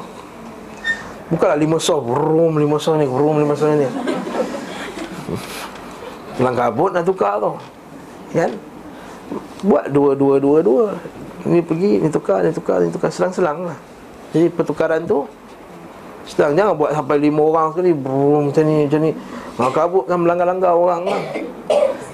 Bukanlah 1.28 1.58
lima 1.58 1.76
soft 1.80 2.06
Rum 2.06 2.60
lima 2.60 2.76
soft 2.78 3.02
ni 3.02 3.04
Rum 3.08 3.36
lima 3.42 3.52
soft 3.58 3.76
ni. 3.76 3.88
Pulang 6.38 6.54
kabut 6.54 6.94
nak 6.94 7.02
tukar 7.02 7.42
tu. 7.42 7.52
Kan? 8.30 8.54
Buat 9.66 9.90
dua 9.90 10.14
dua 10.14 10.34
dua 10.38 10.58
dua. 10.62 10.86
Ini 11.42 11.58
pergi 11.58 11.98
Ini 11.98 12.08
tukar 12.08 12.46
Ini 12.46 12.54
tukar 12.54 12.78
Ini 12.80 12.94
tukar. 12.94 13.10
Selang-selang 13.10 13.66
lah 13.66 13.91
Jadi 14.32 14.48
pertukaran 14.48 15.04
tu 15.04 15.28
Sedang 16.24 16.56
jangan 16.56 16.74
buat 16.78 16.96
sampai 16.96 17.16
lima 17.20 17.42
orang 17.44 17.76
sekali. 17.76 17.92
Brum 17.92 18.48
macam 18.48 18.64
ni 18.64 18.88
Macam 18.88 19.00
ni. 19.04 19.10
Kalau 19.52 19.72
kabut 19.72 20.04
kan 20.08 20.18
melanggar-langgar 20.18 20.72
orang 20.72 21.04
lah 21.04 21.20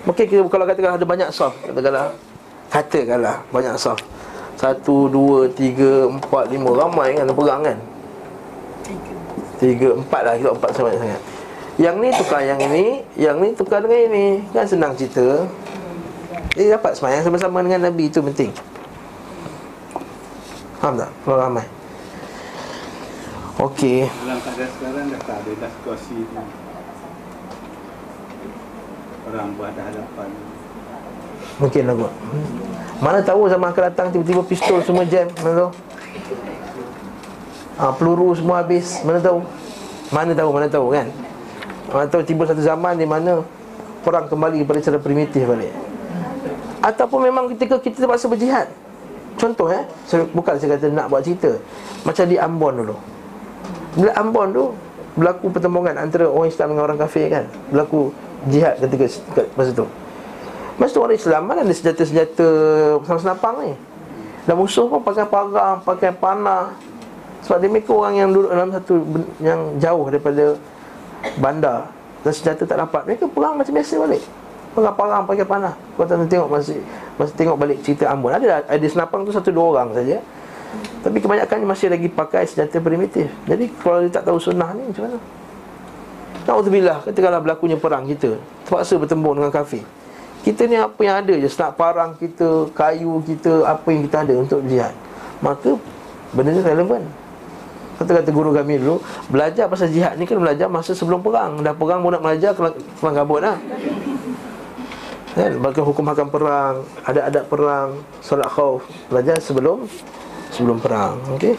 Mungkin 0.02 0.24
kita 0.26 0.42
kalau 0.50 0.66
katakan 0.66 0.98
ada 0.98 1.06
banyak 1.06 1.30
soft 1.30 1.56
Katakanlah. 1.62 2.10
Katakanlah 2.68 3.36
banyak 3.54 3.74
soft 3.78 4.04
satu, 4.58 5.06
dua, 5.06 5.46
tiga, 5.54 6.10
empat, 6.10 6.50
lima. 6.50 6.74
Ramai 6.74 7.14
kan 7.14 7.30
perang 7.30 7.62
kan. 7.62 7.78
Tiga, 9.62 9.94
empat 9.94 10.20
lah 10.26 10.34
Kita 10.34 10.50
empat 10.50 10.70
sangat 10.74 10.98
sangat. 10.98 11.20
Yang 11.78 11.94
ni 12.02 12.08
tukar 12.10 12.42
yang 12.42 12.58
ini 12.58 13.06
Yang 13.14 13.36
ni 13.38 13.48
tukar 13.54 13.78
dengan 13.86 14.00
ini. 14.10 14.26
Kan 14.50 14.66
senang 14.66 14.98
cerita. 14.98 15.46
Dia 16.58 16.74
dapat 16.74 16.98
semayang 16.98 17.22
sama-sama 17.22 17.62
dengan 17.62 17.86
Nabi 17.86 18.10
Itu 18.10 18.18
penting. 18.18 18.50
Faham 20.82 20.98
tak? 20.98 21.10
Kalau 21.22 21.38
ramai 21.38 21.77
Okey. 23.58 24.06
Dalam 24.06 24.38
keadaan 24.38 24.70
sekarang 24.70 25.04
dah 25.10 25.20
tak 25.26 25.36
ada 25.42 25.50
dah 25.58 25.70
situasi 25.82 26.16
tu. 26.30 26.42
Orang 29.28 29.50
berhadapan 29.58 30.28
Mungkin 31.60 31.82
lah 31.84 31.94
buat 31.98 32.14
Mana 33.04 33.20
tahu 33.20 33.44
zaman 33.50 33.68
akan 33.74 33.82
datang 33.92 34.08
Tiba-tiba 34.08 34.40
pistol 34.40 34.80
semua 34.80 35.04
jam 35.04 35.28
Mana 35.44 35.52
tahu. 35.52 35.70
Ha, 37.76 37.92
Peluru 37.98 38.32
semua 38.32 38.64
habis 38.64 39.02
Mana 39.02 39.20
tahu. 39.20 39.44
Mana 40.08 40.32
tahu, 40.32 40.48
mana 40.54 40.66
tahu 40.70 40.86
kan. 40.94 41.06
Mana 41.92 42.06
tahu 42.08 42.22
tiba 42.24 42.48
satu 42.48 42.62
zaman 42.62 42.94
di 42.94 43.04
mana 43.04 43.42
Perang 44.06 44.30
kembali 44.30 44.62
kepada 44.62 44.78
cara 44.80 44.98
primitif 45.02 45.42
balik. 45.44 45.74
Ataupun 46.80 47.26
memang 47.26 47.50
ketika 47.52 47.82
kita 47.82 48.06
terpaksa 48.06 48.30
berjihad. 48.30 48.70
Contoh 49.34 49.68
eh 49.74 49.82
Bukan 50.30 50.54
saya 50.56 50.78
kata 50.78 50.94
nak 50.94 51.10
buat 51.10 51.26
cerita. 51.26 51.58
Macam 52.06 52.24
di 52.24 52.38
Ambon 52.38 52.86
dulu 52.86 53.17
Bila 53.98 54.14
Ambon 54.14 54.48
tu 54.54 54.64
Berlaku 55.18 55.50
pertembungan 55.50 55.98
antara 55.98 56.30
orang 56.30 56.46
Islam 56.46 56.66
dengan 56.70 56.84
orang 56.86 56.98
kafir 57.02 57.26
kan? 57.26 57.44
Berlaku 57.74 58.14
jihad 58.46 58.78
ketika 58.78 59.10
masa 59.58 59.74
tu. 59.74 59.86
Masa 60.78 60.94
tu 60.94 61.02
orang 61.02 61.18
Islam 61.18 61.42
mana 61.42 61.66
ada 61.66 61.74
senjata-senjata 61.74 62.46
senapang 63.18 63.66
ni? 63.66 63.74
Dan 64.46 64.54
musuh 64.54 64.86
pun 64.86 65.02
pakai 65.02 65.26
parang, 65.26 65.82
pakai 65.82 66.14
panah. 66.14 66.70
Sebab 67.42 67.58
dia 67.58 67.66
mereka 67.66 67.90
orang 67.98 68.14
yang 68.14 68.30
duduk 68.30 68.50
dalam 68.54 68.70
satu 68.70 68.94
Yang 69.42 69.60
jauh 69.82 70.06
daripada 70.06 70.44
bandar. 71.42 71.90
Dan 72.22 72.30
senjata 72.30 72.62
tak 72.62 72.78
dapat. 72.78 73.02
Mereka 73.10 73.26
perang 73.26 73.58
macam 73.58 73.74
biasa 73.74 73.94
balik. 73.98 74.22
Pakai 74.78 74.94
parang, 74.94 75.22
pakai 75.26 75.46
panah. 75.50 75.74
Kau 75.98 76.06
tak 76.06 76.22
tengok 76.30 76.46
masih 76.46 76.78
masih 77.18 77.34
tengok 77.34 77.58
balik 77.58 77.82
cerita 77.82 78.06
Ambon. 78.06 78.30
Ada 78.30 78.62
ada 78.70 78.86
senapang 78.86 79.26
tu 79.26 79.34
satu 79.34 79.50
dua 79.50 79.74
orang 79.74 79.98
saja 79.98 80.22
Tapi 80.98 81.18
kebanyakan 81.22 81.64
masih 81.64 81.88
lagi 81.88 82.08
pakai 82.10 82.44
senjata 82.44 82.82
primitif. 82.82 83.30
Jadi 83.48 83.70
kalau 83.80 84.04
dia 84.04 84.12
tak 84.12 84.28
tahu 84.28 84.38
sunnah 84.42 84.74
ni 84.76 84.84
macam 84.90 85.08
mana? 85.08 85.18
Na'udzubillah 86.48 87.04
Katakanlah 87.04 87.44
berlakunya 87.44 87.76
perang 87.76 88.08
kita 88.08 88.40
Terpaksa 88.64 88.96
bertembung 88.96 89.36
dengan 89.36 89.52
kafir. 89.52 89.84
Kita 90.40 90.64
ni 90.64 90.80
apa 90.80 90.96
yang 91.04 91.20
ada 91.20 91.34
je 91.36 91.44
Senak 91.44 91.76
parang 91.76 92.16
kita, 92.16 92.72
kayu 92.72 93.20
kita 93.28 93.68
Apa 93.68 93.92
yang 93.92 94.08
kita 94.08 94.24
ada 94.24 94.34
untuk 94.40 94.64
jihad. 94.64 94.96
Maka 95.44 95.76
benda 96.32 96.56
ni 96.56 96.64
relevan. 96.64 97.04
Kata-kata 98.00 98.30
guru 98.32 98.56
kami 98.56 98.80
dulu 98.80 98.96
Belajar 99.28 99.68
pasal 99.68 99.92
jihad 99.92 100.16
ni 100.16 100.24
kan 100.24 100.40
belajar 100.40 100.72
masa 100.72 100.96
sebelum 100.96 101.20
perang. 101.20 101.60
Dah 101.60 101.76
perang 101.76 102.00
pun 102.00 102.16
nak 102.16 102.24
belajar 102.24 102.56
kelang, 102.56 102.74
kabut 103.00 103.44
lah 103.44 103.56
kan? 105.36 105.52
Bahkan 105.62 105.82
hukum 105.84 106.04
hakam 106.08 106.28
perang 106.32 106.82
Ada 107.04 107.28
adat 107.28 107.44
perang 107.46 108.00
Solat 108.24 108.48
khauf 108.48 108.88
Belajar 109.12 109.36
sebelum 109.38 109.84
Sebelum 110.58 110.82
perang 110.82 111.22
Okey 111.38 111.54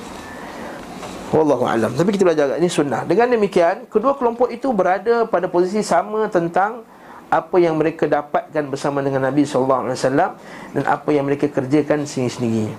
Wallahu 1.29 1.65
alam. 1.69 1.93
Tapi 1.93 2.09
kita 2.17 2.25
belajar 2.25 2.57
ini 2.57 2.65
sunnah. 2.65 3.05
Dengan 3.05 3.29
demikian, 3.29 3.85
kedua 3.85 4.17
kelompok 4.17 4.49
itu 4.49 4.73
berada 4.73 5.29
pada 5.29 5.45
posisi 5.45 5.85
sama 5.85 6.25
tentang 6.25 6.81
apa 7.29 7.61
yang 7.61 7.77
mereka 7.77 8.09
dapatkan 8.09 8.65
bersama 8.65 9.05
dengan 9.05 9.29
Nabi 9.29 9.45
sallallahu 9.45 9.85
alaihi 9.85 9.97
wasallam 10.01 10.31
dan 10.73 10.83
apa 10.89 11.09
yang 11.13 11.29
mereka 11.29 11.45
kerjakan 11.45 12.01
sendiri-sendiri. 12.01 12.73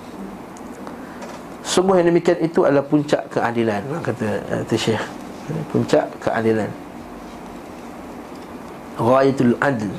Semua 1.62 2.02
yang 2.02 2.10
demikian 2.10 2.42
itu 2.42 2.66
adalah 2.66 2.82
puncak 2.82 3.30
keadilan 3.30 3.86
kata 4.02 4.42
kata 4.66 4.74
Syekh. 4.74 5.04
Puncak 5.70 6.10
keadilan. 6.18 6.70
Ghayatul 8.98 9.54
adl. 9.62 9.90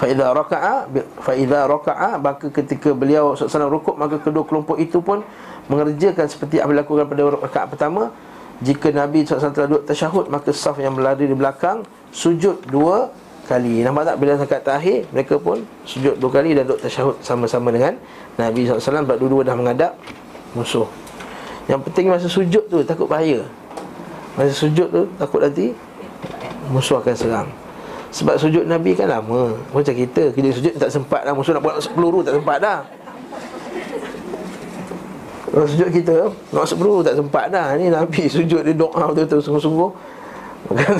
Fa 0.00 0.08
idza 0.08 0.26
raka'a 0.32 0.74
fa 1.20 1.32
idza 1.36 1.60
raka'a 1.68 2.10
maka 2.16 2.48
ketika 2.48 2.96
beliau 2.96 3.36
sallallahu 3.36 3.76
rukuk 3.78 3.94
maka 4.00 4.16
kedua 4.16 4.48
kelompok 4.48 4.80
itu 4.80 5.04
pun 5.04 5.20
mengerjakan 5.66 6.26
seperti 6.28 6.60
apa 6.60 6.70
dilakukan 6.72 7.06
pada 7.08 7.22
rakaat 7.40 7.68
pertama 7.72 8.12
jika 8.62 8.94
Nabi 8.94 9.26
SAW 9.26 9.50
telah 9.50 9.66
duduk 9.66 9.84
tasyahud 9.88 10.30
Maka 10.30 10.54
saf 10.54 10.78
yang 10.78 10.94
berlari 10.94 11.26
di 11.26 11.34
belakang 11.34 11.82
Sujud 12.14 12.62
dua 12.70 13.10
kali. 13.50 13.82
Nampak 13.82 14.14
tak? 14.14 14.16
Bila 14.22 14.38
zakat 14.38 14.60
terakhir 14.62 15.10
Mereka 15.10 15.42
pun 15.42 15.66
sujud 15.82 16.14
dua 16.22 16.30
kali 16.30 16.54
Dan 16.54 16.68
duduk 16.68 16.86
tasyahud 16.86 17.18
sama-sama 17.18 17.74
dengan 17.74 17.98
Nabi 18.38 18.70
SAW 18.70 18.78
Sebab 18.78 19.16
dua-dua 19.18 19.42
dah 19.42 19.54
menghadap 19.58 19.92
musuh. 20.54 20.86
Yang 21.66 21.80
penting 21.90 22.06
masa 22.14 22.30
sujud 22.30 22.64
tu 22.70 22.78
Takut 22.86 23.10
bahaya. 23.10 23.42
Masa 24.38 24.54
sujud 24.54 24.86
tu 24.86 25.02
Takut 25.18 25.42
nanti 25.42 25.74
Musuh 26.70 27.02
akan 27.02 27.14
serang. 27.18 27.48
Sebab 28.14 28.38
sujud 28.38 28.62
Nabi 28.70 28.94
kan 28.94 29.10
lama. 29.10 29.58
Macam 29.74 29.90
kita 29.90 30.30
Kita 30.30 30.48
sujud 30.54 30.72
tak 30.78 30.94
sempat 30.94 31.26
dah 31.26 31.34
Musuh 31.34 31.58
nak 31.58 31.62
buat 31.66 31.82
peluru 31.90 32.22
tak 32.22 32.38
sempat 32.38 32.62
dah 32.62 32.80
Kalau 35.54 35.66
sujud 35.70 35.88
kita 35.94 36.14
Maksud 36.50 36.76
perlu 36.82 36.98
tak 37.06 37.14
sempat 37.14 37.46
dah. 37.46 37.78
Ni 37.78 37.86
Nabi 37.86 38.26
sujud 38.34 38.66
dia 38.66 38.74
doa 38.74 39.14
betul-betul 39.14 39.38
sungguh-sungguh. 39.38 39.90
Bukan 40.66 40.92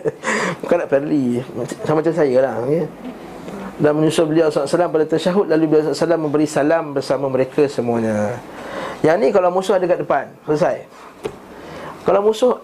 Bukan 0.66 0.76
nak 0.82 0.88
perli 0.90 1.38
Sama 1.86 2.02
macam 2.02 2.14
saya 2.16 2.36
lah 2.42 2.54
okay? 2.66 2.82
Dan 3.78 3.92
menyusul 3.98 4.26
beliau 4.26 4.48
SAW 4.50 4.90
pada 4.90 5.04
tersyahud 5.06 5.46
Lalu 5.46 5.64
beliau 5.70 5.94
SAW 5.94 6.18
memberi 6.18 6.48
salam 6.50 6.96
bersama 6.96 7.30
mereka 7.30 7.62
semuanya. 7.70 8.42
Yang 9.06 9.16
ni 9.22 9.28
kalau 9.30 9.54
musuh 9.54 9.78
ada 9.78 9.86
kat 9.86 10.02
depan 10.02 10.24
Selesai. 10.50 10.76
Kalau 12.02 12.20
musuh 12.26 12.58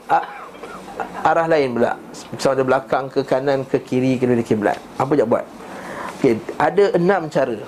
arah 1.23 1.47
lain 1.47 1.79
pula 1.79 1.95
Sama 2.41 2.59
ada 2.59 2.65
belakang 2.67 3.07
ke 3.07 3.23
kanan 3.23 3.63
ke 3.63 3.79
kiri 3.79 4.19
ke 4.19 4.27
kiblat 4.43 4.81
Apa 4.99 5.15
je 5.15 5.23
buat? 5.23 5.47
Okey, 6.19 6.35
ada 6.59 6.99
enam 6.99 7.31
cara. 7.31 7.63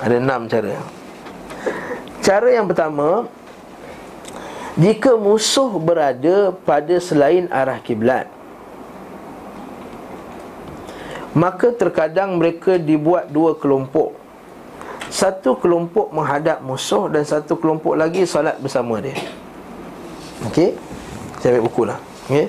Ada 0.00 0.16
enam 0.16 0.48
cara 0.48 1.03
Cara 2.24 2.48
yang 2.48 2.64
pertama 2.64 3.28
Jika 4.80 5.14
musuh 5.14 5.76
berada 5.76 6.56
pada 6.64 6.96
selain 6.96 7.46
arah 7.52 7.76
kiblat 7.84 8.24
Maka 11.34 11.74
terkadang 11.74 12.38
mereka 12.38 12.78
dibuat 12.78 13.26
dua 13.26 13.58
kelompok. 13.58 14.14
Satu 15.10 15.58
kelompok 15.58 16.14
menghadap 16.14 16.62
musuh 16.62 17.10
Dan 17.10 17.26
satu 17.26 17.58
kelompok 17.58 17.98
lagi 17.98 18.22
salat 18.22 18.54
bersama 18.62 19.02
dia. 19.02 19.18
Okey? 20.46 20.78
Saya 21.42 21.58
ambil 21.58 21.64
buku 21.66 21.82
lah. 21.84 21.98
Okey? 22.30 22.46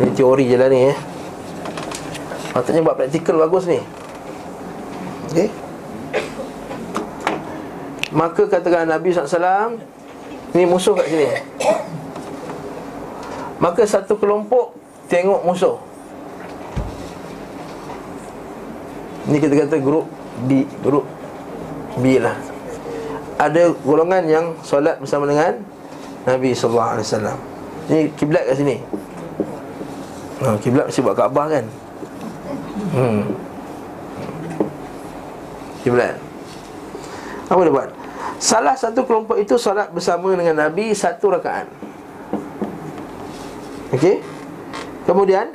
Ini 0.00 0.10
teori 0.16 0.44
je 0.48 0.56
lah 0.56 0.68
ni 0.70 0.80
eh. 0.92 0.96
Patutnya 2.54 2.86
buat 2.86 2.96
praktikal 2.96 3.36
bagus 3.40 3.64
ni 3.68 3.99
Okey 5.30 5.48
Maka 8.10 8.42
katakan 8.50 8.90
Nabi 8.90 9.14
SAW 9.14 9.78
Ni 10.50 10.66
musuh 10.66 10.98
kat 10.98 11.06
sini. 11.06 11.30
Maka 13.62 13.86
satu 13.86 14.18
kelompok 14.18 14.74
Tengok 15.06 15.46
musuh. 15.46 15.78
Ni 19.30 19.38
kita 19.38 19.54
kata 19.54 19.78
grup 19.78 20.10
B 20.50 20.66
Grup 20.82 21.06
B 22.02 22.18
lah. 22.18 22.34
Ada 23.38 23.70
golongan 23.86 24.26
yang 24.26 24.46
Solat 24.66 24.98
bersama 24.98 25.30
dengan 25.30 25.62
Nabi 26.26 26.50
SAW 26.50 26.98
Ni 27.86 28.10
kiblat 28.18 28.42
kat 28.50 28.58
sini. 28.58 28.82
Ha, 30.42 30.58
Kiblat 30.58 30.90
mesti 30.90 31.04
buat 31.04 31.14
Kaabah 31.14 31.46
kan? 31.46 31.64
Hmm 32.90 33.49
Kiblat 35.80 36.16
Apa 37.48 37.60
dia 37.64 37.72
buat? 37.72 37.90
Salah 38.40 38.72
satu 38.72 39.04
kelompok 39.04 39.36
itu 39.36 39.60
solat 39.60 39.92
bersama 39.92 40.32
dengan 40.32 40.64
Nabi 40.64 40.96
satu 40.96 41.28
rakaat. 41.28 41.68
Okey. 43.92 44.24
Kemudian 45.04 45.52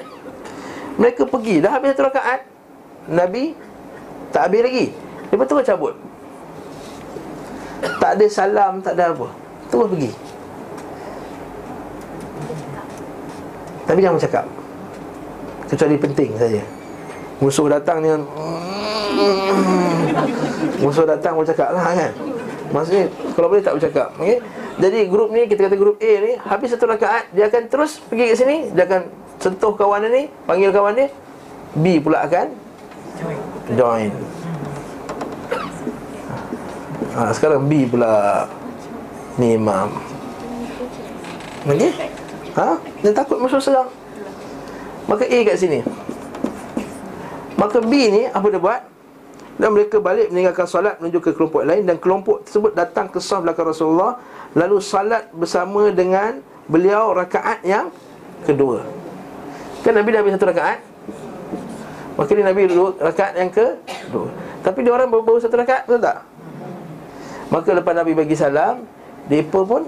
mereka 1.02 1.26
pergi 1.26 1.66
dah 1.66 1.74
habis 1.74 1.98
satu 1.98 2.06
rakaat. 2.14 2.46
Nabi 3.10 3.58
tak 4.30 4.52
habis 4.52 4.62
lagi. 4.62 4.86
Lepas 5.34 5.46
tu 5.50 5.58
cabut. 5.66 5.94
Tak 7.98 8.12
ada 8.18 8.26
salam, 8.30 8.86
tak 8.86 8.94
ada 8.98 9.18
apa. 9.18 9.34
Terus 9.74 9.88
pergi. 9.90 10.12
Tapi 13.86 14.00
jangan 14.02 14.22
cakap. 14.22 14.46
Kecuali 15.70 15.96
penting 15.98 16.30
saja. 16.38 16.62
Musuh 17.44 17.68
datang 17.68 18.00
dengan 18.00 18.24
Musuh 20.84 21.06
datang 21.08 21.36
pun 21.36 21.44
cakap 21.44 21.76
lah 21.76 21.92
kan. 21.92 22.12
Maksudnya 22.76 23.06
kalau 23.38 23.48
boleh 23.52 23.64
tak 23.64 23.78
bercakap 23.78 24.08
okay? 24.18 24.42
Jadi 24.76 25.08
grup 25.08 25.32
ni 25.32 25.48
kita 25.48 25.72
kata 25.72 25.78
grup 25.80 25.96
A 26.04 26.12
ni 26.20 26.36
Habis 26.36 26.76
satu 26.76 26.90
rakaat 26.90 27.32
Dia 27.32 27.48
akan 27.48 27.72
terus 27.72 28.04
pergi 28.04 28.26
ke 28.28 28.36
sini 28.36 28.58
Dia 28.76 28.84
akan 28.84 29.08
sentuh 29.40 29.72
kawan 29.72 30.04
ni 30.12 30.28
Panggil 30.44 30.76
kawan 30.76 31.00
dia 31.00 31.08
B 31.80 32.04
pula 32.04 32.28
akan 32.28 32.52
Join. 33.80 34.12
Ha, 37.16 37.32
Sekarang 37.32 37.72
B 37.72 37.88
pula 37.88 38.44
Ni 39.40 39.56
imam. 39.56 39.96
Okay 41.64 42.12
Ha? 42.56 42.80
Dia 43.04 43.12
takut 43.16 43.40
musuh 43.40 43.64
serang 43.64 43.88
Maka 45.08 45.24
A 45.24 45.40
kat 45.48 45.56
sini 45.56 45.80
Maka 47.56 47.80
B 47.80 47.92
ni 48.12 48.22
apa 48.28 48.46
dia 48.52 48.60
buat? 48.60 48.82
Dan 49.56 49.72
mereka 49.72 50.04
balik 50.04 50.36
meninggalkan 50.36 50.68
solat 50.68 51.00
menuju 51.00 51.24
ke 51.24 51.32
kelompok 51.32 51.64
lain 51.64 51.88
Dan 51.88 51.96
kelompok 51.96 52.44
tersebut 52.44 52.76
datang 52.76 53.08
ke 53.08 53.24
sah 53.24 53.40
belakang 53.40 53.72
Rasulullah. 53.72 54.20
Lalu 54.52 54.84
salat 54.84 55.32
bersama 55.32 55.88
dengan 55.96 56.44
beliau 56.68 57.16
rakaat 57.16 57.64
yang 57.64 57.88
kedua. 58.44 58.84
Kan 59.86 59.96
Nabi 59.96 60.12
dah 60.12 60.20
habis 60.20 60.34
satu 60.36 60.50
rakaat? 60.50 60.80
Maka 62.16 62.32
ni 62.32 62.44
Nabi 62.44 62.62
duduk 62.72 63.00
rakaat 63.00 63.34
yang 63.40 63.52
kedua. 63.52 64.28
Tapi 64.64 64.78
dia 64.82 64.92
orang 64.92 65.12
baru, 65.12 65.38
satu 65.38 65.56
rakaat, 65.62 65.86
betul 65.86 66.02
tak? 66.02 66.26
Maka 67.54 67.70
lepas 67.78 67.94
Nabi 67.94 68.18
bagi 68.18 68.34
salam 68.34 68.82
Mereka 69.30 69.62
pun 69.62 69.86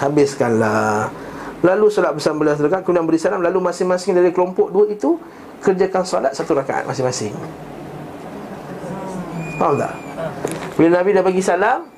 habiskanlah. 0.00 1.12
Lalu 1.60 1.86
solat 1.92 2.12
bersama 2.16 2.44
beliau 2.44 2.56
rakaat 2.56 2.82
Kemudian 2.84 3.04
beri 3.04 3.20
salam. 3.20 3.40
Lalu 3.44 3.58
masing-masing 3.60 4.16
dari 4.16 4.30
kelompok 4.32 4.72
dua 4.72 4.88
itu 4.88 5.20
Kerjakan 5.64 6.02
solat 6.06 6.32
satu 6.36 6.52
rakaat 6.54 6.84
masing-masing. 6.86 7.34
Faham 9.56 9.80
tak? 9.80 9.92
Bila 10.76 11.00
Nabi 11.00 11.16
dah 11.16 11.24
bagi 11.24 11.40
salam 11.40 11.88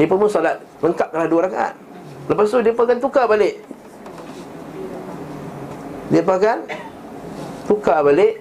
Dia 0.00 0.08
pun 0.08 0.24
salat 0.30 0.56
lengkap 0.80 1.08
dalam 1.12 1.28
dua 1.28 1.44
rakaat. 1.44 1.74
Lepas 2.28 2.48
tu 2.48 2.60
dia 2.64 2.72
pun 2.72 2.84
akan 2.88 2.98
tukar 3.00 3.24
balik. 3.28 3.60
Dia 6.08 6.24
pun 6.24 6.34
akan 6.40 6.58
Tukar 7.68 8.00
balik. 8.00 8.40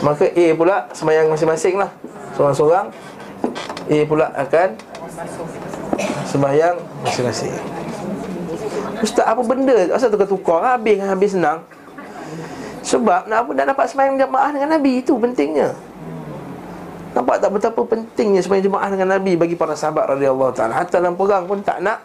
Maka 0.00 0.24
A 0.32 0.46
pula 0.56 0.88
semayang 0.96 1.28
masing-masing 1.28 1.76
lah. 1.76 1.92
Seorang-seorang. 2.34 2.88
A 3.86 3.98
pula 4.08 4.32
akan 4.32 4.68
Semayang 6.24 6.80
masing-masing. 7.04 7.52
Ustaz 9.04 9.28
apa 9.28 9.42
benda? 9.44 9.76
Asal 9.92 10.08
tukar-tukar? 10.08 10.64
Habis 10.64 11.04
habis 11.04 11.30
senang 11.36 11.60
Sebab 12.82 13.30
nak 13.30 13.46
apa 13.46 13.50
nak 13.54 13.66
dapat 13.74 13.86
semayang 13.90 14.18
jamaah 14.18 14.50
dengan 14.50 14.74
Nabi 14.74 15.00
Itu 15.00 15.14
pentingnya 15.16 15.70
Nampak 17.12 17.44
tak 17.44 17.50
betapa 17.52 17.80
pentingnya 17.84 18.40
semayang 18.40 18.72
jemaah 18.72 18.88
dengan 18.88 19.08
Nabi 19.16 19.36
bagi 19.36 19.52
para 19.52 19.76
sahabat 19.76 20.16
radhiyallahu 20.16 20.52
taala. 20.56 20.80
Hatta 20.80 20.96
dalam 20.96 21.12
perang 21.12 21.44
pun 21.44 21.60
tak 21.60 21.84
nak 21.84 22.00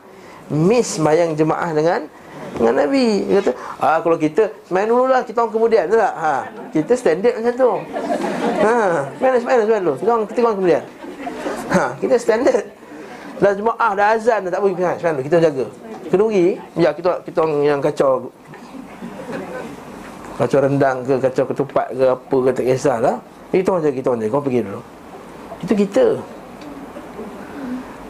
miss 0.51 0.99
semayang 0.99 1.31
jemaah 1.31 1.71
dengan 1.71 2.11
dengan 2.59 2.75
Nabi. 2.83 3.23
Dia 3.23 3.39
kata, 3.39 3.51
"Ah 3.79 3.97
kalau 4.03 4.19
kita 4.19 4.51
semayang 4.67 4.91
dululah, 4.91 5.23
kita 5.23 5.47
orang 5.47 5.53
kemudian." 5.55 5.83
Tak? 5.87 6.13
Ha, 6.19 6.33
kita 6.75 6.93
standard 6.99 7.33
macam 7.39 7.53
tu. 7.55 7.71
Ha, 8.67 8.75
semayang 9.15 9.39
semayang 9.39 9.61
semayang 9.63 9.83
dulu. 9.87 9.95
Kita 9.95 10.09
orang 10.11 10.23
kita 10.27 10.39
orang 10.43 10.57
kemudian. 10.59 10.83
Ha, 11.71 11.83
kita 12.03 12.15
standard. 12.19 12.65
Dah 13.37 13.51
jemaah 13.55 13.89
dah 13.95 14.07
azan 14.11 14.39
dah 14.43 14.51
tak 14.51 14.59
boleh 14.59 14.73
semayang, 14.75 14.97
semayang 14.99 15.15
dulu. 15.15 15.27
Kita 15.31 15.37
jaga. 15.39 15.65
Keduri, 16.07 16.47
ya 16.75 16.89
kita 16.91 17.23
kita 17.23 17.37
orang 17.47 17.55
yang 17.63 17.79
kacau 17.79 18.27
kacau 20.37 20.59
rendang 20.61 21.01
ke 21.01 21.17
kacau 21.17 21.45
ketupat 21.49 21.87
ke 21.91 22.05
apa 22.05 22.35
ke 22.45 22.49
tak 22.53 22.65
kisahlah. 22.69 23.17
Orang 23.47 23.79
jaga, 23.81 23.95
kita 23.95 24.07
orang. 24.11 24.29
Kau 24.29 24.43
pergi 24.43 24.61
dulu. 24.61 24.81
Itu 25.61 25.73
kita 25.73 26.05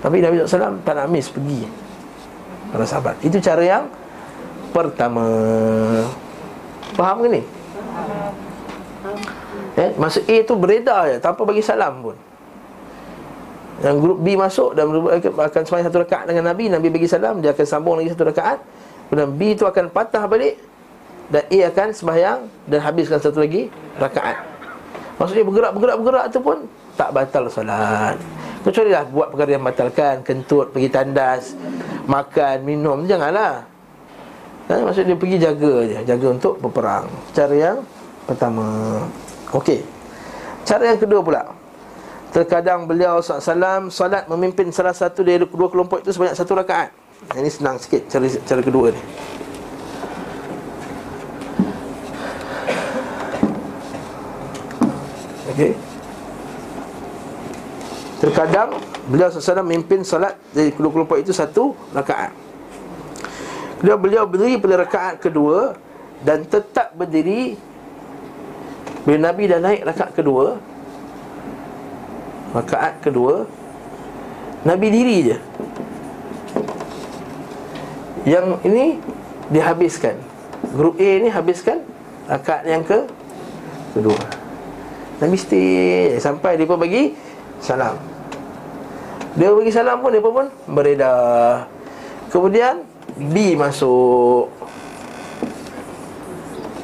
Tapi 0.04 0.20
Nabi 0.20 0.44
SAW 0.44 0.84
tak 0.84 0.94
nak 0.96 1.08
miss 1.08 1.32
pergi 1.32 1.64
Para 2.72 2.84
sahabat 2.84 3.16
Itu 3.24 3.40
cara 3.40 3.64
yang 3.64 3.84
Pertama 4.76 5.24
Faham 6.96 7.24
ke 7.24 7.28
ni? 7.32 7.42
Eh, 9.78 9.90
masa 9.96 10.20
A 10.26 10.36
tu 10.44 10.54
beredar 10.60 11.08
je 11.08 11.16
Tanpa 11.24 11.48
bagi 11.48 11.64
salam 11.64 12.04
pun 12.04 12.18
Yang 13.80 13.96
grup 14.04 14.20
B 14.20 14.36
masuk 14.36 14.76
Dan 14.76 14.92
akan 15.32 15.62
semayang 15.64 15.88
satu 15.88 16.04
rakaat 16.04 16.28
dengan 16.28 16.52
Nabi 16.52 16.68
Nabi 16.68 16.88
bagi 16.92 17.08
salam 17.08 17.40
Dia 17.40 17.56
akan 17.56 17.66
sambung 17.66 17.96
lagi 17.96 18.12
satu 18.12 18.28
rakaat 18.28 18.60
Kemudian 19.08 19.32
B 19.40 19.56
tu 19.56 19.64
akan 19.64 19.88
patah 19.88 20.28
balik 20.28 20.60
Dan 21.28 21.44
A 21.44 21.58
akan 21.72 21.88
sembahyang 21.92 22.40
Dan 22.68 22.80
habiskan 22.80 23.20
satu 23.20 23.44
lagi 23.44 23.68
rakaat. 24.00 24.38
Maksudnya 25.18 25.44
bergerak-bergerak-bergerak 25.44 26.26
tu 26.30 26.40
pun 26.40 26.58
tak 26.94 27.10
batal 27.14 27.50
solat. 27.50 28.16
Kecuali 28.62 28.90
lah 28.94 29.06
buat 29.10 29.34
perkara 29.34 29.50
yang 29.58 29.66
batalkan 29.66 30.16
Kentut, 30.26 30.74
pergi 30.74 30.90
tandas 30.90 31.54
Makan, 32.06 32.64
minum, 32.64 33.04
janganlah. 33.06 33.66
Ha? 34.68 34.76
Maksudnya 34.84 35.16
dia 35.16 35.18
pergi 35.18 35.38
jaga 35.40 35.74
je 35.84 35.98
Jaga 36.06 36.28
untuk 36.32 36.54
berperang. 36.62 37.06
Cara 37.34 37.56
yang 37.56 37.78
pertama. 38.28 38.66
Okey. 39.52 39.84
Cara 40.68 40.96
yang 40.96 41.00
kedua 41.00 41.20
pula. 41.24 41.44
Terkadang 42.32 42.86
beliau 42.86 43.24
SAW 43.24 43.90
Salat 43.90 44.28
memimpin 44.28 44.68
salah 44.70 44.94
satu 44.94 45.24
dari 45.24 45.42
dua 45.42 45.70
kelompok 45.72 46.04
itu 46.04 46.12
Sebanyak 46.14 46.36
satu 46.36 46.54
rakaat. 46.56 46.92
Ini 47.34 47.50
senang 47.50 47.82
sikit 47.82 48.06
cara, 48.08 48.30
cara 48.30 48.62
kedua 48.62 48.94
ni 48.94 49.02
Okey. 55.58 55.74
Terkadang 58.22 58.78
beliau 59.10 59.34
SAW 59.34 59.66
memimpin 59.66 60.06
salat 60.06 60.38
dari 60.54 60.70
kedua 60.70 60.94
kelompok 60.94 61.18
itu 61.18 61.34
satu 61.34 61.74
rakaat. 61.98 62.30
Kemudian 63.82 63.98
beliau 63.98 64.24
berdiri 64.30 64.62
pada 64.62 64.86
rakaat 64.86 65.18
kedua 65.18 65.74
dan 66.22 66.46
tetap 66.46 66.94
berdiri 66.94 67.58
bila 69.02 69.34
Nabi 69.34 69.50
dah 69.50 69.58
naik 69.58 69.82
rakaat 69.82 70.14
kedua 70.14 70.62
rakaat 72.54 73.02
kedua 73.02 73.50
Nabi 74.62 74.88
diri 74.94 75.18
je. 75.26 75.38
Yang 78.30 78.62
ini 78.62 78.86
dihabiskan. 79.50 80.22
Grup 80.78 81.02
A 81.02 81.10
ni 81.18 81.34
habiskan 81.34 81.82
rakaat 82.30 82.62
yang 82.70 82.86
ke 82.86 83.10
kedua 83.98 84.46
Nabi 85.18 85.38
stay 85.38 86.18
sampai 86.22 86.62
dia 86.62 86.70
pun 86.70 86.78
bagi 86.78 87.18
salam 87.58 87.98
dia 89.34 89.50
bagi 89.50 89.74
salam 89.74 89.98
pun 90.02 90.14
dia 90.14 90.22
pun 90.22 90.46
beredar 90.70 91.66
kemudian 92.30 92.86
B 93.18 93.58
masuk 93.58 94.54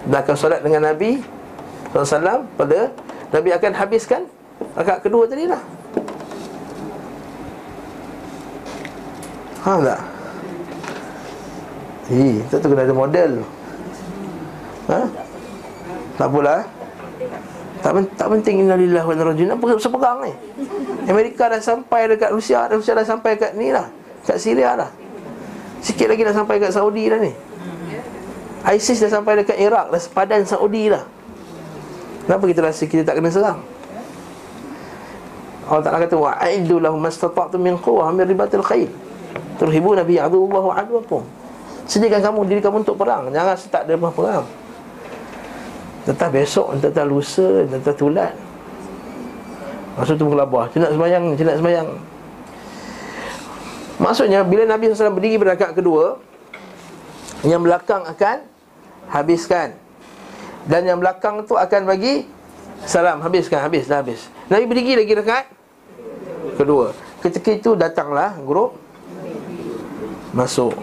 Belakang 0.03 0.35
solat 0.35 0.59
dengan 0.59 0.91
Nabi 0.91 1.23
SAW 1.95 2.43
pada 2.59 2.91
Nabi 3.31 3.49
akan 3.55 3.71
habiskan 3.71 4.27
Rakaat 4.75 4.99
kedua 5.05 5.29
tadi 5.29 5.47
lah 5.47 5.61
Faham 9.63 9.87
tak? 9.87 10.01
Eh, 12.11 12.43
tak 12.51 12.59
tu 12.59 12.67
kena 12.67 12.83
ada 12.83 12.91
model 12.91 13.31
Ha? 14.91 14.99
Tak 16.19 16.27
apalah 16.27 16.59
eh? 16.59 16.82
Tak, 17.83 17.91
tak 18.15 18.27
penting 18.31 18.63
innalillah 18.63 19.03
wa 19.03 19.11
rajul 19.11 19.51
Apa 19.51 19.75
sepegang 19.75 20.23
ni? 20.23 20.31
Amerika 21.11 21.51
dah 21.51 21.59
sampai 21.59 22.07
dekat 22.07 22.31
Rusia 22.31 22.63
Rusia 22.71 22.95
dah 22.95 23.03
sampai 23.03 23.35
kat 23.35 23.59
ni 23.59 23.75
lah 23.75 23.91
Kat 24.23 24.39
Syria 24.39 24.79
lah 24.79 24.87
Sikit 25.83 26.07
lagi 26.07 26.23
dah 26.23 26.31
sampai 26.31 26.63
kat 26.63 26.71
Saudi 26.71 27.11
dah 27.11 27.19
ni. 27.19 27.35
ISIS 28.71 29.03
dah 29.03 29.11
sampai 29.11 29.43
dekat 29.43 29.59
Iraq 29.59 29.91
Dah. 29.91 29.99
Sepadan 29.99 30.47
Saudi 30.47 30.87
lah 30.87 31.03
Kenapa 32.23 32.47
kita 32.47 32.63
rasa 32.63 32.87
kita 32.87 33.03
tak 33.03 33.19
kena 33.19 33.27
serang? 33.27 33.59
Allah 35.67 35.83
Ta'ala 35.83 35.99
kata 36.07 36.15
Wa'aidu 36.15 36.79
lahum 36.79 37.03
mastata'tum 37.03 37.59
min 37.59 37.75
quwah 37.75 38.07
Amir 38.15 38.31
ribatil 38.31 38.63
khair 38.63 38.87
Turhibu 39.59 39.91
Nabi 39.91 40.23
Abdullah 40.23 40.63
wa'adwakum 40.71 41.27
Sediakan 41.83 42.31
kamu 42.31 42.39
diri 42.47 42.61
kamu 42.63 42.87
untuk 42.87 42.95
perang. 42.95 43.27
Jangan 43.27 43.59
setak 43.59 43.83
dalam 43.83 44.07
perang 44.07 44.47
Tetap 46.03 46.35
besok, 46.35 46.75
tetap 46.83 47.07
lusa, 47.07 47.63
tetap 47.63 47.95
tulat. 47.95 48.35
Maksud 49.93 50.17
tu 50.17 50.25
mengelabah 50.25 50.65
Cina 50.73 50.89
semayang, 50.89 51.37
cina 51.37 51.53
semayang. 51.53 51.87
Maksudnya 54.01 54.41
bila 54.41 54.65
Nabi 54.65 54.89
SAW 54.89 55.13
berdiri 55.13 55.37
pada 55.37 55.53
rakaat 55.53 55.77
kedua 55.77 56.17
Yang 57.45 57.61
belakang 57.61 58.01
akan 58.03 58.37
Habiskan. 59.13 59.77
Dan 60.65 60.87
yang 60.89 60.97
belakang 60.97 61.45
tu 61.45 61.55
akan 61.55 61.85
bagi 61.85 62.25
Salam, 62.83 63.23
habiskan, 63.23 63.63
habis, 63.63 63.87
dah 63.87 64.03
habis. 64.03 64.27
Nabi 64.51 64.67
berdiri 64.67 64.99
lagi 64.99 65.13
rakaat 65.15 65.45
Kedua. 66.59 66.91
Ketika 67.23 67.49
itu 67.55 67.71
datanglah 67.79 68.35
grup 68.43 68.75
Masuk. 70.35 70.73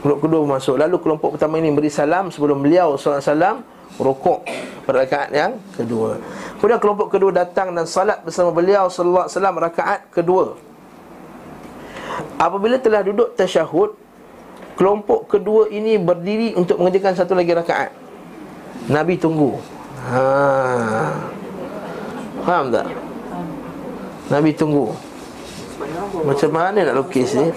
Grup 0.00 0.24
kedua 0.24 0.40
masuk. 0.48 0.80
Lalu 0.80 0.96
kelompok 1.02 1.36
pertama 1.36 1.60
ini 1.60 1.68
beri 1.74 1.92
salam 1.92 2.32
Sebelum 2.32 2.64
beliau 2.64 2.96
salam 2.96 3.60
Rukuk 3.98 4.46
pada 4.86 5.04
rakaat 5.04 5.30
yang 5.34 5.58
kedua 5.74 6.18
Kemudian 6.58 6.80
kelompok 6.80 7.08
kedua 7.12 7.30
datang 7.32 7.72
dan 7.72 7.84
salat 7.84 8.20
bersama 8.24 8.50
beliau 8.54 8.88
Sallallahu 8.88 9.26
alaihi 9.26 9.36
wasallam 9.36 9.56
rakaat 9.60 10.00
kedua 10.12 10.44
Apabila 12.40 12.76
telah 12.80 13.04
duduk 13.04 13.36
tasyahud 13.36 13.96
Kelompok 14.76 15.28
kedua 15.28 15.68
ini 15.68 16.00
berdiri 16.00 16.56
untuk 16.56 16.80
mengerjakan 16.80 17.12
satu 17.12 17.36
lagi 17.36 17.52
rakaat 17.52 17.92
Nabi 18.88 19.20
tunggu 19.20 19.60
ha. 20.08 21.12
Faham 22.40 22.72
tak? 22.72 22.88
Nabi 24.32 24.50
tunggu 24.56 24.96
Macam 26.24 26.50
mana 26.50 26.78
nak 26.88 26.96
lukis 26.96 27.36
ni? 27.36 27.52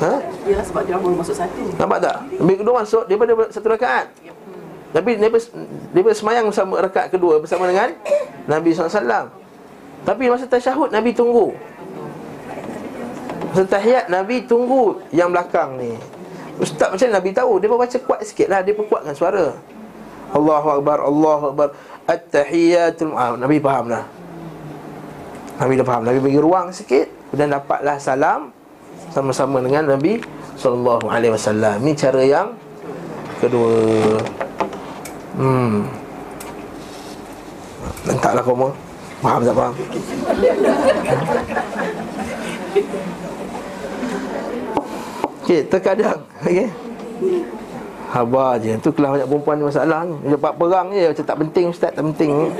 Ha? 0.00 0.12
Ya 0.48 0.58
sebab 0.64 0.82
dia 0.88 0.96
baru 0.96 1.20
masuk 1.20 1.36
satu 1.36 1.62
Nampak 1.76 1.98
tak? 2.00 2.16
Nabi 2.40 2.54
kedua 2.56 2.74
masuk 2.80 3.04
daripada 3.04 3.32
satu 3.52 3.68
rakaat 3.68 4.06
Tapi 4.88 5.20
Nabi, 5.20 5.36
Nabi 5.92 6.06
semayang 6.16 6.48
bersama 6.48 6.80
rakaat 6.80 7.12
kedua 7.12 7.36
Bersama 7.44 7.68
dengan 7.68 7.92
Nabi 8.48 8.72
SAW 8.72 9.28
Tapi 10.08 10.24
masa 10.32 10.48
tasyahud 10.48 10.88
Nabi 10.88 11.12
tunggu. 11.12 11.52
Setahiyat 13.52 14.12
Nabi 14.12 14.44
tunggu 14.44 15.00
yang 15.12 15.32
belakang 15.32 15.76
ni. 15.80 15.96
Ustaz 16.60 16.94
macam 16.94 17.08
Nabi 17.10 17.30
tahu? 17.32 17.52
Dia 17.60 17.68
pun 17.68 17.78
baca 17.80 17.98
kuat 18.06 18.20
sikit 18.24 18.48
lah. 18.48 18.60
Dia 18.62 18.72
pun 18.72 18.86
kuatkan 18.88 19.12
suara. 19.12 19.52
Allahu 20.32 20.68
Akbar 20.80 21.04
Allahu 21.04 21.44
Akbar. 21.52 21.68
At-tahiyatul 22.08 23.12
ah, 23.12 23.36
Nabi 23.36 23.60
faham 23.60 23.92
dah. 23.92 24.04
Nabi 25.60 25.72
dah 25.76 25.86
faham. 25.86 26.02
Nabi 26.06 26.18
bagi 26.22 26.40
ruang 26.40 26.70
sikit 26.70 27.10
Kemudian 27.28 27.50
dapatlah 27.50 27.98
salam 28.00 28.54
Sama-sama 29.12 29.60
dengan 29.60 29.90
Nabi 29.92 30.22
Sallallahu 30.56 31.10
Alaihi 31.10 31.34
Wasallam. 31.34 31.82
Ini 31.84 31.92
cara 31.98 32.22
yang 32.24 32.48
Kedua 33.38 33.74
Hmm 35.38 35.86
Letaklah 38.10 38.42
koma 38.42 38.74
Faham 39.18 39.42
tak 39.42 39.54
faham? 39.54 39.74
Okey, 45.42 45.60
terkadang 45.66 46.22
okey. 46.46 46.70
Habar 48.14 48.62
je. 48.62 48.78
Tu 48.78 48.94
kelas 48.94 49.18
banyak 49.18 49.26
perempuan 49.26 49.58
ni 49.58 49.66
masalah 49.66 50.06
ni. 50.06 50.14
Dapat 50.32 50.52
perang 50.54 50.88
je 50.94 51.10
macam 51.10 51.26
tak 51.26 51.38
penting 51.42 51.64
ustaz, 51.66 51.90
tak 51.90 52.06
penting. 52.06 52.30
Eh? 52.30 52.50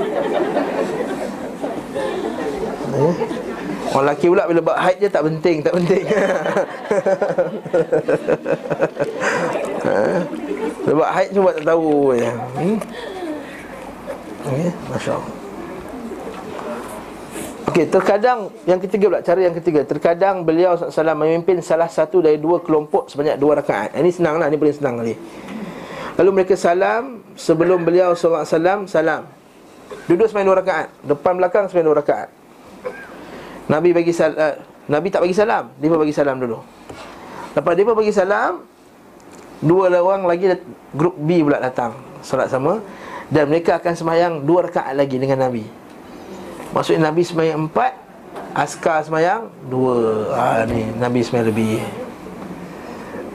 Orang 3.94 4.04
lelaki 4.04 4.26
pula 4.28 4.44
bila 4.50 4.60
buat 4.60 4.78
haid 4.82 4.98
je 4.98 5.08
tak 5.08 5.24
penting, 5.24 5.56
tak 5.62 5.74
penting. 5.78 6.04
ha? 9.88 10.22
Buat 10.88 11.10
haid 11.16 11.28
cuma 11.32 11.50
tak 11.56 11.64
tahu 11.64 12.16
je. 12.16 12.30
Hmm? 12.30 12.78
Okey, 14.48 14.68
masya-Allah. 14.92 15.32
Okey, 17.68 17.84
terkadang 17.92 18.38
yang 18.64 18.80
ketiga 18.80 19.04
pula 19.12 19.20
cara 19.20 19.40
yang 19.44 19.56
ketiga, 19.56 19.80
terkadang 19.84 20.40
beliau 20.40 20.72
SAW 20.72 21.12
memimpin 21.12 21.60
salah 21.60 21.86
satu 21.86 22.24
dari 22.24 22.40
dua 22.40 22.64
kelompok 22.64 23.12
sebanyak 23.12 23.36
dua 23.36 23.60
rakaat. 23.60 23.92
Ini 23.92 24.08
senanglah, 24.08 24.48
ini 24.48 24.56
paling 24.56 24.76
senang 24.76 24.94
kali. 25.04 25.14
Lalu 26.16 26.30
mereka 26.32 26.56
salam 26.56 27.20
sebelum 27.36 27.84
beliau 27.84 28.16
SAW 28.16 28.88
salam. 28.88 29.28
Duduk 30.08 30.26
sembahyang 30.28 30.48
dua 30.48 30.58
rakaat, 30.64 30.88
depan 31.04 31.32
belakang 31.36 31.64
sembahyang 31.68 31.88
dua 31.92 31.98
rakaat. 32.00 32.28
Nabi 33.68 33.92
bagi 33.92 34.12
sal 34.16 34.32
uh, 34.32 34.56
Nabi 34.88 35.12
tak 35.12 35.20
bagi 35.28 35.36
salam, 35.36 35.68
dia 35.76 35.92
bagi 35.92 36.16
salam 36.16 36.40
dulu. 36.40 36.58
Lepas 37.52 37.72
dia 37.76 37.84
pun 37.84 37.96
bagi 38.00 38.14
salam, 38.16 38.64
dua 39.60 39.90
orang 39.98 40.24
lagi 40.26 40.54
grup 40.94 41.18
B 41.18 41.42
pula 41.42 41.58
datang 41.58 41.96
salat 42.22 42.50
sama. 42.50 42.82
Dan 43.28 43.52
mereka 43.52 43.76
akan 43.76 43.92
sembahyang 43.92 44.34
dua 44.48 44.72
rakaat 44.72 44.96
lagi 44.96 45.20
dengan 45.20 45.44
Nabi. 45.44 45.64
Maksudnya 46.72 47.12
Nabi 47.12 47.22
semayang 47.24 47.68
empat 47.68 47.92
Askar 48.56 49.04
semayang 49.04 49.52
dua. 49.68 50.32
Ha, 50.32 50.64
ni 50.64 50.88
Nabi 50.96 51.20
semayang 51.20 51.52
lebih. 51.52 51.84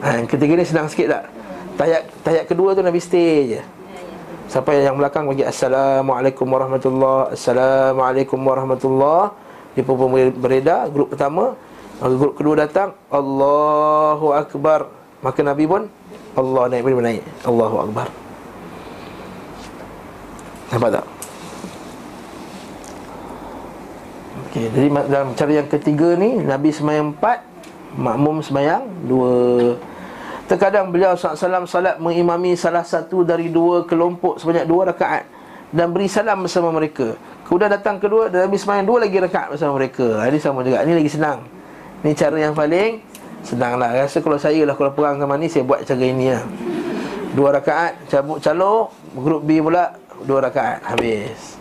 Ha, 0.02 0.26
ketiga 0.26 0.58
ni 0.58 0.66
senang 0.66 0.90
sikit 0.90 1.14
tak? 1.14 1.24
Tayat, 1.78 2.02
tayat 2.26 2.44
kedua 2.50 2.74
tu 2.74 2.82
Nabi 2.82 3.00
stay 3.00 3.56
je. 3.56 3.62
Sampai 4.52 4.84
yang 4.84 5.00
belakang 5.00 5.26
bagi 5.26 5.42
Assalamualaikum 5.48 6.46
warahmatullahi 6.46 7.34
Assalamualaikum 7.34 8.38
warahmatullahi 8.38 9.34
Dia 9.74 9.82
pun 9.82 10.12
beredar 10.38 10.92
Grup 10.92 11.16
pertama. 11.16 11.58
Grup 12.04 12.36
kedua 12.36 12.68
datang 12.68 12.94
Allahu 13.08 14.36
Akbar. 14.36 14.92
Maka 15.24 15.40
Nabi 15.40 15.64
pun 15.66 15.88
Allah 16.34 16.64
naik 16.70 16.82
pun 16.82 17.04
naik. 17.04 17.22
Allahu 17.46 17.76
Akbar. 17.90 18.08
Nampak 20.74 20.90
tak? 21.02 21.06
Okey, 24.50 24.66
jadi 24.74 24.88
dalam 25.10 25.38
cara 25.38 25.52
yang 25.54 25.70
ketiga 25.70 26.18
ni 26.18 26.42
Nabi 26.42 26.74
semayang 26.74 27.14
empat 27.14 27.54
Makmum 27.94 28.42
semayang 28.42 28.90
dua. 29.06 29.78
Terkadang 30.50 30.90
beliau 30.90 31.14
SAW 31.14 31.70
salat 31.70 32.02
mengimami 32.02 32.58
salah 32.58 32.82
satu 32.82 33.22
dari 33.22 33.54
dua 33.54 33.86
kelompok 33.86 34.42
sebanyak 34.42 34.66
dua 34.68 34.92
rakaat 34.92 35.24
Dan 35.70 35.94
beri 35.94 36.10
salam 36.10 36.42
bersama 36.46 36.74
mereka. 36.74 37.14
Kemudian 37.46 37.70
datang 37.70 38.02
kedua 38.02 38.34
dan 38.34 38.50
Nabi 38.50 38.58
semayang 38.58 38.86
dua 38.90 39.06
lagi 39.06 39.18
rakaat 39.18 39.54
bersama 39.54 39.78
mereka. 39.78 40.26
Ini 40.26 40.38
sama 40.42 40.66
juga, 40.66 40.82
ini 40.82 40.94
lagi 40.98 41.10
senang. 41.10 41.46
Ini 42.02 42.12
cara 42.18 42.38
yang 42.38 42.54
paling 42.58 43.12
senang 43.44 43.78
lah 43.78 43.91
Rasa 43.94 44.24
kalau 44.24 44.39
saya 44.39 44.64
lah 44.64 44.74
kalau 44.74 44.96
perang 44.96 45.20
sama 45.20 45.36
ni 45.38 45.52
saya 45.52 45.68
buat 45.68 45.84
cara 45.84 46.04
ini 46.04 46.34
lah 46.34 46.44
Dua 47.34 47.50
rakaat, 47.54 48.08
cabut 48.10 48.39
calok 48.39 48.94
Grup 49.14 49.41
B 49.46 49.62
pula, 49.62 49.94
dua 50.26 50.50
rakaat, 50.50 50.82
habis 50.88 51.60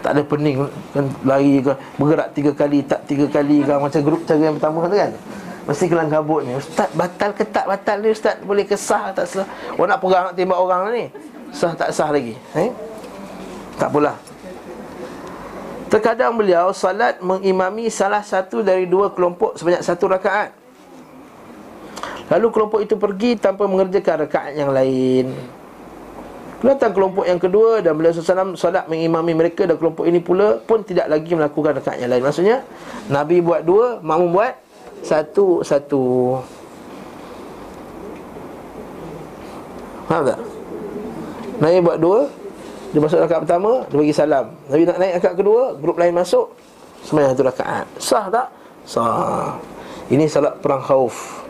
Tak 0.00 0.16
ada 0.16 0.22
pening 0.24 0.64
kan 0.96 1.04
lari 1.28 1.60
ke 1.60 1.72
bergerak 2.00 2.32
tiga 2.32 2.52
kali 2.56 2.80
tak 2.88 3.04
tiga 3.04 3.28
kali 3.28 3.60
ke 3.60 3.72
macam 3.76 4.00
grup 4.00 4.24
cara 4.24 4.40
yang 4.40 4.56
pertama 4.56 4.88
tu 4.88 4.96
kan. 4.96 5.12
Mesti 5.68 5.84
kelang 5.92 6.08
kabut 6.08 6.40
ni. 6.48 6.56
Ustaz 6.56 6.88
batal 6.96 7.36
ke 7.36 7.44
tak 7.44 7.68
batal 7.68 8.00
ni 8.00 8.08
ustaz 8.08 8.40
boleh 8.40 8.64
kesah 8.64 9.12
tak 9.12 9.28
sah. 9.28 9.44
Orang 9.76 9.92
nak 9.92 10.00
perang 10.00 10.24
nak 10.32 10.34
tembak 10.40 10.56
orang 10.56 10.82
ni. 10.96 11.04
Sah 11.52 11.76
tak 11.76 11.92
sah 11.92 12.08
lagi. 12.08 12.32
Eh? 12.56 12.72
Tak 13.76 13.92
pula. 13.92 14.16
Terkadang 15.92 16.32
beliau 16.38 16.72
salat 16.72 17.20
mengimami 17.20 17.92
salah 17.92 18.24
satu 18.24 18.64
dari 18.64 18.88
dua 18.88 19.12
kelompok 19.12 19.60
sebanyak 19.60 19.84
satu 19.84 20.08
rakaat. 20.08 20.56
Lalu 22.30 22.46
kelompok 22.54 22.80
itu 22.80 22.94
pergi 22.94 23.34
tanpa 23.34 23.66
mengerjakan 23.66 24.26
rakaat 24.26 24.54
yang 24.54 24.70
lain. 24.70 25.34
Datang 26.60 26.92
kelompok 26.94 27.24
yang 27.26 27.40
kedua 27.40 27.80
dan 27.82 27.96
beliau 27.96 28.12
SAW 28.12 28.54
salat 28.54 28.84
mengimami 28.86 29.32
mereka 29.34 29.66
dan 29.66 29.80
kelompok 29.80 30.04
ini 30.06 30.20
pula 30.22 30.60
pun 30.62 30.84
tidak 30.86 31.10
lagi 31.10 31.34
melakukan 31.34 31.82
rakaat 31.82 31.98
yang 31.98 32.12
lain. 32.12 32.22
Maksudnya 32.22 32.62
Nabi 33.10 33.42
buat 33.42 33.66
dua, 33.66 33.98
makmum 33.98 34.30
buat 34.30 34.54
satu-satu. 35.02 36.04
Faham 40.06 40.22
tak? 40.30 40.38
Nabi 41.58 41.76
buat 41.82 41.98
dua, 41.98 42.30
dia 42.90 42.98
masuk 42.98 43.22
rakaat 43.22 43.46
pertama 43.46 43.86
Dia 43.86 43.96
bagi 44.02 44.14
salam 44.14 44.46
Nabi 44.66 44.82
nak 44.82 44.98
naik 44.98 45.12
rakaat 45.22 45.36
kedua 45.38 45.62
Grup 45.78 45.94
lain 45.94 46.10
masuk 46.10 46.50
Semayang 47.06 47.38
satu 47.38 47.46
rakaat 47.46 47.86
Sah 48.02 48.26
tak? 48.26 48.46
Sah 48.82 49.54
Ini 50.10 50.26
salat 50.26 50.58
perang 50.58 50.82
khauf 50.82 51.46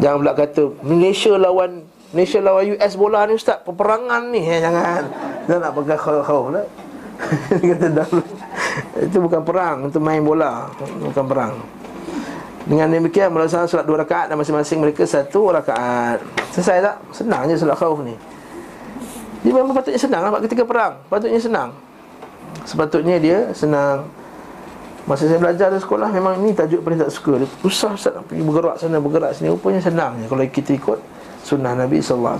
Jangan 0.00 0.16
pula 0.24 0.32
kata 0.32 0.62
Malaysia 0.80 1.32
lawan 1.36 1.84
Malaysia 2.10 2.42
lawan 2.42 2.74
US 2.74 2.92
bola 2.98 3.28
ni 3.28 3.38
ustaz. 3.38 3.62
Peperangan 3.62 4.32
ni. 4.34 4.42
Eh, 4.42 4.58
Jangan. 4.58 5.02
Dia 5.46 5.56
nak 5.62 5.72
pegang 5.76 6.00
tak? 6.00 6.66
Dia 7.60 7.66
kata 7.76 7.86
dah. 7.92 8.08
Itu 8.96 9.20
bukan 9.20 9.42
perang 9.44 9.76
Itu 9.92 10.00
main 10.02 10.24
bola. 10.24 10.72
Bukan 10.80 11.24
perang. 11.28 11.54
Dengan 12.64 12.92
demikian 12.92 13.32
melaksanakan 13.32 13.66
solat 13.66 13.86
dua 13.88 14.04
rakaat 14.04 14.30
dan 14.30 14.36
masing-masing 14.36 14.78
mereka 14.80 15.04
satu 15.04 15.52
rakaat. 15.52 16.22
Selesai 16.54 16.76
tak? 16.82 16.96
Senang 17.12 17.46
je 17.46 17.56
solat 17.56 17.76
khauf 17.76 18.00
ni. 18.02 18.14
Dia 19.40 19.52
memang 19.56 19.72
patutnya 19.72 20.00
senang 20.00 20.28
lah 20.28 20.40
ketika 20.44 20.64
perang. 20.66 21.00
Patutnya 21.08 21.40
senang. 21.40 21.70
Sepatutnya 22.68 23.16
dia 23.16 23.38
senang 23.56 24.04
Masa 25.10 25.26
saya 25.26 25.42
belajar 25.42 25.74
di 25.74 25.82
sekolah 25.82 26.06
Memang 26.14 26.38
ini 26.38 26.54
tajuk 26.54 26.86
paling 26.86 27.02
tak 27.02 27.10
suka 27.10 27.42
Dia. 27.42 27.48
Susah 27.66 27.98
Ustaz 27.98 28.14
nak 28.14 28.30
pergi 28.30 28.46
bergerak 28.46 28.78
sana 28.78 29.02
Bergerak 29.02 29.34
sini. 29.34 29.50
Rupanya 29.50 29.82
senang 29.82 30.14
je 30.22 30.30
Kalau 30.30 30.46
kita 30.46 30.70
ikut 30.78 30.98
Sunnah 31.42 31.74
Nabi 31.74 31.98
SAW 31.98 32.38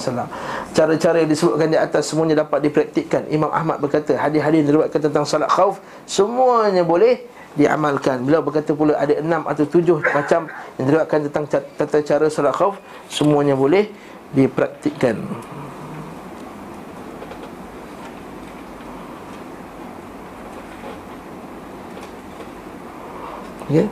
Cara-cara 0.70 1.16
yang 1.18 1.30
disebutkan 1.34 1.66
di 1.66 1.74
atas 1.74 2.06
Semuanya 2.06 2.46
dapat 2.46 2.62
dipraktikkan. 2.62 3.26
Imam 3.26 3.50
Ahmad 3.50 3.82
berkata 3.82 4.14
Hadis-hadis 4.14 4.62
diriwayatkan 4.70 5.02
tentang 5.10 5.26
salat 5.26 5.50
khauf 5.50 5.82
Semuanya 6.06 6.86
boleh 6.86 7.26
diamalkan. 7.58 8.22
Beliau 8.22 8.46
berkata 8.46 8.70
pula 8.70 8.94
Ada 8.94 9.18
enam 9.18 9.50
atau 9.50 9.66
tujuh 9.66 9.98
macam 10.14 10.46
Yang 10.78 10.84
diriwayatkan 10.86 11.18
tentang 11.26 11.44
tata 11.50 11.98
cara 12.06 12.30
salat 12.30 12.54
khauf 12.54 12.78
Semuanya 13.10 13.58
boleh 13.58 13.90
dipraktikkan 14.30 15.18
Okay. 23.70 23.86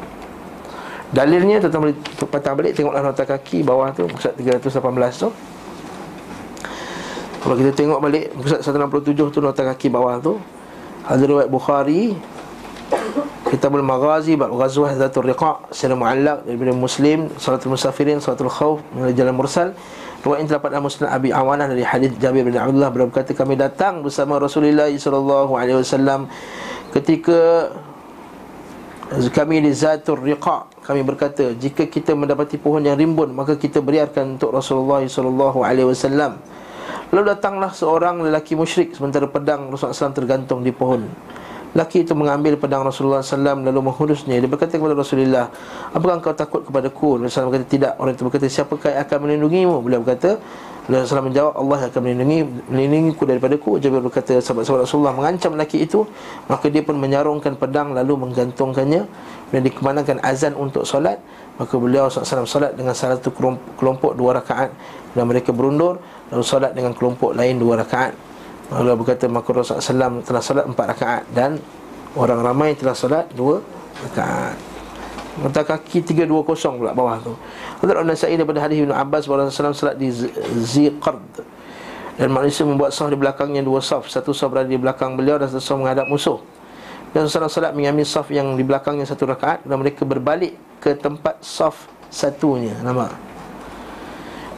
Dalilnya 1.14 1.62
tuan 1.62 1.88
boleh 1.88 1.96
patang 2.26 2.58
balik 2.58 2.74
tengoklah 2.74 3.00
nota 3.00 3.22
kaki 3.22 3.62
bawah 3.62 3.94
tu 3.94 4.10
muka 4.10 4.34
318 4.34 5.22
tu. 5.22 5.28
Kalau 7.38 7.54
kita 7.54 7.70
tengok 7.72 8.02
balik 8.02 8.34
muka 8.34 8.58
167 8.58 9.14
tu 9.30 9.38
nota 9.38 9.62
kaki 9.62 9.88
bawah 9.88 10.18
tu. 10.18 10.34
Riwayat 11.08 11.48
Bukhari 11.48 12.12
Kitabul 13.48 13.80
Maghazi 13.80 14.36
bab 14.36 14.52
Ghazwah 14.52 14.92
Zatul 14.92 15.32
Riqa' 15.32 15.72
secara 15.72 15.96
muallaq 15.96 16.44
daripada 16.44 16.72
Muslim 16.76 17.32
Salatul 17.40 17.72
Musafirin 17.72 18.20
Salatul 18.20 18.52
Khauf 18.52 18.84
melalui 18.92 19.16
jalan 19.16 19.32
mursal 19.32 19.72
Riwayat 20.20 20.44
ini 20.44 20.48
terdapat 20.52 20.68
dalam 20.76 20.84
Muslim 20.84 21.08
Abi 21.08 21.32
Awanah 21.32 21.64
dari 21.72 21.80
hadis 21.80 22.12
Jabir 22.20 22.44
bin 22.44 22.60
Abdullah 22.60 22.92
berkata 22.92 23.32
kami 23.32 23.56
datang 23.56 24.04
bersama 24.04 24.36
Rasulullah 24.36 24.92
wasallam 24.92 26.28
ketika 26.92 27.72
kami 29.08 29.64
di 29.64 29.72
Zatul 29.72 30.20
Riqa. 30.20 30.68
Kami 30.84 31.00
berkata 31.00 31.56
jika 31.56 31.88
kita 31.88 32.12
mendapati 32.12 32.60
pohon 32.60 32.84
yang 32.84 32.92
rimbun 32.92 33.32
maka 33.32 33.56
kita 33.56 33.80
beriarkan 33.80 34.36
untuk 34.36 34.52
Rasulullah 34.52 35.00
wasallam. 35.88 36.36
Lalu 37.08 37.24
datanglah 37.32 37.72
seorang 37.72 38.20
lelaki 38.20 38.52
musyrik 38.52 38.92
sementara 38.92 39.24
pedang 39.24 39.72
Rasulullah 39.72 39.96
SAW 39.96 40.12
tergantung 40.12 40.60
di 40.60 40.76
pohon. 40.76 41.08
Laki 41.72 42.04
itu 42.04 42.12
mengambil 42.12 42.60
pedang 42.60 42.84
Rasulullah 42.84 43.24
SAW 43.24 43.64
lalu 43.64 43.80
menghunusnya. 43.80 44.44
Dia 44.44 44.48
berkata 44.48 44.76
kepada 44.76 44.92
Rasulullah 44.92 45.48
Apakah 45.96 46.20
engkau 46.20 46.36
takut 46.36 46.60
kepadaku? 46.68 47.16
Rasulullah 47.16 47.32
SAW 47.32 47.48
berkata 47.48 47.68
tidak. 47.68 47.92
Orang 47.96 48.12
itu 48.12 48.22
berkata 48.28 48.44
siapakah 48.52 48.92
yang 48.92 49.08
akan 49.08 49.18
melindungimu? 49.24 49.76
Beliau 49.80 50.04
berkata 50.04 50.36
Rasulullah 50.88 51.20
SAW 51.20 51.28
menjawab 51.28 51.52
Allah 51.52 51.78
akan 51.92 52.00
melindungi 52.00 52.38
melindungiku 52.72 53.28
daripadaku. 53.28 53.76
Jabir 53.76 54.00
berkata 54.00 54.40
sahabat-sahabat 54.40 54.88
Rasulullah 54.88 55.12
mengancam 55.12 55.52
lelaki 55.52 55.84
itu. 55.84 56.08
Maka 56.48 56.72
dia 56.72 56.80
pun 56.80 56.96
menyarungkan 56.96 57.60
pedang 57.60 57.92
lalu 57.92 58.16
menggantungkannya 58.24 59.04
Dan 59.52 59.60
dikemanakan 59.68 60.16
azan 60.24 60.56
untuk 60.56 60.88
solat. 60.88 61.20
Maka 61.60 61.76
beliau 61.76 62.08
SAW 62.08 62.48
solat 62.48 62.72
dengan 62.72 62.96
salah 62.96 63.20
satu 63.20 63.36
kelompok 63.76 64.16
dua 64.16 64.40
rakaat. 64.40 64.72
Dan 65.12 65.28
mereka 65.28 65.52
berundur 65.52 66.00
Lalu 66.32 66.44
solat 66.44 66.72
dengan 66.72 66.96
kelompok 66.96 67.36
lain 67.36 67.60
dua 67.60 67.84
rakaat. 67.84 68.16
Allah 68.72 68.96
berkata 68.96 69.28
maka 69.28 69.48
Rasulullah 69.52 70.08
SAW 70.08 70.24
telah 70.24 70.40
solat 70.40 70.64
empat 70.68 70.86
rakaat 70.96 71.22
Dan 71.36 71.60
orang 72.16 72.40
ramai 72.40 72.72
telah 72.72 72.96
solat 72.96 73.28
dua 73.36 73.60
rakaat 74.08 74.67
Mata 75.38 75.62
kaki 75.62 76.02
320 76.02 76.82
pula 76.82 76.90
bawah 76.90 77.22
tu. 77.22 77.32
Hadrat 77.78 78.02
An-Nasai 78.02 78.34
daripada 78.34 78.58
hadis 78.58 78.82
Ibn 78.82 78.90
Abbas 78.90 79.30
SAW 79.30 79.70
salat 79.70 79.94
di 79.94 80.10
Ziqard. 80.66 81.22
Dan 82.18 82.34
manusia 82.34 82.66
membuat 82.66 82.90
saf 82.90 83.06
di 83.06 83.14
belakangnya 83.14 83.62
dua 83.62 83.78
saf. 83.78 84.10
Satu 84.10 84.34
saf 84.34 84.50
berada 84.50 84.66
di 84.66 84.74
belakang 84.74 85.14
beliau 85.14 85.38
Dan 85.38 85.46
satu 85.46 85.62
saf 85.62 85.78
menghadap 85.78 86.10
musuh. 86.10 86.42
Dan 87.14 87.30
Rasulullah 87.30 87.70
SAW 87.70 87.78
mengambil 87.78 88.02
saf 88.02 88.26
yang 88.34 88.58
di 88.58 88.66
belakangnya 88.66 89.06
satu 89.06 89.24
rakaat 89.30 89.64
Dan 89.64 89.80
mereka 89.80 90.02
berbalik 90.02 90.58
ke 90.82 90.98
tempat 90.98 91.38
saf 91.38 91.86
satunya. 92.10 92.74
Nama 92.82 93.06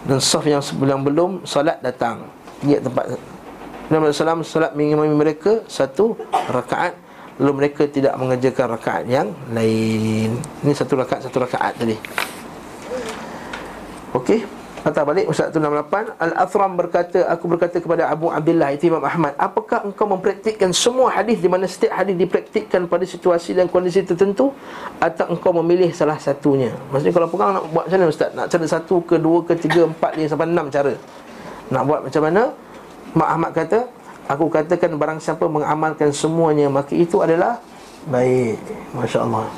Dan 0.08 0.16
saf 0.24 0.48
yang 0.48 0.64
sebelum 0.64 1.04
belum 1.04 1.30
salat 1.44 1.84
datang. 1.84 2.24
Dia 2.64 2.80
tempat. 2.80 3.20
Nabi 3.92 4.16
SAW 4.16 4.40
salat 4.40 4.72
mengimami 4.72 5.12
mereka 5.12 5.60
satu 5.68 6.16
rakaat 6.48 6.96
Lalu 7.40 7.52
mereka 7.64 7.88
tidak 7.88 8.12
mengerjakan 8.20 8.76
rakaat 8.76 9.04
yang 9.08 9.32
lain. 9.48 10.36
Ini 10.60 10.72
satu 10.76 11.00
rakaat, 11.00 11.24
satu 11.24 11.40
rakaat 11.40 11.72
tadi. 11.80 11.96
Okey. 14.12 14.60
Kata 14.80 15.04
balik 15.04 15.28
Ustaz 15.28 15.52
168 15.52 16.16
Al-Athram 16.16 16.72
berkata 16.72 17.28
Aku 17.28 17.52
berkata 17.52 17.84
kepada 17.84 18.08
Abu 18.08 18.32
Abdullah 18.32 18.72
Itu 18.72 18.88
Imam 18.88 19.04
Ahmad 19.04 19.36
Apakah 19.36 19.84
engkau 19.84 20.08
mempraktikkan 20.08 20.72
semua 20.72 21.12
hadis 21.12 21.36
Di 21.36 21.52
mana 21.52 21.68
setiap 21.68 22.00
hadis 22.00 22.16
dipraktikkan 22.16 22.88
pada 22.88 23.04
situasi 23.04 23.52
dan 23.52 23.68
kondisi 23.68 24.00
tertentu? 24.00 24.56
Atau 24.96 25.36
engkau 25.36 25.52
memilih 25.60 25.92
salah 25.92 26.16
satunya? 26.16 26.72
Maksudnya 26.88 27.12
kalau 27.12 27.28
pegang 27.28 27.50
nak 27.60 27.64
buat 27.68 27.84
macam 27.92 27.98
mana 28.00 28.08
Ustaz? 28.08 28.32
Nak 28.32 28.46
cara 28.48 28.64
satu 28.64 28.94
ke 29.04 29.16
dua 29.20 29.38
ke 29.44 29.52
tiga 29.60 29.84
empat 29.84 30.10
lima 30.16 30.28
sampai 30.32 30.48
enam 30.48 30.66
cara. 30.72 30.94
Nak 31.68 31.82
buat 31.84 32.00
macam 32.08 32.22
mana? 32.24 32.42
Mak 33.10 33.28
Ahmad 33.36 33.50
kata 33.52 33.78
Aku 34.30 34.46
katakan 34.46 34.94
barang 34.94 35.18
siapa 35.18 35.50
mengamalkan 35.50 36.14
semuanya 36.14 36.70
Maka 36.70 36.94
itu 36.94 37.18
adalah 37.18 37.58
baik 38.06 38.62
Masya 38.94 39.26
Allah 39.26 39.50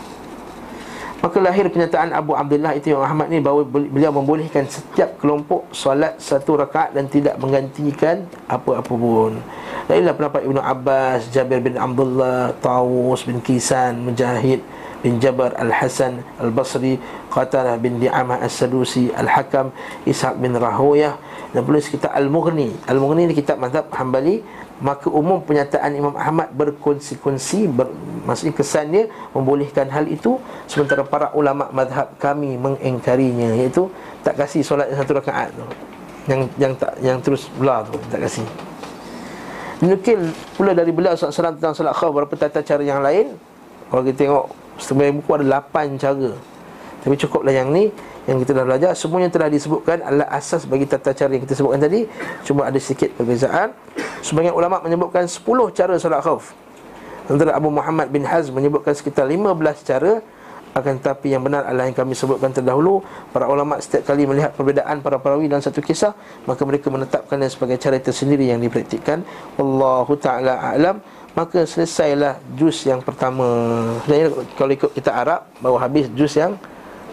Maka 1.22 1.38
lahir 1.38 1.70
penyataan 1.70 2.10
Abu 2.10 2.34
Abdullah 2.34 2.74
itu 2.74 2.90
yang 2.90 3.06
Ahmad 3.06 3.30
ni 3.30 3.38
bahawa 3.38 3.62
beliau 3.62 4.10
membolehkan 4.10 4.66
setiap 4.66 5.22
kelompok 5.22 5.70
solat 5.70 6.18
satu 6.18 6.58
rakaat 6.58 6.98
dan 6.98 7.06
tidak 7.06 7.38
menggantikan 7.38 8.26
apa-apa 8.50 8.90
pun. 8.90 9.38
Dan 9.86 10.02
inilah 10.02 10.18
pendapat 10.18 10.42
Ibnu 10.42 10.58
Abbas, 10.58 11.30
Jabir 11.30 11.62
bin 11.62 11.78
Abdullah, 11.78 12.50
Tawus 12.58 13.22
bin 13.22 13.38
Kisan, 13.38 14.02
Mujahid 14.02 14.66
bin 15.06 15.22
Jabar 15.22 15.54
Al-Hasan 15.54 16.26
Al-Basri, 16.42 16.98
Qatalah 17.30 17.78
bin 17.78 18.02
Di'amah 18.02 18.42
As-Sadusi, 18.42 19.14
Al-Hakam, 19.14 19.70
Ishaq 20.02 20.42
bin 20.42 20.58
Rahoyah 20.58 21.14
dan 21.52 21.60
penulis 21.62 21.88
kitab 21.88 22.10
Al-Mughni. 22.12 22.72
Al-Mughni 22.88 23.28
ni 23.28 23.34
kitab 23.36 23.60
mazhab 23.60 23.88
Hambali 23.92 24.40
maka 24.82 25.06
umum 25.06 25.38
pernyataan 25.44 25.94
Imam 25.94 26.16
Ahmad 26.18 26.50
berkonsekuensi 26.58 27.70
ber, 27.70 27.86
maksudnya 28.26 28.54
kesannya 28.56 29.02
membolehkan 29.30 29.86
hal 29.92 30.10
itu 30.10 30.42
sementara 30.66 31.06
para 31.06 31.30
ulama 31.38 31.70
madhab 31.70 32.18
kami 32.18 32.58
mengingkarinya 32.58 33.54
iaitu 33.54 33.86
tak 34.26 34.42
kasih 34.42 34.66
solat 34.66 34.90
satu 34.90 35.22
rakaat 35.22 35.54
tu. 35.54 35.64
Yang 36.26 36.40
yang 36.58 36.72
tak 36.74 36.92
yang 36.98 37.18
terus 37.22 37.46
belah 37.54 37.86
tu 37.86 37.94
tak 38.10 38.26
kasih. 38.26 38.46
Nukil 39.82 40.30
pula 40.54 40.74
dari 40.74 40.94
beliau 40.94 41.18
SAW 41.18 41.58
tentang 41.58 41.74
salat 41.74 41.90
khawf 41.98 42.14
Berapa 42.14 42.30
tata 42.38 42.62
cara 42.62 42.86
yang 42.86 43.02
lain. 43.02 43.34
Kalau 43.90 44.06
kita 44.06 44.14
tengok 44.24 44.46
Sebenarnya 44.80 45.14
buku 45.20 45.30
ada 45.36 45.44
8 45.60 46.00
cara 46.00 46.30
Tapi 47.02 47.14
cukuplah 47.18 47.50
yang 47.50 47.74
ni 47.74 47.90
yang 48.30 48.38
kita 48.38 48.54
dah 48.54 48.62
belajar. 48.62 48.90
Semuanya 48.94 49.26
telah 49.26 49.50
disebutkan. 49.50 50.06
Adalah 50.06 50.30
asas 50.30 50.62
bagi 50.62 50.86
tata 50.86 51.10
cara 51.10 51.34
yang 51.34 51.42
kita 51.42 51.58
sebutkan 51.58 51.82
tadi. 51.82 52.06
Cuma 52.46 52.70
ada 52.70 52.78
sedikit 52.78 53.10
perbezaan. 53.18 53.74
Sebagian 54.22 54.54
ulama 54.54 54.78
menyebutkan 54.78 55.26
10 55.26 55.42
cara 55.74 55.98
solat 55.98 56.22
khauf 56.22 56.54
Antara 57.26 57.58
Abu 57.58 57.74
Muhammad 57.74 58.06
bin 58.14 58.22
Hazm 58.22 58.54
menyebutkan 58.54 58.94
sekitar 58.94 59.26
15 59.26 59.82
cara. 59.82 60.22
Akan 60.72 60.96
tetapi 60.96 61.36
yang 61.36 61.44
benar 61.44 61.68
adalah 61.68 61.84
yang 61.84 61.92
kami 61.92 62.16
sebutkan 62.16 62.48
terdahulu. 62.54 63.04
Para 63.34 63.50
ulama 63.50 63.76
setiap 63.82 64.08
kali 64.14 64.24
melihat 64.24 64.56
perbezaan 64.56 65.04
para 65.04 65.20
perawi 65.20 65.44
dalam 65.44 65.60
satu 65.60 65.84
kisah 65.84 66.16
Maka 66.48 66.64
mereka 66.64 66.88
menetapkannya 66.88 67.44
sebagai 67.52 67.76
cara 67.76 68.00
tersendiri 68.00 68.48
yang 68.48 68.62
dipraktikkan. 68.62 69.20
Wallahu 69.60 70.16
ta'ala 70.16 70.72
a'lam. 70.72 71.02
Maka 71.34 71.66
selesailah 71.66 72.40
juz 72.56 72.88
yang 72.88 73.04
pertama. 73.04 73.44
Kalau 74.56 74.72
ikut 74.72 74.92
kita 74.96 75.12
Arab 75.12 75.44
Baru 75.60 75.76
habis 75.76 76.08
juz 76.16 76.32
yang 76.36 76.56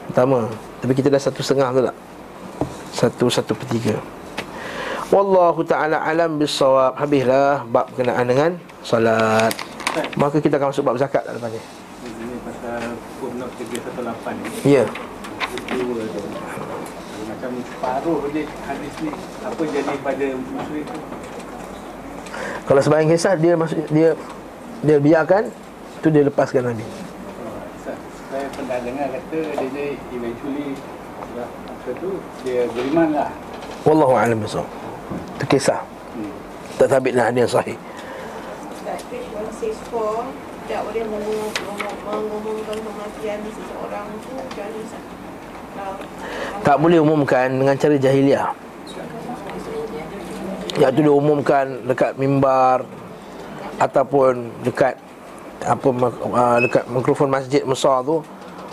pertama 0.10 0.50
Tapi 0.82 0.94
kita 0.98 1.08
dah 1.14 1.22
satu 1.22 1.40
setengah 1.46 1.70
tu 1.72 1.82
tak? 1.86 1.98
Satu, 2.90 3.26
satu 3.30 3.52
per 3.54 3.68
tiga 3.70 3.96
Wallahu 5.14 5.62
ta'ala 5.64 6.02
alam 6.02 6.42
bisawab 6.42 6.98
Habislah 6.98 7.66
bab 7.70 7.90
berkenaan 7.94 8.26
dengan 8.26 8.52
Salat 8.82 9.54
Maka 10.18 10.42
kita 10.42 10.58
akan 10.58 10.74
masuk 10.74 10.84
bab 10.86 10.98
zakat 10.98 11.22
tak 11.22 11.34
lepas 11.38 11.50
ni 11.54 11.62
Ini 12.10 12.36
pasal 12.46 12.98
footnote 13.22 13.54
318 13.58 14.38
ni. 14.38 14.78
Ya 14.78 14.86
tu. 16.14 16.22
Macam 17.30 17.52
separuh 17.64 18.20
je 18.34 18.44
hadis 18.46 18.94
ni 19.02 19.10
apa 19.42 19.62
jadi 19.66 19.96
pada 20.02 20.28
musyrik 20.36 20.84
tu? 20.86 21.00
Kalau 22.68 22.82
sebahagian 22.84 23.10
kisah 23.16 23.34
dia 23.40 23.54
masuk 23.58 23.80
dia 23.90 24.14
dia 24.86 24.98
biarkan 25.02 25.50
tu 26.04 26.08
dia 26.14 26.24
lepaskan 26.26 26.70
Nabi. 26.70 26.86
Pernah 28.70 28.86
dengar 28.86 29.08
kata 29.10 29.40
dia 29.50 29.66
je 29.74 29.86
eventually 30.14 30.78
lah, 31.34 31.50
apa 31.50 31.90
tu 31.98 32.22
dia 32.46 32.70
beriman 32.70 33.18
lah. 33.18 33.34
Wallahu 33.82 34.14
a'lam 34.14 34.46
bissawab. 34.46 34.70
Itu 35.42 35.46
kisah. 35.50 35.82
Hmm. 36.14 36.30
Tak 36.78 36.94
sabit 36.94 37.18
lah 37.18 37.34
dia 37.34 37.50
sahih. 37.50 37.74
Ustaz, 38.70 39.02
page 39.10 39.26
164 39.90 40.70
tak 40.70 40.86
boleh 40.86 41.02
mengumum- 41.02 41.50
mengumum- 41.50 42.30
mengumumkan 42.30 42.78
kematian 42.78 43.42
seseorang 43.50 44.06
tu? 44.22 44.38
Kalau- 44.38 46.06
Tak 46.62 46.78
boleh 46.78 47.02
umumkan 47.02 47.50
dengan 47.50 47.74
cara 47.74 47.98
jahiliah. 47.98 48.54
Yang 50.78 50.92
tu 50.94 51.02
dia 51.02 51.14
umumkan 51.18 51.66
dekat 51.90 52.22
mimbar 52.22 52.86
ataupun 53.82 54.54
dekat 54.62 54.94
apa 55.66 55.88
uh, 55.90 56.58
dekat 56.62 56.86
mikrofon 56.86 57.34
masjid 57.34 57.66
besar 57.66 58.06
tu. 58.06 58.22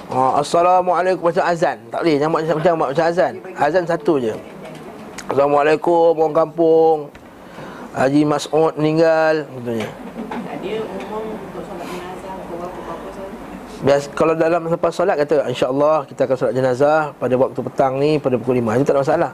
Uh, 0.07 0.39
Assalamualaikum 0.39 1.35
macam 1.35 1.43
azan. 1.51 1.83
Tak 1.91 1.99
boleh 2.07 2.23
macam 2.23 2.55
macam 2.63 2.75
macam 2.79 3.05
azan. 3.11 3.43
Azan 3.59 3.83
satu 3.83 4.23
je. 4.23 4.31
Assalamualaikum 5.27 6.15
orang 6.15 6.47
kampung. 6.47 7.11
Haji 7.91 8.23
Mas'ud 8.23 8.71
meninggal 8.79 9.51
contohnya. 9.51 9.89
Dia 10.63 10.79
umum 10.79 11.27
untuk 11.27 11.63
solat 11.67 11.89
jenazah 11.91 12.33
pukul 12.39 12.57
berapa-berapa 12.63 13.09
saja. 13.19 13.83
Bias, 13.83 14.05
kalau 14.15 14.35
dalam 14.39 14.63
lepas 14.71 14.93
solat 14.95 15.17
kata 15.19 15.35
InsyaAllah 15.51 16.07
kita 16.07 16.21
akan 16.29 16.37
solat 16.39 16.55
jenazah 16.55 17.01
Pada 17.19 17.35
waktu 17.35 17.61
petang 17.67 17.93
ni 17.99 18.17
pada 18.23 18.35
pukul 18.41 18.59
5 18.59 18.79
Itu 18.79 18.85
tak 18.89 18.95
ada 18.97 19.03
masalah 19.05 19.33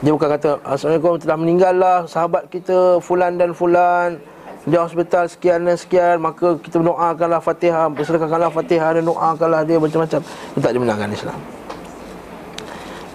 Dia 0.00 0.10
bukan 0.12 0.28
kata 0.36 0.50
Assalamualaikum 0.64 1.20
telah 1.20 1.38
meninggal 1.38 1.74
lah 1.76 1.98
Sahabat 2.08 2.48
kita 2.48 2.98
Fulan 3.04 3.36
dan 3.36 3.52
Fulan 3.52 4.18
Di 4.66 4.74
hospital 4.74 5.30
sekian 5.30 5.62
dan 5.62 5.78
sekian 5.78 6.18
Maka 6.18 6.58
kita 6.58 6.82
doakanlah 6.82 7.38
fatihah 7.38 7.86
Bersedekahkanlah 7.86 8.50
fatihah 8.50 8.98
Dan 8.98 9.06
doakanlah 9.06 9.62
dia 9.62 9.78
macam-macam 9.78 10.20
tak 10.58 10.70
dibenarkan 10.74 11.08
Islam 11.14 11.38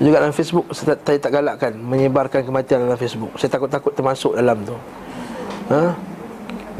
juga 0.01 0.17
dalam 0.17 0.33
Facebook 0.33 0.65
saya, 0.73 0.97
tak- 0.97 1.21
tak 1.21 1.29
galakkan 1.29 1.77
menyebarkan 1.77 2.41
kematian 2.41 2.89
dalam 2.89 2.97
Facebook. 2.97 3.37
Saya 3.37 3.53
takut-takut 3.53 3.93
termasuk 3.93 4.33
dalam 4.33 4.57
tu. 4.65 4.73
Ha? 5.69 5.93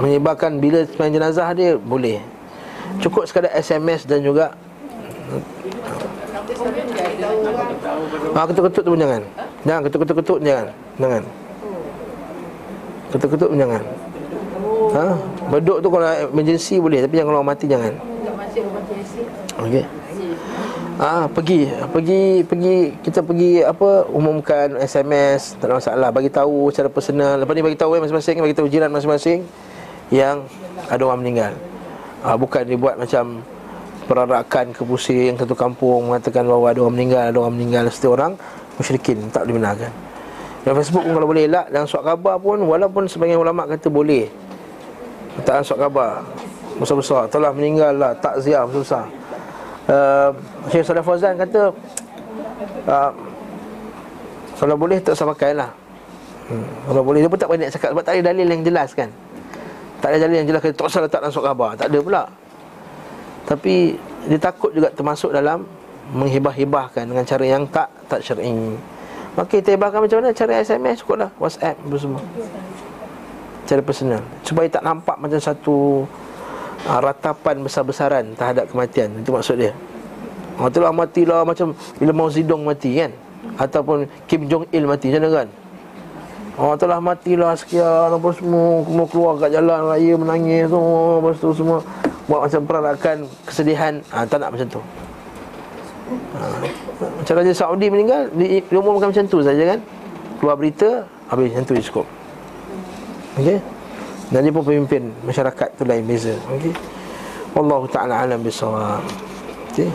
Menyebarkan 0.01 0.57
bila 0.57 0.82
sembahyang 0.89 1.22
jenazah 1.22 1.53
dia 1.53 1.78
boleh. 1.78 2.17
Cukup 2.97 3.30
sekadar 3.30 3.53
SMS 3.53 4.09
dan 4.09 4.26
juga 4.26 4.57
Ah 8.34 8.43
ketuk-ketuk 8.49 8.84
tu 8.84 8.91
pun 8.91 8.99
jangan. 8.99 9.22
Jangan 9.63 9.82
ketuk-ketuk 9.86 10.38
jangan. 10.41 10.67
Jangan. 10.97 11.24
Ketuk-ketuk 13.13 13.49
pun 13.53 13.57
jangan. 13.61 13.84
Ha? 14.89 15.05
Beduk 15.53 15.77
tu 15.84 15.88
kalau 15.93 16.07
emergency 16.34 16.82
boleh 16.82 17.05
tapi 17.05 17.13
jangan 17.21 17.29
kalau 17.34 17.45
mati 17.45 17.65
jangan. 17.69 17.93
Okey. 19.61 19.86
Ah 21.01 21.25
pergi 21.25 21.65
pergi 21.89 22.45
pergi 22.45 22.93
kita 23.01 23.25
pergi 23.25 23.65
apa 23.65 24.05
umumkan 24.13 24.77
SMS 24.77 25.57
tak 25.57 25.73
ada 25.73 25.82
masalah 25.82 26.09
bagi 26.13 26.29
tahu 26.29 26.69
secara 26.69 26.93
personal 26.93 27.41
lepas 27.41 27.57
ni 27.57 27.65
bagi 27.65 27.79
tahu 27.79 27.97
eh, 27.97 28.01
masing-masing 28.05 28.38
bagi 28.38 28.53
tahu 28.53 28.69
jiran 28.69 28.93
masing-masing 28.93 29.41
yang 30.13 30.45
ada 30.91 31.01
orang 31.01 31.25
meninggal. 31.25 31.53
Ah 32.21 32.38
bukan 32.38 32.69
dibuat 32.69 33.01
macam 33.01 33.41
perarakan 34.05 34.77
ke 34.77 34.82
pusing 34.86 35.39
satu 35.41 35.57
kampung 35.57 36.11
mengatakan 36.11 36.45
bahawa 36.45 36.75
ada 36.75 36.86
orang 36.86 36.95
meninggal 36.99 37.23
ada 37.34 37.38
orang 37.39 37.55
meninggal 37.57 37.84
setiap 37.89 38.13
orang 38.19 38.38
musyrikin 38.77 39.25
tak 39.34 39.49
dibenarkan. 39.49 39.89
Dan 40.61 40.77
Facebook 40.77 41.01
pun 41.01 41.17
kalau 41.17 41.25
boleh 41.25 41.49
elak 41.49 41.73
dan 41.73 41.89
surat 41.89 42.13
khabar 42.13 42.38
pun 42.38 42.61
walaupun 42.61 43.09
sebagian 43.09 43.41
ulama 43.41 43.65
kata 43.65 43.89
boleh. 43.89 44.29
Letakkan 45.39 45.63
surat 45.63 45.79
khabar. 45.88 46.11
Besar-besar. 46.79 47.21
Telah 47.32 47.51
meninggal 47.55 47.93
lah. 47.95 48.11
Takziah 48.17 48.63
besar-besar. 48.67 49.05
Uh, 49.91 50.29
Syekh 50.69 50.86
Saleh 50.86 51.01
Fauzan 51.01 51.34
kata 51.41 51.73
uh, 52.86 53.11
Kalau 54.61 54.77
boleh 54.77 55.01
tak 55.01 55.17
usah 55.17 55.27
pakai 55.34 55.57
lah. 55.57 55.73
Hmm. 56.47 56.63
Kalau 56.86 57.01
boleh 57.01 57.25
Dia 57.25 57.32
pun 57.34 57.39
tak 57.41 57.49
banyak 57.49 57.73
cakap 57.73 57.89
Sebab 57.97 58.03
tak 58.05 58.13
ada 58.21 58.32
dalil 58.32 58.45
yang 58.45 58.61
jelas 58.61 58.93
kan. 58.93 59.09
Tak 59.99 60.13
ada 60.13 60.17
dalil 60.21 60.36
yang 60.43 60.47
jelas 60.47 60.61
kata, 60.61 60.73
Tak 60.77 60.86
usah 60.86 61.01
letak 61.01 61.21
surat 61.34 61.45
khabar. 61.51 61.71
Tak 61.75 61.88
ada 61.89 61.99
pula. 61.99 62.23
Tapi 63.49 63.97
Dia 64.29 64.38
takut 64.38 64.71
juga 64.71 64.93
termasuk 64.93 65.34
dalam 65.34 65.65
Menghibah-hibahkan 66.13 67.09
Dengan 67.09 67.25
cara 67.25 67.43
yang 67.43 67.63
tak 67.65 67.89
Tak 68.05 68.21
syar'i. 68.21 68.53
Maka 69.32 69.47
kita 69.63 69.73
hibahkan 69.79 70.03
macam 70.03 70.17
mana? 70.21 70.36
Cara 70.36 70.59
SMS 70.59 71.01
cukup 71.01 71.25
lah 71.25 71.29
WhatsApp 71.39 71.79
apa 71.79 71.95
semua 71.95 72.21
Cara 73.70 73.82
personal. 73.86 74.22
Supaya 74.41 74.68
tak 74.68 74.84
nampak 74.84 75.16
macam 75.22 75.38
satu 75.38 76.05
uh, 76.86 76.99
ratapan 77.01 77.62
besar-besaran 77.62 78.34
terhadap 78.34 78.70
kematian. 78.70 79.09
Itu 79.22 79.34
maksud 79.34 79.62
dia. 79.62 79.74
Itulah 80.62 80.93
matilah 80.93 81.41
macam 81.41 81.74
bila 81.97 82.12
Mao 82.14 82.30
Zedong 82.30 82.62
mati 82.62 82.93
kan? 82.93 83.12
Ataupun 83.57 84.05
Kim 84.30 84.45
Jong 84.45 84.70
Il 84.70 84.86
mati 84.86 85.09
macam 85.09 85.22
mana 85.26 85.30
kan? 85.41 85.47
Oh 86.62 86.76
telah 86.78 86.99
matilah 87.01 87.57
sekian 87.57 88.12
apa 88.12 88.30
semua 88.38 88.86
semua 88.86 89.05
keluar 89.07 89.34
kat 89.39 89.49
jalan 89.55 89.88
raya 89.88 90.14
menangis 90.14 90.70
semua 90.70 91.18
lepas 91.18 91.36
tu 91.41 91.49
semua. 91.55 91.78
Buat 92.30 92.39
macam 92.47 92.62
perarakan 92.70 93.18
kesedihan. 93.47 93.93
Ha, 94.14 94.28
tak 94.30 94.38
nak 94.45 94.53
macam 94.53 94.68
tu. 94.70 94.82
Ha, 96.38 96.41
macam 97.01 97.34
Raja 97.39 97.53
Saudi 97.55 97.88
meninggal 97.89 98.30
di, 98.36 98.62
diumumkan 98.70 99.09
macam 99.09 99.26
tu 99.26 99.41
saja 99.41 99.64
kan? 99.66 99.80
Keluar 100.38 100.55
berita 100.59 101.09
habis 101.32 101.49
macam 101.55 101.66
tu 101.66 101.74
cukup 101.82 102.05
Okey. 103.39 103.59
Dan 104.32 104.47
dia 104.47 104.51
pun 104.51 104.63
pemimpin 104.63 105.11
masyarakat 105.23 105.67
tu 105.75 105.84
lain 105.88 106.03
beza. 106.03 106.36
Okey. 106.51 106.73
Wallahu 107.55 107.86
taala 107.88 108.23
alam 108.23 108.39
bisawab. 108.43 109.03
Okey. 109.71 109.91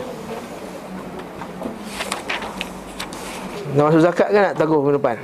Nak 3.77 3.83
masuk 3.93 4.01
zakat 4.01 4.27
ke 4.31 4.39
nak 4.41 4.53
tangguh 4.57 4.79
minggu 4.81 4.97
depan? 4.97 5.17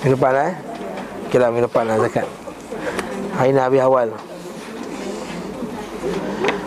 Minggu 0.00 0.14
depan 0.16 0.32
lah 0.32 0.44
eh? 0.48 0.56
Okey 1.28 1.38
lah 1.42 1.48
minggu 1.50 1.66
depan 1.66 1.84
lah 1.84 1.96
zakat 2.00 2.26
Hari 3.34 3.50
ni 3.50 3.60
habis 3.60 3.82
awal 3.82 4.08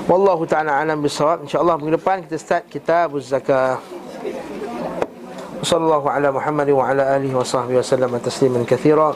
Wallahu 0.08 0.44
ta'ala 0.48 0.84
alam 0.84 1.04
bisawab 1.04 1.48
InsyaAllah 1.48 1.76
minggu 1.80 1.96
depan 2.00 2.24
kita 2.28 2.36
start 2.40 2.64
kitab 2.68 3.12
Zakat 3.20 3.80
Sallallahu 5.64 6.08
ala 6.08 6.32
Muhammad 6.32 6.68
wa 6.72 6.88
ala 6.88 7.16
alihi 7.16 7.36
wa 7.36 7.44
sahbihi 7.44 7.80
wa 7.80 7.88
sallam 7.88 8.12
Tasliman 8.20 8.64
kathira 8.64 9.16